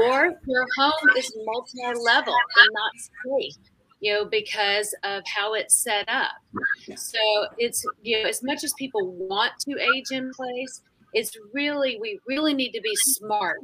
Or 0.00 0.34
your 0.46 0.66
home 0.78 1.10
is 1.16 1.36
multi 1.44 1.82
level 2.02 2.34
and 2.34 2.70
not 2.72 2.92
safe, 3.38 3.54
you 4.00 4.14
know, 4.14 4.24
because 4.24 4.94
of 5.04 5.22
how 5.26 5.54
it's 5.54 5.74
set 5.74 6.08
up. 6.08 6.30
So 6.96 7.18
it's, 7.58 7.84
you 8.02 8.22
know, 8.22 8.28
as 8.28 8.42
much 8.42 8.64
as 8.64 8.72
people 8.78 9.12
want 9.12 9.52
to 9.68 9.78
age 9.94 10.10
in 10.10 10.30
place, 10.32 10.82
it's 11.12 11.36
really, 11.52 11.98
we 12.00 12.18
really 12.26 12.54
need 12.54 12.72
to 12.72 12.80
be 12.80 12.94
smart 12.96 13.58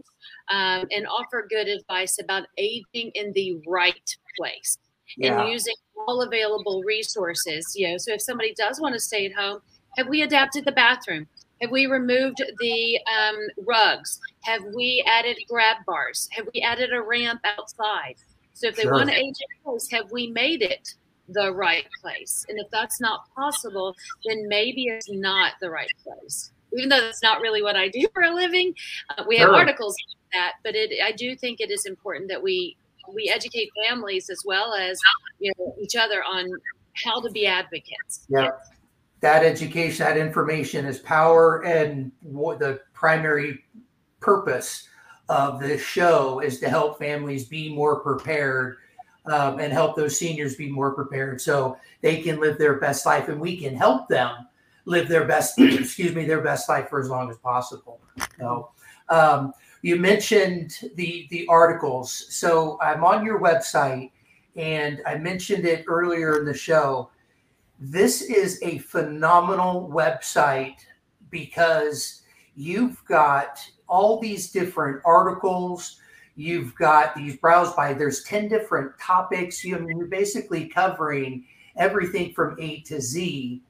um, 0.51 0.86
and 0.90 1.07
offer 1.07 1.47
good 1.49 1.68
advice 1.68 2.18
about 2.20 2.45
aging 2.59 3.11
in 3.14 3.32
the 3.32 3.61
right 3.66 4.16
place 4.38 4.78
Yeah. 5.16 5.40
and 5.40 5.53
using 5.53 5.74
all 6.07 6.22
available 6.22 6.82
resources. 6.84 7.72
You 7.74 7.92
know, 7.92 7.97
so 7.99 8.12
if 8.12 8.20
somebody 8.22 8.55
does 8.55 8.80
want 8.80 8.95
to 8.95 9.01
stay 9.01 9.26
at 9.26 9.32
home, 9.32 9.61
have 9.97 10.09
we 10.09 10.22
adapted 10.22 10.64
the 10.64 10.72
bathroom? 10.72 11.26
Have 11.65 11.71
we 11.71 11.87
removed 11.87 12.43
the 12.61 13.01
um, 13.19 13.39
rugs? 13.67 14.21
Have 14.43 14.62
we 14.77 15.03
added 15.07 15.39
grab 15.49 15.79
bars? 15.87 16.29
Have 16.33 16.47
we 16.53 16.61
added 16.61 16.93
a 16.93 17.01
ramp 17.01 17.41
outside? 17.59 18.17
So 18.53 18.67
if 18.69 18.77
they 18.77 18.83
Sure. 18.83 18.93
want 18.93 19.09
to 19.09 19.15
age 19.15 19.37
in 19.41 19.62
place, 19.65 19.89
have 19.91 20.12
we 20.12 20.27
made 20.27 20.61
it 20.61 20.95
the 21.31 21.51
right 21.55 21.87
place? 22.03 22.45
And 22.51 22.59
if 22.59 22.67
that's 22.71 23.01
not 23.01 23.21
possible, 23.35 23.97
then 24.27 24.47
maybe 24.47 24.89
it's 24.89 25.11
not 25.11 25.55
the 25.62 25.71
right 25.71 25.91
place. 26.03 26.53
Even 26.77 26.91
though 26.91 27.01
that's 27.01 27.23
not 27.23 27.41
really 27.41 27.62
what 27.62 27.77
I 27.77 27.89
do 27.89 28.07
for 28.12 28.25
a 28.25 28.35
living, 28.35 28.75
uh, 29.17 29.25
we 29.27 29.39
have 29.39 29.47
Sure. 29.47 29.57
articles 29.57 29.97
like 30.11 30.33
that. 30.33 30.53
But 30.65 30.75
it, 30.75 31.03
I 31.03 31.12
do 31.12 31.35
think 31.35 31.61
it 31.61 31.71
is 31.71 31.87
important 31.87 32.29
that 32.29 32.43
we 32.43 32.77
we 33.15 33.31
educate 33.31 33.71
families 33.87 34.29
as 34.29 34.43
well 34.45 34.75
as 34.75 35.01
you 35.39 35.51
know 35.57 35.75
each 35.81 35.97
other 35.97 36.23
on 36.25 36.51
how 37.05 37.21
to 37.23 37.31
be 37.31 37.47
advocates. 37.47 38.27
Yeah. 38.29 38.51
That 39.25 39.43
education, 39.43 40.05
that 40.05 40.18
information 40.18 40.85
is 40.85 40.99
power, 40.99 41.64
and 41.64 42.12
the 42.22 42.81
primary 42.93 43.64
purpose 44.20 44.87
of 45.31 45.61
this 45.61 45.81
show 45.81 46.41
is 46.41 46.61
to 46.61 46.68
help 46.68 46.99
families 46.99 47.47
be 47.47 47.75
more 47.75 48.01
prepared 48.01 48.77
um, 49.25 49.61
and 49.61 49.72
help 49.72 49.97
those 49.97 50.18
seniors 50.18 50.57
be 50.57 50.70
more 50.70 50.93
prepared 50.95 51.41
so 51.41 51.79
they 52.03 52.20
can 52.20 52.39
live 52.39 52.59
their 52.59 52.75
best 52.75 53.07
life 53.07 53.31
and 53.31 53.41
we 53.41 53.57
can 53.57 53.75
help 53.75 54.09
them 54.09 54.47
live 54.85 55.09
their 55.09 55.25
best 55.25 55.59
excuse 55.59 56.14
me 56.14 56.27
their 56.27 56.43
best 56.43 56.68
life 56.68 56.91
for 56.91 57.01
as 57.01 57.09
long 57.09 57.31
as 57.31 57.39
possible. 57.39 58.03
So 58.39 58.72
um, 59.09 59.55
you 59.81 59.97
mentioned 59.97 60.81
the 60.97 61.27
the 61.31 61.47
articles. 61.49 62.27
So 62.29 62.79
i'm 62.83 63.03
on 63.03 63.25
your 63.25 63.41
website 63.41 64.11
and 64.55 65.01
i 65.07 65.16
mentioned 65.16 65.64
it 65.64 65.87
earlier 65.89 66.41
in 66.41 66.45
the 66.45 66.53
show 66.53 67.09
this 67.91 68.22
is 68.22 68.59
a 68.62 68.78
phenomenal 68.78 69.91
website 69.93 70.76
because 71.30 72.22
you've 72.57 73.05
got 73.05 73.61
all 73.87 74.18
these 74.20 74.51
different 74.51 75.03
articles. 75.05 76.01
You've 76.35 76.74
got 76.76 77.14
these 77.14 77.37
browse 77.37 77.74
by 77.74 77.93
there's 77.93 78.24
10 78.24 78.49
different 78.49 78.99
topics. 78.99 79.62
You 79.62 79.76
I 79.76 79.80
mean, 79.80 79.99
you're 79.99 80.07
basically 80.07 80.66
covering 80.66 81.45
everything 81.76 82.32
from 82.32 82.57
a 82.59 82.80
to 82.82 83.01
z. 83.03 83.62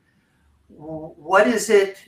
What 0.69 1.49
is 1.49 1.69
it 1.69 1.99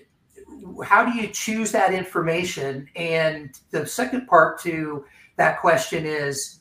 how 0.84 1.04
do 1.04 1.18
you 1.18 1.28
choose 1.28 1.72
that 1.72 1.92
information? 1.92 2.88
And 2.94 3.58
the 3.72 3.84
second 3.84 4.26
part 4.26 4.60
to 4.62 5.04
that 5.36 5.60
question 5.60 6.06
is 6.06 6.60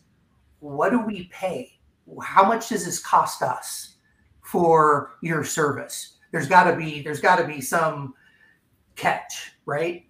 what 0.59 0.89
do 0.89 0.99
we 0.99 1.25
pay? 1.25 1.77
How 2.23 2.47
much 2.47 2.69
does 2.69 2.85
this 2.85 2.99
cost 2.99 3.43
us 3.43 3.94
for 4.45 5.17
your 5.21 5.43
service 5.43 6.17
there's 6.31 6.47
got 6.47 6.69
to 6.69 6.75
be 6.75 7.01
there's 7.01 7.21
got 7.21 7.37
to 7.37 7.45
be 7.45 7.59
some 7.59 8.13
catch 8.95 9.51
right 9.65 10.05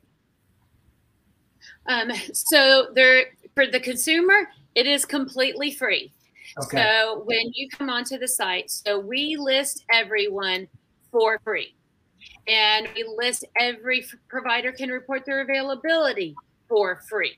Um, 1.87 2.11
so 2.33 2.87
there 2.95 3.25
for 3.55 3.65
the 3.67 3.79
consumer, 3.79 4.49
it 4.75 4.85
is 4.85 5.05
completely 5.05 5.71
free. 5.71 6.11
okay 6.61 6.77
So 6.77 7.23
when 7.25 7.51
you 7.53 7.69
come 7.69 7.89
onto 7.89 8.17
the 8.17 8.27
site, 8.27 8.69
so 8.69 8.99
we 8.99 9.37
list 9.37 9.85
everyone 9.91 10.67
for 11.11 11.39
free. 11.43 11.73
And 12.47 12.87
we 12.95 13.03
list 13.17 13.45
every 13.59 14.05
provider 14.27 14.71
can 14.71 14.89
report 14.89 15.25
their 15.25 15.41
availability 15.41 16.35
for 16.67 17.01
free. 17.09 17.37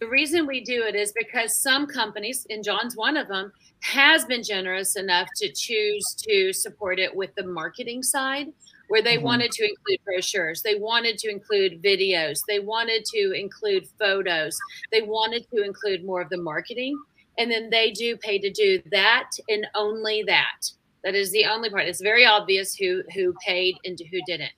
The 0.00 0.08
reason 0.08 0.46
we 0.46 0.62
do 0.62 0.84
it 0.84 0.94
is 0.94 1.12
because 1.12 1.60
some 1.60 1.86
companies, 1.86 2.46
and 2.50 2.64
John's 2.64 2.96
one 2.96 3.16
of 3.16 3.28
them, 3.28 3.52
has 3.80 4.24
been 4.24 4.42
generous 4.42 4.96
enough 4.96 5.28
to 5.36 5.52
choose 5.52 6.14
to 6.28 6.52
support 6.52 6.98
it 6.98 7.14
with 7.14 7.34
the 7.34 7.46
marketing 7.46 8.02
side, 8.02 8.48
where 8.88 9.02
they 9.02 9.16
Mhm. 9.16 9.22
wanted 9.22 9.50
to 9.52 9.68
include 9.68 10.00
brochures, 10.04 10.62
they 10.62 10.74
wanted 10.74 11.18
to 11.18 11.30
include 11.30 11.82
videos, 11.82 12.40
they 12.46 12.60
wanted 12.60 13.04
to 13.06 13.32
include 13.32 13.86
photos, 13.98 14.56
they 14.90 15.02
wanted 15.02 15.46
to 15.50 15.62
include 15.62 16.04
more 16.04 16.20
of 16.20 16.28
the 16.30 16.36
marketing 16.36 16.96
and 17.38 17.50
then 17.50 17.68
they 17.70 17.90
do 17.90 18.16
pay 18.16 18.38
to 18.38 18.50
do 18.50 18.80
that 18.92 19.30
and 19.48 19.66
only 19.74 20.22
that. 20.22 20.70
That 21.02 21.14
is 21.14 21.32
the 21.32 21.44
only 21.46 21.68
part. 21.68 21.86
It's 21.86 22.00
very 22.00 22.24
obvious 22.24 22.74
who 22.74 23.02
who 23.14 23.34
paid 23.44 23.76
and 23.84 23.98
who 24.10 24.20
didn't. 24.26 24.52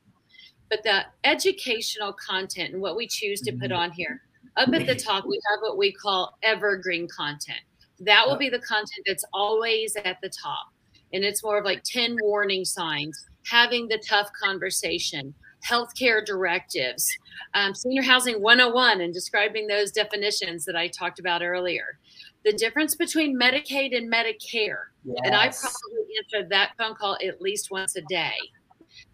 But 0.68 0.82
the 0.82 1.06
educational 1.24 2.12
content 2.12 2.72
and 2.74 2.82
what 2.82 2.96
we 2.96 3.06
choose 3.08 3.40
to 3.42 3.52
put 3.52 3.72
on 3.72 3.92
here 3.92 4.22
up 4.56 4.68
at 4.72 4.86
the 4.86 4.94
top 4.94 5.24
we 5.26 5.40
have 5.50 5.60
what 5.60 5.78
we 5.78 5.92
call 5.92 6.36
evergreen 6.42 7.08
content. 7.08 7.60
That 8.00 8.26
will 8.26 8.36
be 8.36 8.48
the 8.48 8.60
content 8.60 9.02
that's 9.06 9.24
always 9.32 9.96
at 9.96 10.18
the 10.22 10.30
top. 10.30 10.66
And 11.12 11.24
it's 11.24 11.42
more 11.42 11.58
of 11.58 11.64
like 11.64 11.82
10 11.84 12.18
warning 12.22 12.64
signs 12.64 13.26
having 13.46 13.88
the 13.88 13.98
tough 13.98 14.28
conversation 14.42 15.34
healthcare 15.66 16.24
directives 16.24 17.08
um, 17.54 17.74
senior 17.74 18.02
housing 18.02 18.40
101 18.40 19.00
and 19.00 19.12
describing 19.12 19.66
those 19.66 19.90
definitions 19.90 20.64
that 20.64 20.76
i 20.76 20.88
talked 20.88 21.18
about 21.18 21.42
earlier. 21.42 21.98
The 22.44 22.52
difference 22.52 22.94
between 22.94 23.38
medicaid 23.38 23.96
and 23.96 24.12
medicare. 24.12 24.84
And 25.24 25.34
I 25.34 25.48
probably 25.48 26.06
answer 26.18 26.48
that 26.48 26.72
phone 26.78 26.94
call 26.94 27.16
at 27.26 27.40
least 27.40 27.70
once 27.70 27.96
a 27.96 28.02
day. 28.02 28.34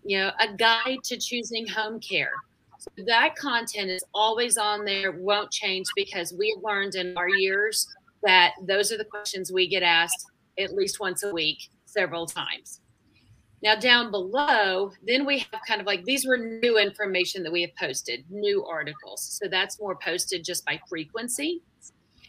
You 0.04 0.18
know, 0.18 0.30
a 0.38 0.54
guide 0.54 0.98
to 1.04 1.16
choosing 1.18 1.66
home 1.66 1.98
care. 2.00 2.32
That 3.06 3.36
content 3.36 3.90
is 3.90 4.04
always 4.14 4.56
on 4.58 4.84
there, 4.84 5.12
won't 5.12 5.50
change 5.50 5.86
because 5.94 6.34
we 6.38 6.56
learned 6.62 6.94
in 6.94 7.16
our 7.16 7.28
years 7.28 7.86
that 8.22 8.52
those 8.66 8.92
are 8.92 8.98
the 8.98 9.04
questions 9.04 9.52
we 9.52 9.68
get 9.68 9.82
asked 9.82 10.26
at 10.58 10.74
least 10.74 11.00
once 11.00 11.22
a 11.22 11.32
week, 11.32 11.58
several 11.84 12.26
times. 12.26 12.80
Now, 13.62 13.76
down 13.76 14.10
below, 14.10 14.90
then 15.06 15.24
we 15.24 15.38
have 15.38 15.60
kind 15.66 15.80
of 15.80 15.86
like 15.86 16.04
these 16.04 16.26
were 16.26 16.36
new 16.36 16.78
information 16.78 17.44
that 17.44 17.52
we 17.52 17.62
have 17.62 17.70
posted, 17.78 18.24
new 18.28 18.64
articles. 18.64 19.38
So 19.40 19.48
that's 19.48 19.80
more 19.80 19.96
posted 19.96 20.44
just 20.44 20.64
by 20.64 20.80
frequency. 20.88 21.62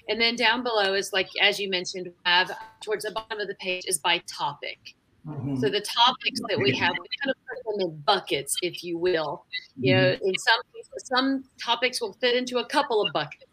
And 0.07 0.21
then 0.21 0.35
down 0.35 0.63
below 0.63 0.93
is 0.93 1.11
like, 1.11 1.29
as 1.41 1.59
you 1.59 1.69
mentioned, 1.69 2.11
have 2.25 2.51
towards 2.81 3.05
the 3.05 3.11
bottom 3.11 3.39
of 3.39 3.47
the 3.47 3.55
page 3.55 3.85
is 3.87 3.97
by 3.97 4.21
topic. 4.27 4.77
Mhm. 5.25 5.57
So 5.59 5.69
the 5.69 5.81
topics 5.81 6.39
that 6.49 6.59
we 6.59 6.75
have, 6.77 6.91
we 6.99 7.07
kind 7.23 7.31
of 7.31 7.35
put 7.47 7.77
them 7.77 7.89
in 7.89 8.01
buckets, 8.01 8.57
if 8.61 8.83
you 8.83 8.97
will. 8.97 9.45
You 9.79 9.95
know, 9.95 10.17
in 10.21 10.33
some 10.37 10.61
some 11.05 11.43
topics 11.63 12.01
will 12.01 12.13
fit 12.13 12.35
into 12.35 12.57
a 12.59 12.65
couple 12.65 13.01
of 13.05 13.13
buckets. 13.13 13.45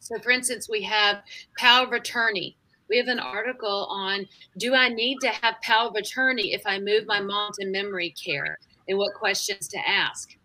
So, 0.00 0.18
for 0.20 0.30
instance, 0.30 0.68
we 0.68 0.82
have 0.82 1.22
power 1.58 1.86
of 1.86 1.92
attorney. 1.92 2.56
We 2.88 2.96
have 2.98 3.08
an 3.08 3.18
article 3.18 3.86
on 3.90 4.26
do 4.58 4.74
I 4.74 4.88
need 4.88 5.18
to 5.22 5.28
have 5.30 5.56
power 5.62 5.88
of 5.88 5.96
attorney 5.96 6.52
if 6.54 6.62
I 6.66 6.78
move 6.78 7.06
my 7.06 7.20
mom 7.20 7.52
to 7.60 7.66
memory 7.66 8.10
care 8.12 8.58
and 8.88 8.96
what 8.98 9.14
questions 9.14 9.68
to 9.68 9.78
ask? 9.88 10.36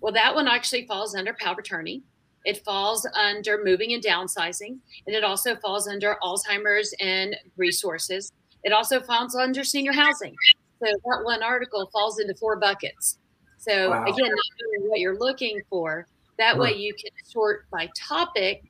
Well, 0.00 0.12
that 0.14 0.34
one 0.34 0.48
actually 0.48 0.86
falls 0.86 1.14
under 1.14 1.34
power 1.40 1.52
of 1.52 1.58
attorney. 1.58 2.02
It 2.44 2.64
falls 2.64 3.06
under 3.14 3.62
moving 3.64 3.92
and 3.92 4.02
downsizing, 4.02 4.78
and 5.06 5.16
it 5.16 5.24
also 5.24 5.56
falls 5.56 5.88
under 5.88 6.16
Alzheimer's 6.22 6.94
and 7.00 7.36
resources. 7.56 8.32
It 8.64 8.72
also 8.72 9.00
falls 9.00 9.34
under 9.34 9.64
senior 9.64 9.92
housing. 9.92 10.34
So 10.82 10.86
that 10.86 11.20
one 11.24 11.42
article 11.42 11.88
falls 11.92 12.18
into 12.18 12.34
four 12.34 12.56
buckets. 12.56 13.18
So 13.58 13.90
Wow. 13.90 14.04
again, 14.04 14.30
not 14.30 14.44
knowing 14.60 14.90
what 14.90 15.00
you're 15.00 15.18
looking 15.18 15.60
for, 15.68 16.06
that 16.38 16.58
way 16.58 16.72
you 16.72 16.94
can 16.94 17.10
sort 17.24 17.66
by 17.70 17.90
topic. 17.94 18.62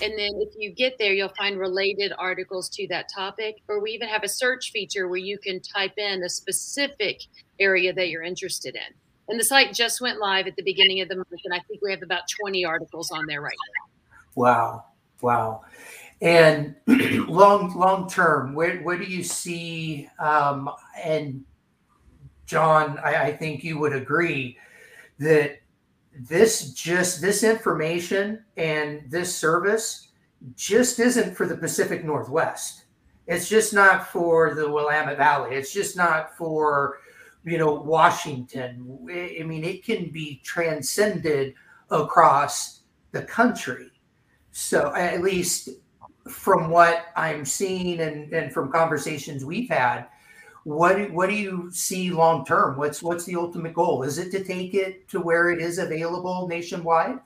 And 0.00 0.12
then 0.16 0.30
if 0.40 0.54
you 0.56 0.72
get 0.72 0.96
there, 0.98 1.12
you'll 1.12 1.34
find 1.36 1.58
related 1.58 2.12
articles 2.18 2.68
to 2.70 2.86
that 2.88 3.06
topic. 3.12 3.56
Or 3.68 3.80
we 3.80 3.90
even 3.90 4.08
have 4.08 4.22
a 4.22 4.28
search 4.28 4.70
feature 4.70 5.08
where 5.08 5.18
you 5.18 5.38
can 5.38 5.60
type 5.60 5.94
in 5.96 6.22
a 6.22 6.28
specific 6.28 7.20
area 7.58 7.92
that 7.92 8.08
you're 8.08 8.22
interested 8.22 8.76
in. 8.76 8.94
And 9.28 9.40
the 9.40 9.44
site 9.44 9.72
just 9.72 10.00
went 10.00 10.20
live 10.20 10.46
at 10.46 10.54
the 10.56 10.62
beginning 10.62 11.00
of 11.00 11.08
the 11.08 11.16
month, 11.16 11.28
and 11.44 11.54
I 11.54 11.60
think 11.66 11.80
we 11.82 11.90
have 11.90 12.02
about 12.02 12.22
20 12.40 12.64
articles 12.64 13.10
on 13.10 13.26
there 13.26 13.40
right 13.40 13.56
now. 13.78 14.20
Wow, 14.34 14.84
wow. 15.22 15.62
And 16.20 16.74
long 16.86 17.76
long 17.76 18.08
term, 18.08 18.54
where 18.54 18.78
where 18.82 18.98
do 18.98 19.04
you 19.04 19.22
see? 19.22 20.08
Um, 20.18 20.70
and 21.02 21.44
John, 22.46 22.98
I, 22.98 23.26
I 23.26 23.36
think 23.36 23.64
you 23.64 23.78
would 23.78 23.94
agree 23.94 24.58
that 25.18 25.58
this 26.28 26.72
just 26.72 27.20
this 27.20 27.42
information 27.42 28.44
and 28.56 29.02
this 29.08 29.34
service 29.34 30.08
just 30.56 31.00
isn't 31.00 31.36
for 31.36 31.46
the 31.46 31.56
Pacific 31.56 32.04
Northwest. 32.04 32.84
It's 33.26 33.48
just 33.48 33.72
not 33.72 34.08
for 34.08 34.54
the 34.54 34.70
Willamette 34.70 35.16
Valley. 35.16 35.56
It's 35.56 35.72
just 35.72 35.96
not 35.96 36.36
for 36.36 36.98
you 37.44 37.58
know 37.58 37.74
Washington. 37.74 38.98
I 39.10 39.42
mean, 39.42 39.64
it 39.64 39.84
can 39.84 40.10
be 40.10 40.40
transcended 40.44 41.54
across 41.90 42.80
the 43.12 43.22
country. 43.22 43.90
So 44.52 44.94
at 44.94 45.20
least 45.22 45.70
from 46.28 46.70
what 46.70 47.06
I'm 47.16 47.44
seeing 47.44 48.00
and, 48.00 48.32
and 48.32 48.52
from 48.52 48.72
conversations 48.72 49.44
we've 49.44 49.68
had, 49.68 50.06
what 50.64 51.10
what 51.12 51.28
do 51.28 51.34
you 51.34 51.70
see 51.70 52.10
long 52.10 52.44
term? 52.44 52.78
What's 52.78 53.02
what's 53.02 53.24
the 53.24 53.36
ultimate 53.36 53.74
goal? 53.74 54.02
Is 54.02 54.18
it 54.18 54.30
to 54.32 54.42
take 54.42 54.74
it 54.74 55.06
to 55.08 55.20
where 55.20 55.50
it 55.50 55.60
is 55.60 55.78
available 55.78 56.48
nationwide? 56.48 57.18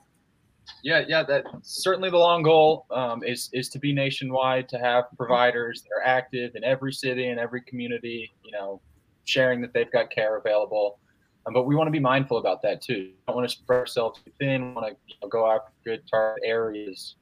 Yeah, 0.83 1.03
yeah, 1.07 1.23
that 1.23 1.45
certainly 1.63 2.09
the 2.09 2.17
long 2.17 2.43
goal 2.43 2.85
um, 2.91 3.23
is 3.23 3.49
is 3.53 3.69
to 3.69 3.79
be 3.79 3.93
nationwide, 3.93 4.67
to 4.69 4.77
have 4.77 5.05
providers 5.17 5.81
that 5.83 5.89
are 5.97 6.05
active 6.05 6.55
in 6.55 6.63
every 6.65 6.91
city 6.91 7.29
and 7.29 7.39
every 7.39 7.61
community. 7.61 8.29
You 8.43 8.51
know, 8.51 8.81
sharing 9.23 9.61
that 9.61 9.73
they've 9.73 9.91
got 9.91 10.09
care 10.11 10.37
available. 10.37 10.99
Um, 11.45 11.53
but 11.53 11.63
we 11.63 11.75
want 11.75 11.87
to 11.87 11.91
be 11.91 11.99
mindful 11.99 12.37
about 12.37 12.61
that 12.63 12.81
too. 12.81 12.93
We 12.93 13.15
don't 13.25 13.37
want 13.37 13.49
to 13.49 13.55
spread 13.55 13.79
ourselves 13.79 14.19
too 14.23 14.31
thin. 14.37 14.67
We 14.67 14.73
want 14.73 14.87
to 14.87 14.95
you 15.07 15.15
know, 15.21 15.29
go 15.29 15.49
after 15.49 15.71
good 15.85 16.01
target 16.11 16.43
areas 16.45 17.15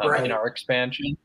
um, 0.00 0.10
right. 0.10 0.24
in 0.24 0.32
our 0.32 0.46
expansion. 0.46 1.16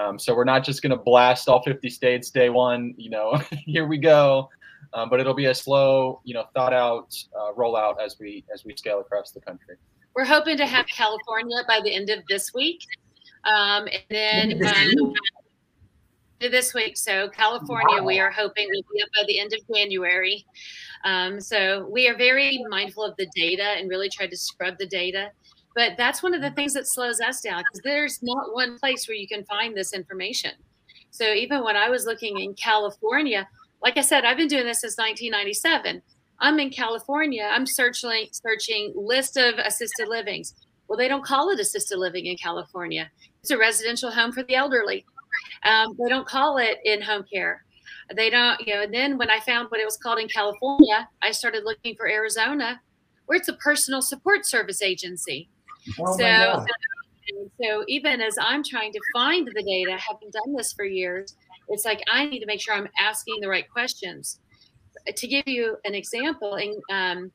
Um, 0.00 0.18
so 0.18 0.34
we're 0.34 0.44
not 0.44 0.64
just 0.64 0.82
going 0.82 0.90
to 0.90 0.96
blast 0.96 1.48
all 1.48 1.62
50 1.62 1.90
states 1.90 2.30
day 2.30 2.48
one. 2.48 2.94
You 2.96 3.10
know, 3.10 3.40
here 3.50 3.86
we 3.86 3.98
go. 3.98 4.48
Um, 4.92 5.08
but 5.08 5.20
it'll 5.20 5.34
be 5.34 5.46
a 5.46 5.54
slow, 5.54 6.20
you 6.24 6.34
know, 6.34 6.44
thought 6.54 6.72
out 6.72 7.14
uh, 7.38 7.52
rollout 7.52 8.00
as 8.00 8.16
we 8.18 8.44
as 8.52 8.64
we 8.64 8.74
scale 8.76 9.00
across 9.00 9.30
the 9.30 9.40
country. 9.40 9.76
We're 10.14 10.24
hoping 10.24 10.56
to 10.56 10.66
have 10.66 10.86
California 10.86 11.58
by 11.68 11.80
the 11.84 11.94
end 11.94 12.10
of 12.10 12.20
this 12.28 12.52
week, 12.52 12.80
um, 13.44 13.86
and 14.10 14.60
then 14.60 14.66
um, 14.66 15.14
this 16.40 16.74
week. 16.74 16.96
So 16.96 17.28
California, 17.28 18.00
wow. 18.00 18.06
we 18.06 18.18
are 18.18 18.30
hoping 18.30 18.68
will 18.68 18.82
be 18.92 19.02
up 19.02 19.08
by 19.14 19.24
the 19.26 19.38
end 19.38 19.52
of 19.52 19.60
January. 19.74 20.44
Um, 21.04 21.40
so 21.40 21.86
we 21.90 22.08
are 22.08 22.16
very 22.16 22.64
mindful 22.68 23.04
of 23.04 23.16
the 23.16 23.28
data 23.34 23.62
and 23.62 23.88
really 23.88 24.08
try 24.08 24.26
to 24.26 24.36
scrub 24.36 24.76
the 24.78 24.86
data. 24.86 25.30
But 25.74 25.92
that's 25.96 26.22
one 26.22 26.34
of 26.34 26.42
the 26.42 26.50
things 26.50 26.72
that 26.74 26.88
slows 26.88 27.20
us 27.20 27.40
down 27.40 27.62
because 27.62 27.82
there's 27.84 28.18
not 28.22 28.54
one 28.54 28.78
place 28.78 29.06
where 29.06 29.16
you 29.16 29.28
can 29.28 29.44
find 29.44 29.76
this 29.76 29.92
information. 29.92 30.52
So 31.10 31.32
even 31.32 31.62
when 31.62 31.76
I 31.76 31.88
was 31.88 32.06
looking 32.06 32.40
in 32.40 32.54
California, 32.54 33.48
like 33.82 33.96
I 33.96 34.02
said, 34.02 34.24
I've 34.24 34.36
been 34.36 34.48
doing 34.48 34.66
this 34.66 34.80
since 34.80 34.98
1997. 34.98 36.02
I'm 36.40 36.58
in 36.58 36.70
California. 36.70 37.48
I'm 37.50 37.66
searching 37.66 38.28
searching 38.32 38.92
list 38.96 39.36
of 39.36 39.54
assisted 39.58 40.08
livings. 40.08 40.54
Well, 40.88 40.96
they 40.96 41.08
don't 41.08 41.24
call 41.24 41.50
it 41.50 41.60
assisted 41.60 41.98
living 41.98 42.26
in 42.26 42.36
California. 42.36 43.10
It's 43.42 43.50
a 43.50 43.58
residential 43.58 44.10
home 44.10 44.32
for 44.32 44.42
the 44.42 44.56
elderly. 44.56 45.04
Um, 45.64 45.96
they 45.98 46.08
don't 46.08 46.26
call 46.26 46.58
it 46.58 46.78
in 46.84 47.00
home 47.02 47.24
care. 47.32 47.64
They 48.14 48.28
don't, 48.28 48.60
you 48.66 48.74
know. 48.74 48.82
And 48.82 48.92
then 48.92 49.18
when 49.18 49.30
I 49.30 49.40
found 49.40 49.70
what 49.70 49.80
it 49.80 49.84
was 49.84 49.96
called 49.96 50.18
in 50.18 50.28
California, 50.28 51.08
I 51.22 51.30
started 51.30 51.64
looking 51.64 51.94
for 51.94 52.08
Arizona, 52.08 52.80
where 53.26 53.38
it's 53.38 53.48
a 53.48 53.54
personal 53.54 54.02
support 54.02 54.46
service 54.46 54.82
agency. 54.82 55.48
Oh 55.98 56.16
so, 56.16 56.64
so 57.62 57.84
even 57.88 58.20
as 58.20 58.36
I'm 58.40 58.62
trying 58.62 58.92
to 58.92 59.00
find 59.12 59.46
the 59.46 59.62
data, 59.62 59.96
having 59.98 60.30
done 60.30 60.54
this 60.54 60.72
for 60.72 60.84
years, 60.84 61.36
it's 61.68 61.84
like 61.84 62.02
I 62.10 62.26
need 62.26 62.40
to 62.40 62.46
make 62.46 62.60
sure 62.60 62.74
I'm 62.74 62.88
asking 62.98 63.40
the 63.40 63.48
right 63.48 63.68
questions. 63.70 64.40
To 65.06 65.26
give 65.26 65.46
you 65.46 65.76
an 65.84 65.94
example, 65.94 66.56
in 66.56 66.80
um, 66.90 67.30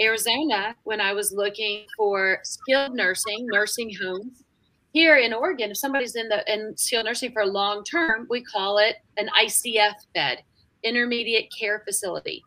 Arizona, 0.00 0.74
when 0.84 1.00
I 1.00 1.12
was 1.12 1.32
looking 1.32 1.84
for 1.96 2.38
skilled 2.44 2.94
nursing, 2.94 3.46
nursing 3.46 3.90
homes, 4.00 4.44
here 4.92 5.16
in 5.16 5.32
Oregon, 5.32 5.70
if 5.70 5.78
somebody's 5.78 6.16
in 6.16 6.28
the 6.28 6.52
in 6.52 6.76
skilled 6.76 7.06
nursing 7.06 7.32
for 7.32 7.46
long 7.46 7.82
term, 7.84 8.26
we 8.28 8.42
call 8.42 8.78
it 8.78 8.96
an 9.16 9.28
ICF 9.42 9.94
bed, 10.14 10.42
intermediate 10.84 11.52
care 11.56 11.82
facility. 11.84 12.42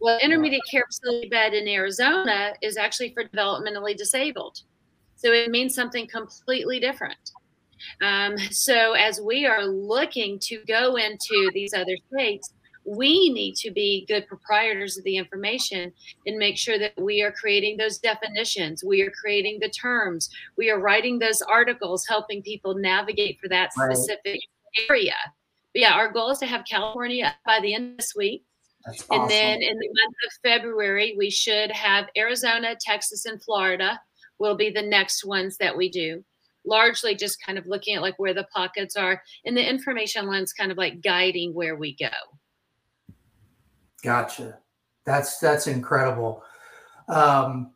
Well, 0.00 0.18
intermediate 0.18 0.62
care 0.70 0.84
facility 0.86 1.28
bed 1.28 1.54
in 1.54 1.68
Arizona 1.68 2.52
is 2.62 2.76
actually 2.76 3.12
for 3.12 3.24
developmentally 3.24 3.96
disabled. 3.96 4.62
So 5.16 5.32
it 5.32 5.50
means 5.50 5.74
something 5.74 6.06
completely 6.06 6.78
different. 6.78 7.32
Um, 8.02 8.38
so 8.50 8.92
as 8.92 9.20
we 9.20 9.46
are 9.46 9.64
looking 9.64 10.38
to 10.40 10.62
go 10.66 10.96
into 10.96 11.50
these 11.52 11.74
other 11.74 11.96
states, 12.12 12.52
we 12.86 13.30
need 13.30 13.56
to 13.56 13.70
be 13.72 14.06
good 14.06 14.26
proprietors 14.28 14.96
of 14.96 15.04
the 15.04 15.16
information 15.16 15.92
and 16.26 16.36
make 16.38 16.56
sure 16.56 16.78
that 16.78 16.92
we 16.96 17.20
are 17.20 17.32
creating 17.32 17.76
those 17.76 17.98
definitions, 17.98 18.84
we 18.84 19.02
are 19.02 19.10
creating 19.10 19.58
the 19.60 19.68
terms, 19.68 20.30
we 20.56 20.70
are 20.70 20.78
writing 20.78 21.18
those 21.18 21.42
articles, 21.42 22.06
helping 22.08 22.42
people 22.42 22.76
navigate 22.76 23.40
for 23.40 23.48
that 23.48 23.70
right. 23.76 23.96
specific 23.96 24.40
area. 24.88 25.14
Yeah, 25.76 25.92
our 25.92 26.10
goal 26.10 26.30
is 26.30 26.38
to 26.38 26.46
have 26.46 26.64
California 26.64 27.36
by 27.44 27.60
the 27.60 27.74
end 27.74 27.92
of 27.92 27.96
this 27.98 28.14
week. 28.16 28.44
And 29.10 29.28
then 29.28 29.62
in 29.62 29.78
the 29.78 29.88
month 29.88 30.14
of 30.26 30.32
February, 30.42 31.14
we 31.18 31.28
should 31.28 31.70
have 31.72 32.06
Arizona, 32.16 32.76
Texas, 32.80 33.26
and 33.26 33.42
Florida 33.42 34.00
will 34.38 34.56
be 34.56 34.70
the 34.70 34.82
next 34.82 35.24
ones 35.24 35.56
that 35.58 35.76
we 35.76 35.90
do. 35.90 36.24
Largely 36.64 37.14
just 37.14 37.44
kind 37.44 37.58
of 37.58 37.66
looking 37.66 37.94
at 37.94 38.02
like 38.02 38.18
where 38.18 38.34
the 38.34 38.46
pockets 38.54 38.96
are 38.96 39.22
and 39.44 39.56
the 39.56 39.68
information 39.68 40.26
lens 40.26 40.52
kind 40.52 40.72
of 40.72 40.78
like 40.78 41.02
guiding 41.02 41.52
where 41.52 41.76
we 41.76 41.94
go. 41.96 42.08
Gotcha. 44.02 44.58
That's 45.04 45.38
that's 45.38 45.66
incredible. 45.66 46.42
Um, 47.08 47.72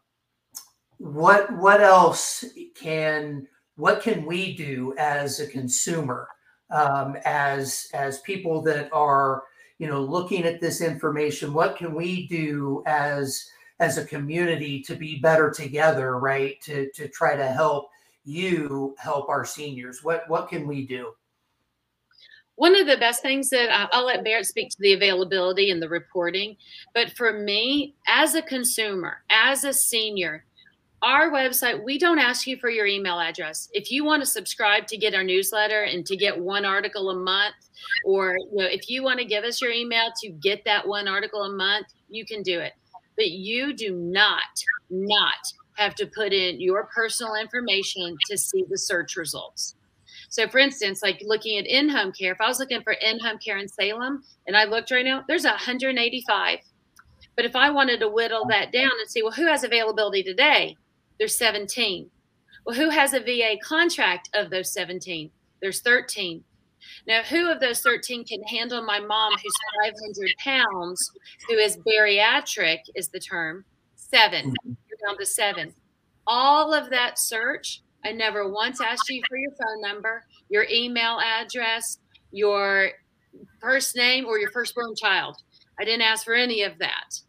what 0.99 1.53
what 1.57 1.81
else 1.81 2.45
can 2.75 3.47
what 3.77 4.03
can 4.03 4.27
we 4.27 4.55
do 4.55 4.95
as 4.99 5.41
a 5.41 5.47
consumer, 5.47 6.29
um, 6.71 7.17
as 7.25 7.89
as 7.95 8.21
people 8.21 8.63
that 8.63 8.93
are 8.93 9.45
you 9.79 9.89
know 9.89 10.01
looking 10.01 10.45
at 10.45 10.61
this 10.61 10.81
information? 10.81 11.53
What 11.53 11.77
can 11.77 11.95
we 11.95 12.27
do 12.27 12.83
as 12.87 13.51
as 13.81 13.97
a 13.97 14.05
community 14.05 14.83
to 14.83 14.95
be 14.95 15.19
better 15.19 15.51
together, 15.51 16.19
right? 16.19 16.61
To 16.63 16.91
to 16.93 17.09
try 17.09 17.37
to 17.37 17.47
help 17.47 17.91
you 18.25 18.95
help 18.99 19.29
our 19.29 19.45
seniors. 19.45 20.05
What 20.05 20.29
what 20.29 20.49
can 20.49 20.67
we 20.67 20.87
do? 20.87 21.13
One 22.57 22.79
of 22.79 22.87
the 22.87 22.99
best 22.99 23.23
things 23.23 23.49
that 23.51 23.71
I, 23.71 23.89
I'll 23.91 24.05
let 24.05 24.23
Barrett 24.23 24.45
speak 24.45 24.69
to 24.71 24.77
the 24.81 24.93
availability 24.93 25.71
and 25.71 25.81
the 25.81 25.89
reporting, 25.89 26.57
but 26.95 27.11
for 27.13 27.33
me 27.33 27.95
as 28.07 28.35
a 28.35 28.43
consumer, 28.43 29.23
as 29.31 29.65
a 29.65 29.73
senior, 29.73 30.45
our 31.03 31.31
website 31.31 31.83
we 31.83 31.99
don't 31.99 32.19
ask 32.19 32.47
you 32.47 32.57
for 32.59 32.69
your 32.69 32.87
email 32.87 33.19
address 33.19 33.69
if 33.73 33.91
you 33.91 34.05
want 34.05 34.21
to 34.21 34.27
subscribe 34.27 34.87
to 34.87 34.97
get 34.97 35.15
our 35.15 35.25
newsletter 35.25 35.83
and 35.83 36.05
to 36.05 36.17
get 36.17 36.39
one 36.39 36.65
article 36.65 37.11
a 37.11 37.15
month 37.15 37.55
or 38.05 38.37
you 38.53 38.59
know, 38.59 38.67
if 38.67 38.91
you 38.91 39.03
want 39.03 39.19
to 39.19 39.25
give 39.25 39.45
us 39.45 39.61
your 39.63 39.71
email 39.71 40.11
to 40.21 40.29
get 40.29 40.63
that 40.65 40.87
one 40.87 41.09
article 41.09 41.45
a 41.45 41.53
month 41.53 41.87
you 42.09 42.25
can 42.27 42.43
do 42.43 42.61
it 42.61 42.73
but 43.21 43.33
you 43.33 43.75
do 43.75 43.95
not, 43.95 44.65
not 44.89 45.53
have 45.77 45.95
to 45.97 46.07
put 46.07 46.33
in 46.33 46.59
your 46.59 46.85
personal 46.85 47.35
information 47.35 48.17
to 48.31 48.39
see 48.39 48.65
the 48.71 48.79
search 48.79 49.15
results. 49.15 49.75
So, 50.31 50.49
for 50.49 50.59
instance, 50.59 51.03
like 51.03 51.21
looking 51.23 51.59
at 51.59 51.67
in 51.67 51.91
home 51.91 52.13
care, 52.13 52.33
if 52.33 52.41
I 52.41 52.49
was 52.49 52.59
looking 52.59 52.81
for 52.83 52.95
in 52.95 53.19
home 53.21 53.37
care 53.37 53.59
in 53.59 53.69
Salem 53.69 54.23
and 54.47 54.57
I 54.57 54.65
looked 54.65 54.91
right 54.91 55.05
now, 55.05 55.23
there's 55.29 55.45
185. 55.45 56.61
But 57.37 57.45
if 57.45 57.55
I 57.55 57.69
wanted 57.69 58.01
to 58.01 58.09
whittle 58.09 58.47
that 58.49 58.73
down 58.73 58.93
and 58.99 59.11
see, 59.11 59.23
well, 59.23 59.33
who 59.33 59.47
has 59.47 59.65
availability 59.65 60.23
today? 60.23 60.79
There's 61.21 61.37
17. 61.37 62.11
Well, 62.65 62.75
who 62.75 62.89
has 62.89 63.13
a 63.13 63.21
VA 63.21 63.57
contract 63.63 64.31
of 64.35 64.49
those 64.49 64.73
17? 64.73 65.31
There's 65.61 65.83
13. 65.83 66.43
Now, 67.07 67.23
who 67.23 67.51
of 67.51 67.61
those 67.61 67.83
13 67.83 68.25
can 68.25 68.43
handle 68.45 68.83
my 68.83 69.01
mom 69.01 69.33
who's 69.33 69.93
500 69.93 70.31
pounds, 70.39 71.13
who 71.47 71.57
is 71.57 71.77
bariatric, 71.87 72.79
is 72.95 73.09
the 73.09 73.21
term? 73.21 73.67
7 73.97 74.47
you 74.65 74.77
You're 74.89 74.99
down 75.07 75.19
to 75.19 75.27
seven. 75.27 75.75
All 76.27 76.73
of 76.73 76.89
that 76.89 77.19
search, 77.19 77.83
I 78.03 78.13
never 78.13 78.51
once 78.51 78.81
asked 78.81 79.09
you 79.11 79.23
for 79.29 79.37
your 79.37 79.53
phone 79.53 79.83
number, 79.83 80.25
your 80.49 80.67
email 80.71 81.21
address, 81.21 81.99
your 82.33 82.91
first 83.61 83.95
name, 83.95 84.25
or 84.25 84.39
your 84.39 84.51
firstborn 84.51 84.95
child. 84.97 85.37
I 85.79 85.85
didn't 85.85 86.03
ask 86.03 86.25
for 86.25 86.35
any 86.35 86.63
of 86.63 86.79
that. 86.79 87.21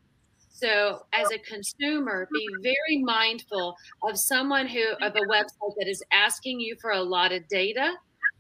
So, 0.62 1.06
as 1.12 1.32
a 1.32 1.40
consumer, 1.40 2.28
be 2.32 2.48
very 2.62 3.02
mindful 3.02 3.76
of 4.08 4.18
someone 4.18 4.68
who, 4.68 4.84
of 5.02 5.16
a 5.16 5.22
website 5.22 5.74
that 5.80 5.88
is 5.88 6.04
asking 6.12 6.60
you 6.60 6.76
for 6.80 6.92
a 6.92 7.02
lot 7.02 7.32
of 7.32 7.48
data 7.48 7.94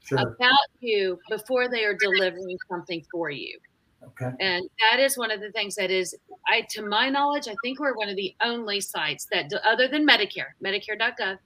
sure. 0.03 0.19
about 0.19 0.69
you 0.81 1.17
before 1.29 1.67
they 1.67 1.83
are 1.83 1.95
delivering 1.95 2.57
something 2.69 3.03
for 3.11 3.31
you. 3.31 3.57
Okay. 4.03 4.31
And 4.39 4.69
that 4.91 4.99
is 4.99 5.17
one 5.17 5.31
of 5.31 5.41
the 5.41 5.51
things 5.51 5.75
that 5.75 5.89
is, 5.89 6.15
I 6.47 6.65
to 6.71 6.85
my 6.85 7.09
knowledge, 7.09 7.47
I 7.47 7.55
think 7.63 7.79
we're 7.79 7.95
one 7.95 8.09
of 8.09 8.15
the 8.15 8.35
only 8.43 8.81
sites 8.81 9.27
that, 9.31 9.51
other 9.63 9.87
than 9.87 10.07
Medicare, 10.07 10.53
Medicare.gov, 10.63 11.37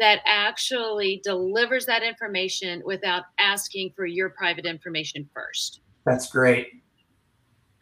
that 0.00 0.20
actually 0.26 1.20
delivers 1.24 1.86
that 1.86 2.02
information 2.02 2.82
without 2.84 3.24
asking 3.38 3.92
for 3.94 4.06
your 4.06 4.30
private 4.30 4.66
information 4.66 5.28
first. 5.32 5.80
That's 6.04 6.28
great. 6.28 6.68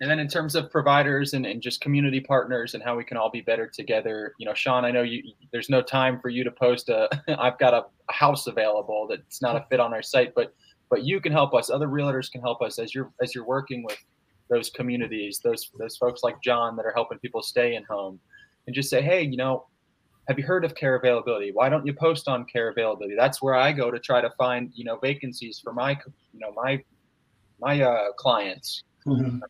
And 0.00 0.10
then 0.10 0.18
in 0.18 0.28
terms 0.28 0.54
of 0.54 0.70
providers 0.70 1.34
and, 1.34 1.46
and 1.46 1.62
just 1.62 1.80
community 1.80 2.20
partners 2.20 2.74
and 2.74 2.82
how 2.82 2.96
we 2.96 3.04
can 3.04 3.16
all 3.16 3.30
be 3.30 3.40
better 3.40 3.68
together, 3.68 4.34
you 4.38 4.46
know, 4.46 4.54
Shawn, 4.54 4.84
I 4.84 4.90
know 4.90 5.02
you 5.02 5.22
there's 5.52 5.70
no 5.70 5.80
time 5.82 6.20
for 6.20 6.28
you 6.28 6.42
to 6.44 6.50
post 6.50 6.88
a 6.88 7.08
I've 7.38 7.58
got 7.58 7.74
a, 7.74 7.84
house 8.12 8.46
available 8.46 9.06
that's 9.08 9.40
not 9.40 9.56
a 9.56 9.64
fit 9.70 9.80
on 9.80 9.94
our 9.94 10.02
site, 10.02 10.34
but 10.34 10.54
but 10.90 11.04
you 11.04 11.20
can 11.20 11.32
help 11.32 11.54
us, 11.54 11.70
other 11.70 11.88
realtors 11.88 12.30
can 12.30 12.40
help 12.40 12.60
us 12.60 12.78
as 12.78 12.94
you're 12.94 13.12
as 13.22 13.34
you're 13.34 13.46
working 13.46 13.84
with 13.84 13.98
those 14.50 14.68
communities, 14.68 15.40
those 15.42 15.70
those 15.78 15.96
folks 15.96 16.22
like 16.22 16.42
John 16.42 16.76
that 16.76 16.84
are 16.84 16.92
helping 16.94 17.18
people 17.18 17.42
stay 17.42 17.76
in 17.76 17.84
home 17.84 18.20
and 18.66 18.74
just 18.74 18.90
say, 18.90 19.00
hey, 19.00 19.22
you 19.22 19.36
know, 19.36 19.66
have 20.28 20.38
you 20.38 20.44
heard 20.44 20.64
of 20.64 20.74
care 20.74 20.96
availability? 20.96 21.50
Why 21.52 21.68
don't 21.68 21.86
you 21.86 21.92
post 21.92 22.28
on 22.28 22.44
care 22.46 22.70
availability? 22.70 23.14
That's 23.16 23.42
where 23.42 23.54
I 23.54 23.72
go 23.72 23.90
to 23.90 23.98
try 23.98 24.20
to 24.20 24.30
find, 24.38 24.70
you 24.74 24.84
know, 24.84 24.98
vacancies 24.98 25.60
for 25.62 25.72
my, 25.72 25.98
you 26.32 26.40
know, 26.40 26.52
my, 26.52 26.82
my 27.60 27.82
uh, 27.82 28.12
clients. 28.16 28.82
Mm-hmm. 29.06 29.40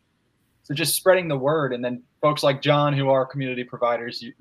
So 0.65 0.75
just 0.75 0.95
spreading 0.95 1.29
the 1.29 1.37
word, 1.37 1.75
and 1.75 1.85
then 1.85 2.03
folks 2.21 2.43
like 2.43 2.63
John, 2.63 2.95
who 2.95 3.11
are 3.11 3.27
community 3.27 3.65
providers, 3.65 4.23
you, 4.23 4.33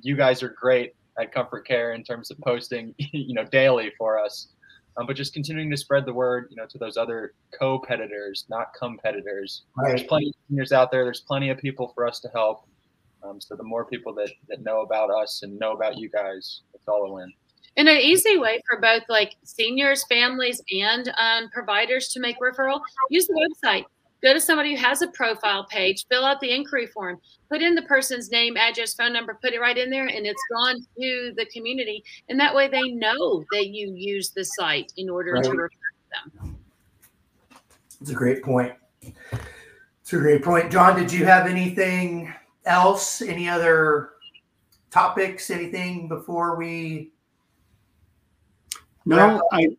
you 0.00 0.16
guys 0.16 0.42
are 0.42 0.48
great 0.48 0.94
at 1.18 1.34
ComForCare 1.34 1.94
in 1.94 2.02
terms 2.02 2.30
of 2.30 2.38
posting, 2.40 2.94
you 2.98 3.34
know, 3.34 3.44
daily 3.44 3.92
for 3.98 4.18
us. 4.18 4.48
Um, 4.96 5.06
but 5.06 5.16
just 5.16 5.34
continuing 5.34 5.70
to 5.70 5.76
spread 5.76 6.06
the 6.06 6.12
word, 6.12 6.48
you 6.50 6.56
know, 6.56 6.64
to 6.66 6.78
those 6.78 6.96
other 6.96 7.34
co-competitors, 7.58 8.46
not 8.48 8.72
competitors. 8.72 9.64
Right. 9.76 9.88
There's 9.88 10.04
plenty 10.04 10.28
of 10.28 10.34
seniors 10.48 10.72
out 10.72 10.90
there. 10.90 11.04
There's 11.04 11.20
plenty 11.20 11.50
of 11.50 11.58
people 11.58 11.92
for 11.94 12.06
us 12.06 12.20
to 12.20 12.28
help. 12.28 12.66
Um, 13.22 13.40
so 13.40 13.56
the 13.56 13.62
more 13.62 13.84
people 13.84 14.14
that, 14.14 14.30
that 14.48 14.62
know 14.62 14.80
about 14.80 15.10
us 15.10 15.42
and 15.42 15.58
know 15.58 15.72
about 15.72 15.98
you 15.98 16.08
guys, 16.08 16.62
it's 16.72 16.88
all 16.88 17.04
a 17.04 17.12
win. 17.12 17.32
And 17.76 17.88
an 17.88 17.98
easy 17.98 18.38
way 18.38 18.62
for 18.66 18.80
both 18.80 19.02
like 19.10 19.36
seniors, 19.44 20.04
families, 20.04 20.62
and 20.70 21.12
um, 21.18 21.50
providers 21.50 22.08
to 22.08 22.20
make 22.20 22.36
referral, 22.40 22.80
use 23.10 23.26
the 23.26 23.34
website. 23.34 23.84
Go 24.22 24.32
to 24.32 24.40
somebody 24.40 24.74
who 24.74 24.82
has 24.82 25.02
a 25.02 25.08
profile 25.08 25.64
page, 25.64 26.06
fill 26.08 26.24
out 26.24 26.40
the 26.40 26.54
inquiry 26.54 26.86
form, 26.86 27.20
put 27.50 27.62
in 27.62 27.74
the 27.74 27.82
person's 27.82 28.30
name, 28.30 28.56
address, 28.56 28.94
phone 28.94 29.12
number, 29.12 29.38
put 29.42 29.52
it 29.52 29.60
right 29.60 29.76
in 29.76 29.90
there, 29.90 30.06
and 30.06 30.26
it's 30.26 30.42
gone 30.50 30.76
to 30.98 31.32
the 31.36 31.46
community. 31.52 32.02
And 32.28 32.40
that 32.40 32.54
way 32.54 32.68
they 32.68 32.82
know 32.82 33.44
that 33.52 33.68
you 33.68 33.92
use 33.94 34.30
the 34.30 34.44
site 34.44 34.92
in 34.96 35.10
order 35.10 35.32
right. 35.32 35.44
to 35.44 35.50
refer 35.50 35.70
them. 36.12 36.56
It's 38.00 38.10
a 38.10 38.14
great 38.14 38.42
point. 38.42 38.74
It's 39.02 40.12
a 40.12 40.18
great 40.18 40.42
point. 40.42 40.70
John, 40.70 40.98
did 40.98 41.12
you 41.12 41.24
have 41.24 41.46
anything 41.46 42.32
else? 42.64 43.22
Any 43.22 43.48
other 43.48 44.10
topics? 44.90 45.50
Anything 45.50 46.08
before 46.08 46.56
we? 46.56 47.12
No, 49.04 49.42
I 49.52 49.76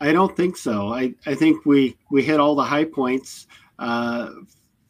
I 0.00 0.12
don't 0.12 0.36
think 0.36 0.56
so. 0.56 0.92
I 0.92 1.14
I 1.26 1.34
think 1.34 1.64
we 1.66 1.96
we 2.10 2.22
hit 2.22 2.40
all 2.40 2.54
the 2.54 2.64
high 2.64 2.84
points 2.84 3.46
uh, 3.78 4.30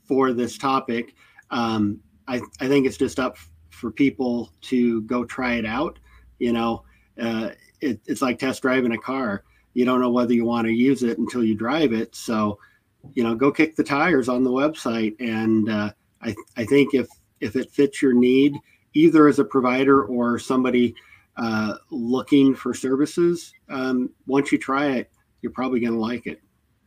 for 0.05 0.33
this 0.33 0.59
topic. 0.59 1.15
Um, 1.51 2.01
I 2.29 2.41
I 2.61 2.69
think 2.69 2.87
it's 2.87 2.97
just 2.97 3.19
up 3.19 3.37
for 3.71 3.91
people 3.91 4.51
to 4.63 5.03
go 5.03 5.25
try 5.25 5.55
it 5.55 5.67
out. 5.67 5.99
You 6.39 6.53
know, 6.53 6.85
uh, 7.21 7.51
it, 7.81 8.01
it's 8.07 8.23
like 8.23 8.39
test 8.39 8.63
driving 8.63 8.93
a 8.93 8.99
car. 8.99 9.45
You 9.75 9.85
don't 9.85 10.01
know 10.01 10.11
whether 10.11 10.33
you 10.33 10.45
want 10.45 10.67
to 10.67 10.73
use 10.73 11.03
it 11.03 11.19
until 11.19 11.45
you 11.45 11.55
drive 11.55 11.93
it. 11.93 12.15
So, 12.15 12.59
you 13.15 13.23
know, 13.23 13.35
go 13.35 13.53
kick 13.53 13.77
the 13.77 13.85
tires 13.85 14.29
on 14.29 14.43
the 14.43 14.51
website. 14.51 15.15
And 15.21 15.69
uh, 15.71 15.93
I 16.23 16.35
I 16.57 16.65
think 16.65 16.95
if 16.95 17.07
if 17.41 17.57
it 17.57 17.71
fits 17.71 18.01
your 18.01 18.15
need, 18.15 18.55
either 18.95 19.29
as 19.29 19.39
a 19.39 19.45
provider 19.45 20.05
or 20.05 20.39
somebody 20.39 20.95
uh, 21.37 21.75
looking 21.91 22.55
for 22.55 22.73
services, 22.73 23.53
um, 23.69 24.11
once 24.27 24.51
you 24.51 24.59
try 24.59 24.87
it, 24.93 25.11
you're 25.43 25.53
probably 25.53 25.81
going 25.81 25.93
to 25.93 25.99
like 25.99 26.27
it. 26.27 26.41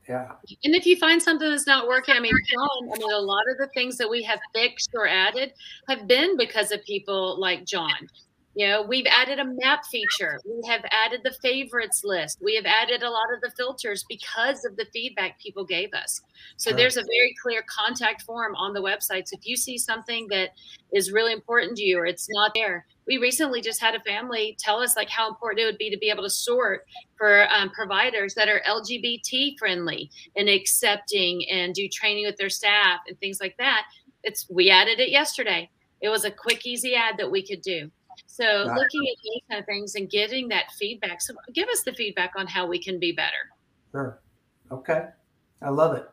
Yeah. 0.09 0.31
And 0.63 0.73
if 0.73 0.87
you 0.87 0.97
find 0.97 1.21
something 1.21 1.47
that's 1.47 1.67
not 1.67 1.87
working, 1.87 2.15
I 2.15 2.19
mean, 2.19 2.33
John, 2.51 2.91
I 2.91 2.97
mean, 2.97 3.11
a 3.11 3.19
lot 3.19 3.43
of 3.47 3.59
the 3.59 3.67
things 3.75 3.95
that 3.97 4.09
we 4.09 4.23
have 4.23 4.39
fixed 4.55 4.89
or 4.95 5.07
added 5.07 5.53
have 5.87 6.07
been 6.07 6.35
because 6.35 6.71
of 6.71 6.83
people 6.83 7.39
like 7.39 7.63
John. 7.63 8.09
You 8.55 8.67
know, 8.67 8.81
we've 8.81 9.05
added 9.05 9.39
a 9.39 9.45
map 9.45 9.85
feature. 9.85 10.39
We 10.45 10.67
have 10.67 10.83
added 10.91 11.21
the 11.23 11.35
favorites 11.41 12.01
list. 12.03 12.39
We 12.41 12.55
have 12.55 12.65
added 12.65 13.03
a 13.03 13.09
lot 13.09 13.31
of 13.33 13.41
the 13.41 13.51
filters 13.55 14.03
because 14.09 14.65
of 14.65 14.75
the 14.75 14.85
feedback 14.91 15.39
people 15.39 15.63
gave 15.63 15.93
us. 15.93 16.21
So 16.57 16.71
there's 16.71 16.97
a 16.97 17.03
very 17.03 17.35
clear 17.41 17.63
contact 17.69 18.23
form 18.23 18.55
on 18.55 18.73
the 18.73 18.81
website. 18.81 19.27
So 19.27 19.37
if 19.39 19.45
you 19.45 19.55
see 19.55 19.77
something 19.77 20.27
that 20.29 20.49
is 20.91 21.11
really 21.11 21.31
important 21.31 21.77
to 21.77 21.83
you 21.83 21.99
or 21.99 22.05
it's 22.05 22.27
not 22.31 22.51
there, 22.55 22.85
we 23.05 23.17
recently 23.17 23.61
just 23.61 23.81
had 23.81 23.95
a 23.95 23.99
family 24.01 24.57
tell 24.59 24.79
us 24.79 24.95
like 24.95 25.09
how 25.09 25.27
important 25.29 25.61
it 25.61 25.65
would 25.65 25.77
be 25.77 25.89
to 25.89 25.97
be 25.97 26.09
able 26.09 26.23
to 26.23 26.29
sort 26.29 26.85
for 27.17 27.47
um, 27.51 27.69
providers 27.71 28.33
that 28.35 28.49
are 28.49 28.61
LGBT 28.67 29.57
friendly 29.57 30.11
and 30.35 30.49
accepting 30.49 31.43
and 31.49 31.73
do 31.73 31.87
training 31.87 32.25
with 32.25 32.37
their 32.37 32.49
staff 32.49 32.99
and 33.07 33.19
things 33.19 33.39
like 33.39 33.57
that. 33.57 33.85
It's 34.23 34.47
we 34.49 34.69
added 34.69 34.99
it 34.99 35.09
yesterday. 35.09 35.69
It 36.01 36.09
was 36.09 36.23
a 36.23 36.31
quick, 36.31 36.65
easy 36.65 36.95
ad 36.95 37.15
that 37.17 37.31
we 37.31 37.45
could 37.45 37.61
do. 37.61 37.91
So 38.25 38.63
looking 38.75 39.07
at 39.07 39.17
these 39.23 39.41
kind 39.49 39.59
of 39.59 39.65
things 39.65 39.95
and 39.95 40.09
getting 40.09 40.47
that 40.49 40.71
feedback. 40.71 41.21
So 41.21 41.33
give 41.53 41.67
us 41.69 41.83
the 41.83 41.93
feedback 41.93 42.33
on 42.35 42.47
how 42.47 42.67
we 42.67 42.79
can 42.79 42.99
be 42.99 43.11
better. 43.11 43.49
Sure. 43.91 44.19
Okay. 44.71 45.07
I 45.61 45.69
love 45.69 45.95
it. 45.95 46.09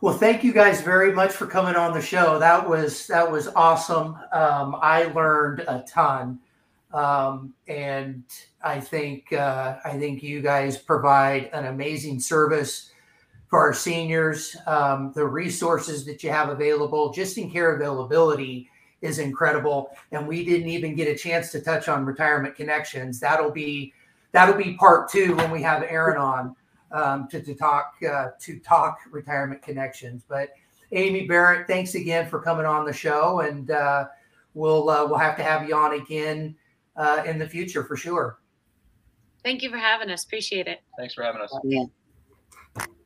Well, 0.00 0.16
thank 0.16 0.44
you 0.44 0.52
guys 0.52 0.80
very 0.80 1.12
much 1.12 1.32
for 1.32 1.46
coming 1.46 1.74
on 1.74 1.92
the 1.92 2.00
show. 2.00 2.38
That 2.38 2.68
was 2.68 3.08
that 3.08 3.28
was 3.28 3.48
awesome. 3.48 4.16
Um, 4.32 4.76
I 4.80 5.04
learned 5.06 5.60
a 5.60 5.84
ton, 5.88 6.38
um, 6.94 7.52
and 7.66 8.22
I 8.62 8.78
think 8.78 9.32
uh, 9.32 9.78
I 9.84 9.98
think 9.98 10.22
you 10.22 10.40
guys 10.40 10.78
provide 10.78 11.50
an 11.52 11.66
amazing 11.66 12.20
service 12.20 12.92
for 13.48 13.58
our 13.58 13.74
seniors. 13.74 14.56
Um, 14.68 15.10
the 15.16 15.26
resources 15.26 16.04
that 16.06 16.22
you 16.22 16.30
have 16.30 16.48
available, 16.50 17.12
just 17.12 17.36
in 17.36 17.50
care 17.50 17.74
availability, 17.74 18.70
is 19.00 19.18
incredible. 19.18 19.90
And 20.12 20.26
we 20.26 20.44
didn't 20.44 20.68
even 20.68 20.94
get 20.94 21.08
a 21.08 21.16
chance 21.16 21.52
to 21.52 21.60
touch 21.60 21.88
on 21.88 22.04
Retirement 22.04 22.56
Connections. 22.56 23.20
That'll 23.20 23.50
be 23.50 23.92
that'll 24.32 24.56
be 24.56 24.74
part 24.74 25.10
two 25.10 25.36
when 25.36 25.50
we 25.50 25.62
have 25.62 25.82
Aaron 25.84 26.18
on 26.18 26.56
um, 26.92 27.28
to, 27.28 27.40
to 27.40 27.54
talk 27.54 27.94
uh, 28.08 28.28
to 28.40 28.58
talk 28.60 28.98
Retirement 29.10 29.62
Connections. 29.62 30.24
But 30.28 30.50
Amy 30.92 31.26
Barrett, 31.26 31.66
thanks 31.66 31.94
again 31.94 32.28
for 32.28 32.40
coming 32.40 32.66
on 32.66 32.86
the 32.86 32.92
show, 32.92 33.40
and 33.40 33.70
uh, 33.70 34.06
we'll 34.54 34.88
uh, 34.88 35.06
we'll 35.06 35.18
have 35.18 35.36
to 35.36 35.42
have 35.42 35.68
you 35.68 35.74
on 35.74 35.94
again 36.00 36.56
uh, 36.96 37.22
in 37.26 37.38
the 37.38 37.48
future 37.48 37.84
for 37.84 37.96
sure. 37.96 38.38
Thank 39.44 39.62
you 39.62 39.70
for 39.70 39.78
having 39.78 40.10
us. 40.10 40.24
Appreciate 40.24 40.66
it. 40.66 40.80
Thanks 40.98 41.14
for 41.14 41.22
having 41.22 41.40
us. 41.40 41.56
Yeah. 41.64 41.84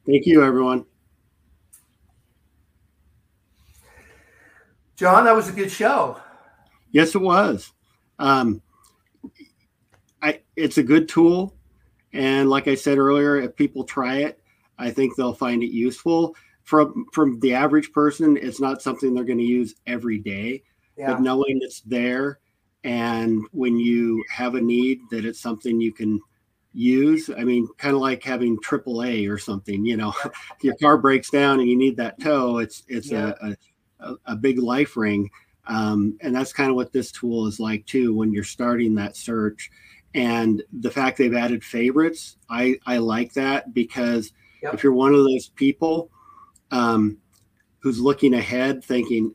Thank 0.07 0.27
you, 0.27 0.43
everyone. 0.43 0.87
John, 4.97 5.25
that 5.25 5.35
was 5.35 5.49
a 5.49 5.53
good 5.53 5.71
show. 5.71 6.21
Yes, 6.91 7.15
it 7.15 7.21
was. 7.21 7.73
Um, 8.19 8.63
I, 10.21 10.41
it's 10.57 10.79
a 10.79 10.83
good 10.83 11.09
tool. 11.09 11.55
And 12.13 12.51
like 12.51 12.69
I 12.69 12.75
said 12.75 12.99
earlier, 12.99 13.37
if 13.41 13.57
people 13.57 13.85
try 13.85 14.19
it, 14.19 14.39
I 14.79 14.91
think 14.91 15.17
they'll 15.17 15.35
find 15.35 15.63
it 15.63 15.73
useful. 15.73 16.37
From 16.63 17.07
from 17.13 17.41
the 17.41 17.55
average 17.55 17.91
person, 17.93 18.37
it's 18.37 18.61
not 18.61 18.83
something 18.83 19.15
they're 19.15 19.25
going 19.25 19.39
to 19.39 19.45
use 19.45 19.75
every 19.87 20.19
day. 20.19 20.63
Yeah. 20.97 21.15
But 21.15 21.23
knowing 21.23 21.59
it's 21.61 21.81
there 21.81 22.39
and 22.85 23.43
when 23.53 23.79
you 23.79 24.23
have 24.31 24.55
a 24.55 24.61
need 24.61 25.01
that 25.11 25.25
it's 25.25 25.41
something 25.41 25.81
you 25.81 25.93
can 25.93 26.21
use. 26.73 27.31
I 27.31 27.45
mean, 27.45 27.69
kind 27.79 27.95
of 27.95 28.01
like 28.01 28.23
having 28.23 28.59
AAA 28.59 29.31
or 29.31 29.39
something, 29.39 29.85
you 29.85 29.97
know, 29.97 30.15
your 30.63 30.75
car 30.77 30.99
breaks 30.99 31.31
down 31.31 31.61
and 31.61 31.69
you 31.69 31.77
need 31.77 31.97
that 31.97 32.21
tow. 32.21 32.59
It's 32.59 32.83
it's 32.89 33.11
yeah. 33.11 33.33
a, 33.43 33.51
a 33.51 33.57
a, 34.03 34.15
a 34.27 34.37
big 34.37 34.59
life 34.59 34.97
ring. 34.97 35.31
Um, 35.67 36.19
and 36.21 36.35
that's 36.35 36.53
kind 36.53 36.71
of 36.71 36.77
what 36.77 36.93
this 36.93 37.13
tool 37.13 37.47
is 37.47 37.61
like 37.61 37.87
too 37.87 38.15
when 38.15 38.33
you're 38.33 38.45
starting 38.45 38.95
that 38.97 39.17
search. 39.17 39.71
And 40.15 40.63
the 40.73 40.91
fact 40.91 41.17
they've 41.17 41.35
added 41.35 41.65
favorites, 41.65 42.37
I, 42.51 42.79
I 42.87 42.99
like 42.99 43.33
that 43.35 43.73
because 43.73 44.33
yep. 44.63 44.75
if 44.75 44.83
you're 44.83 44.93
one 44.93 45.15
of 45.15 45.25
those 45.25 45.49
people 45.51 46.11
um, 46.71 47.19
who's 47.79 48.01
looking 48.01 48.35
ahead, 48.35 48.85
thinking 48.85 49.35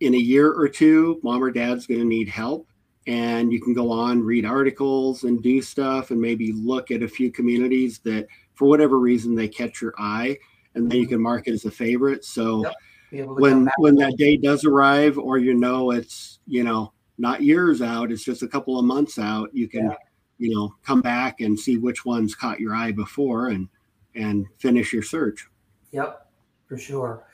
in 0.00 0.14
a 0.14 0.18
year 0.18 0.50
or 0.50 0.68
two, 0.68 1.20
mom 1.22 1.44
or 1.44 1.50
dad's 1.50 1.86
going 1.86 2.00
to 2.00 2.06
need 2.06 2.28
help, 2.28 2.66
and 3.06 3.52
you 3.52 3.60
can 3.60 3.74
go 3.74 3.90
on, 3.90 4.22
read 4.22 4.44
articles, 4.44 5.24
and 5.24 5.42
do 5.42 5.62
stuff, 5.62 6.10
and 6.10 6.20
maybe 6.20 6.52
look 6.52 6.90
at 6.90 7.02
a 7.02 7.08
few 7.08 7.30
communities 7.30 7.98
that, 8.00 8.26
for 8.54 8.66
whatever 8.66 8.98
reason, 8.98 9.34
they 9.34 9.48
catch 9.48 9.80
your 9.80 9.94
eye, 9.98 10.36
and 10.74 10.90
then 10.90 10.98
you 10.98 11.06
can 11.06 11.20
mark 11.20 11.46
it 11.46 11.52
as 11.52 11.66
a 11.66 11.70
favorite. 11.70 12.24
So. 12.24 12.64
Yep 12.64 12.74
when 13.12 13.68
when 13.78 13.94
that 13.96 14.16
day 14.16 14.36
does 14.36 14.64
arrive 14.64 15.18
or 15.18 15.38
you 15.38 15.54
know 15.54 15.90
it's 15.90 16.38
you 16.46 16.62
know 16.62 16.92
not 17.18 17.42
years 17.42 17.82
out 17.82 18.12
it's 18.12 18.24
just 18.24 18.42
a 18.42 18.48
couple 18.48 18.78
of 18.78 18.84
months 18.84 19.18
out 19.18 19.50
you 19.52 19.68
can 19.68 19.86
yeah. 19.86 19.96
you 20.38 20.54
know 20.54 20.74
come 20.84 21.00
back 21.00 21.40
and 21.40 21.58
see 21.58 21.76
which 21.76 22.04
ones 22.04 22.34
caught 22.34 22.60
your 22.60 22.74
eye 22.74 22.92
before 22.92 23.48
and 23.48 23.68
and 24.14 24.46
finish 24.58 24.92
your 24.92 25.02
search 25.02 25.48
yep 25.92 26.30
For 26.70 26.78
sure. 26.78 27.24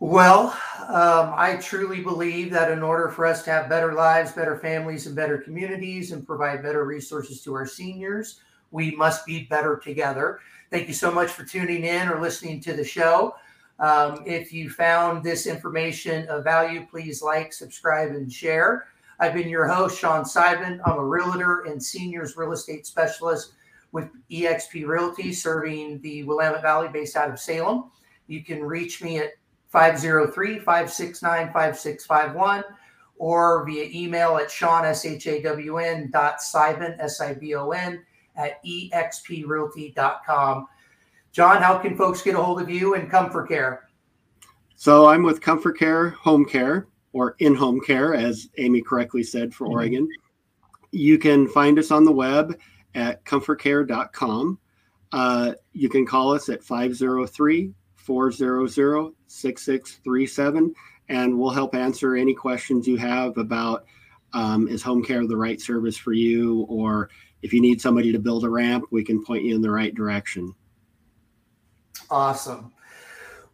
Well, 0.00 0.56
um, 0.86 1.34
I 1.34 1.58
truly 1.60 2.00
believe 2.00 2.52
that 2.52 2.70
in 2.70 2.84
order 2.84 3.08
for 3.08 3.26
us 3.26 3.42
to 3.42 3.50
have 3.50 3.68
better 3.68 3.94
lives, 3.94 4.30
better 4.30 4.56
families, 4.56 5.08
and 5.08 5.16
better 5.16 5.38
communities, 5.38 6.12
and 6.12 6.24
provide 6.24 6.62
better 6.62 6.84
resources 6.84 7.42
to 7.42 7.54
our 7.54 7.66
seniors, 7.66 8.40
we 8.70 8.92
must 8.92 9.26
be 9.26 9.48
better 9.50 9.76
together. 9.76 10.38
Thank 10.70 10.86
you 10.86 10.94
so 10.94 11.10
much 11.10 11.30
for 11.30 11.44
tuning 11.44 11.82
in 11.82 12.08
or 12.08 12.20
listening 12.20 12.60
to 12.60 12.74
the 12.74 12.84
show. 12.84 13.34
Um, 13.78 14.22
if 14.26 14.52
you 14.52 14.70
found 14.70 15.22
this 15.22 15.46
information 15.46 16.26
of 16.28 16.44
value, 16.44 16.86
please 16.90 17.22
like, 17.22 17.52
subscribe, 17.52 18.10
and 18.10 18.32
share. 18.32 18.86
I've 19.20 19.34
been 19.34 19.48
your 19.48 19.66
host, 19.66 19.98
Shawn 19.98 20.24
Sibon. 20.24 20.80
I'm 20.84 20.98
a 20.98 21.04
realtor 21.04 21.62
and 21.62 21.82
seniors 21.82 22.36
real 22.36 22.52
estate 22.52 22.86
specialist 22.86 23.52
with 23.92 24.08
eXp 24.30 24.86
Realty, 24.86 25.32
serving 25.32 26.00
the 26.00 26.22
Willamette 26.24 26.62
Valley 26.62 26.88
based 26.88 27.16
out 27.16 27.30
of 27.30 27.38
Salem. 27.38 27.90
You 28.26 28.44
can 28.44 28.62
reach 28.62 29.02
me 29.02 29.18
at 29.18 29.32
503 29.68 30.58
569 30.58 31.52
5651 31.52 32.64
or 33.16 33.66
via 33.66 33.88
email 33.92 34.36
at 34.36 34.50
Shawn, 34.50 34.84
S 34.84 35.04
H 35.04 35.26
A 35.26 35.42
W 35.42 35.78
N 35.78 36.10
dot 36.12 36.38
Sibon, 36.38 36.96
S 36.98 37.20
I 37.20 37.34
B 37.34 37.54
O 37.54 37.70
N, 37.70 38.02
at 38.36 38.62
exprealty.com. 38.64 40.68
John, 41.32 41.62
how 41.62 41.78
can 41.78 41.96
folks 41.96 42.22
get 42.22 42.34
a 42.34 42.42
hold 42.42 42.60
of 42.60 42.70
you 42.70 42.94
and 42.94 43.10
ComForCare? 43.10 43.80
So 44.76 45.06
I'm 45.06 45.22
with 45.22 45.40
ComForCare 45.40 46.14
Home 46.14 46.44
Care 46.44 46.88
or 47.12 47.36
in 47.38 47.54
home 47.54 47.80
care, 47.80 48.14
as 48.14 48.48
Amy 48.58 48.80
correctly 48.80 49.22
said 49.22 49.54
for 49.54 49.64
mm-hmm. 49.64 49.74
Oregon. 49.74 50.08
You 50.90 51.18
can 51.18 51.48
find 51.48 51.78
us 51.78 51.90
on 51.90 52.04
the 52.04 52.12
web 52.12 52.58
at 52.94 53.24
comforcare.com. 53.24 54.58
Uh, 55.12 55.54
you 55.72 55.88
can 55.88 56.06
call 56.06 56.32
us 56.32 56.48
at 56.48 56.62
503 56.62 57.72
400 57.96 59.12
6637, 59.26 60.74
and 61.08 61.38
we'll 61.38 61.50
help 61.50 61.74
answer 61.74 62.14
any 62.14 62.34
questions 62.34 62.86
you 62.86 62.96
have 62.96 63.36
about 63.36 63.84
um, 64.32 64.68
is 64.68 64.82
home 64.82 65.02
care 65.02 65.26
the 65.26 65.36
right 65.36 65.60
service 65.60 65.96
for 65.96 66.12
you, 66.12 66.66
or 66.68 67.10
if 67.42 67.52
you 67.52 67.60
need 67.60 67.80
somebody 67.80 68.12
to 68.12 68.18
build 68.18 68.44
a 68.44 68.50
ramp, 68.50 68.84
we 68.90 69.04
can 69.04 69.24
point 69.24 69.44
you 69.44 69.54
in 69.54 69.62
the 69.62 69.70
right 69.70 69.94
direction. 69.94 70.54
Awesome. 72.10 72.72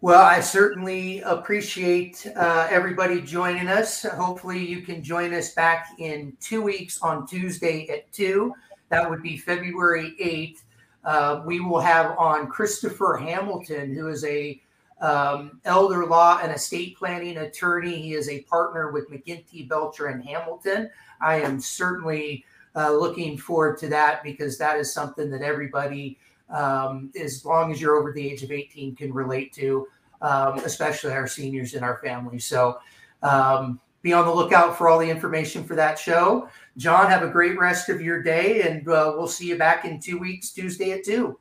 Well, 0.01 0.23
I 0.23 0.41
certainly 0.41 1.23
appreciate 1.23 2.27
uh, 2.37 2.69
everybody 2.71 3.21
joining 3.23 3.69
us. 3.69 4.03
Hopefully, 4.03 4.65
you 4.65 4.83
can 4.83 5.03
join 5.03 5.33
us 5.33 5.55
back 5.55 5.89
in 5.99 6.37
two 6.41 6.61
weeks 6.63 7.01
on 7.01 7.27
Tuesday 7.27 7.89
at 7.89 8.13
2. 8.13 8.53
That 8.91 9.09
would 9.09 9.23
be 9.23 9.39
February 9.39 10.15
8th. 10.21 10.63
Uh, 11.05 11.43
we 11.47 11.61
will 11.61 11.81
have 11.81 12.17
on 12.19 12.49
Christopher 12.49 13.17
Hamilton, 13.17 13.95
who 13.95 14.09
is 14.09 14.25
a 14.25 14.61
um, 15.01 15.61
elder 15.65 16.07
law 16.07 16.39
and 16.43 16.53
estate 16.53 16.97
planning 16.97 17.39
attorney. 17.39 18.01
He 18.01 18.15
is 18.15 18.29
a 18.29 18.43
partner 18.43 18.91
with 18.93 19.11
McGinty, 19.11 19.69
Belcher, 19.69 20.07
and 20.07 20.23
Hamilton. 20.25 20.91
I 21.21 21.41
am 21.41 21.61
certainly 21.61 22.45
uh, 22.77 22.93
looking 22.93 23.37
forward 23.37 23.79
to 23.79 23.89
that 23.89 24.23
because 24.23 24.59
that 24.59 24.79
is 24.79 24.93
something 24.93 25.31
that 25.31 25.43
everybody, 25.43 26.19
um, 26.55 27.11
as 27.21 27.45
long 27.45 27.73
as 27.73 27.81
you're 27.81 27.97
over 27.97 28.13
the 28.13 28.31
age 28.31 28.43
of 28.43 28.53
18, 28.53 28.95
can 28.95 29.13
relate 29.13 29.53
to, 29.55 29.87
um, 30.23 30.59
especially 30.61 31.13
our 31.13 31.27
seniors 31.27 31.75
in 31.75 31.83
our 31.83 31.99
family. 31.99 32.39
So 32.39 32.79
um, 33.23 33.81
be 34.03 34.13
on 34.13 34.25
the 34.25 34.33
lookout 34.33 34.79
for 34.79 34.89
all 34.89 34.99
the 34.99 35.09
information 35.09 35.65
for 35.65 35.75
that 35.75 35.99
show. 35.99 36.49
John, 36.77 37.11
have 37.11 37.23
a 37.23 37.29
great 37.29 37.59
rest 37.59 37.89
of 37.89 38.01
your 38.01 38.23
day, 38.23 38.63
and 38.63 38.89
uh, 38.89 39.15
we'll 39.17 39.27
see 39.27 39.49
you 39.49 39.59
back 39.59 39.85
in 39.85 40.01
two 40.01 40.19
weeks, 40.19 40.53
Tuesday 40.53 40.93
at 40.93 41.05
2. 41.05 41.39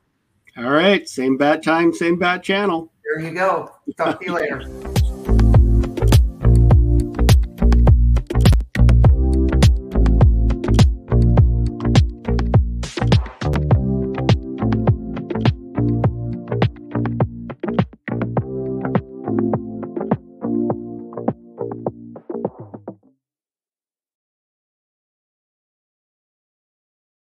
All 0.56 0.70
right. 0.70 1.08
Same 1.08 1.36
bat 1.36 1.62
time, 1.62 1.92
same 1.92 2.18
bat 2.18 2.42
channel. 2.42 2.90
There 3.04 3.24
you 3.24 3.34
go. 3.34 3.72
Talk 3.96 4.20
to 4.20 4.26
you 4.26 4.32
later. 4.32 4.64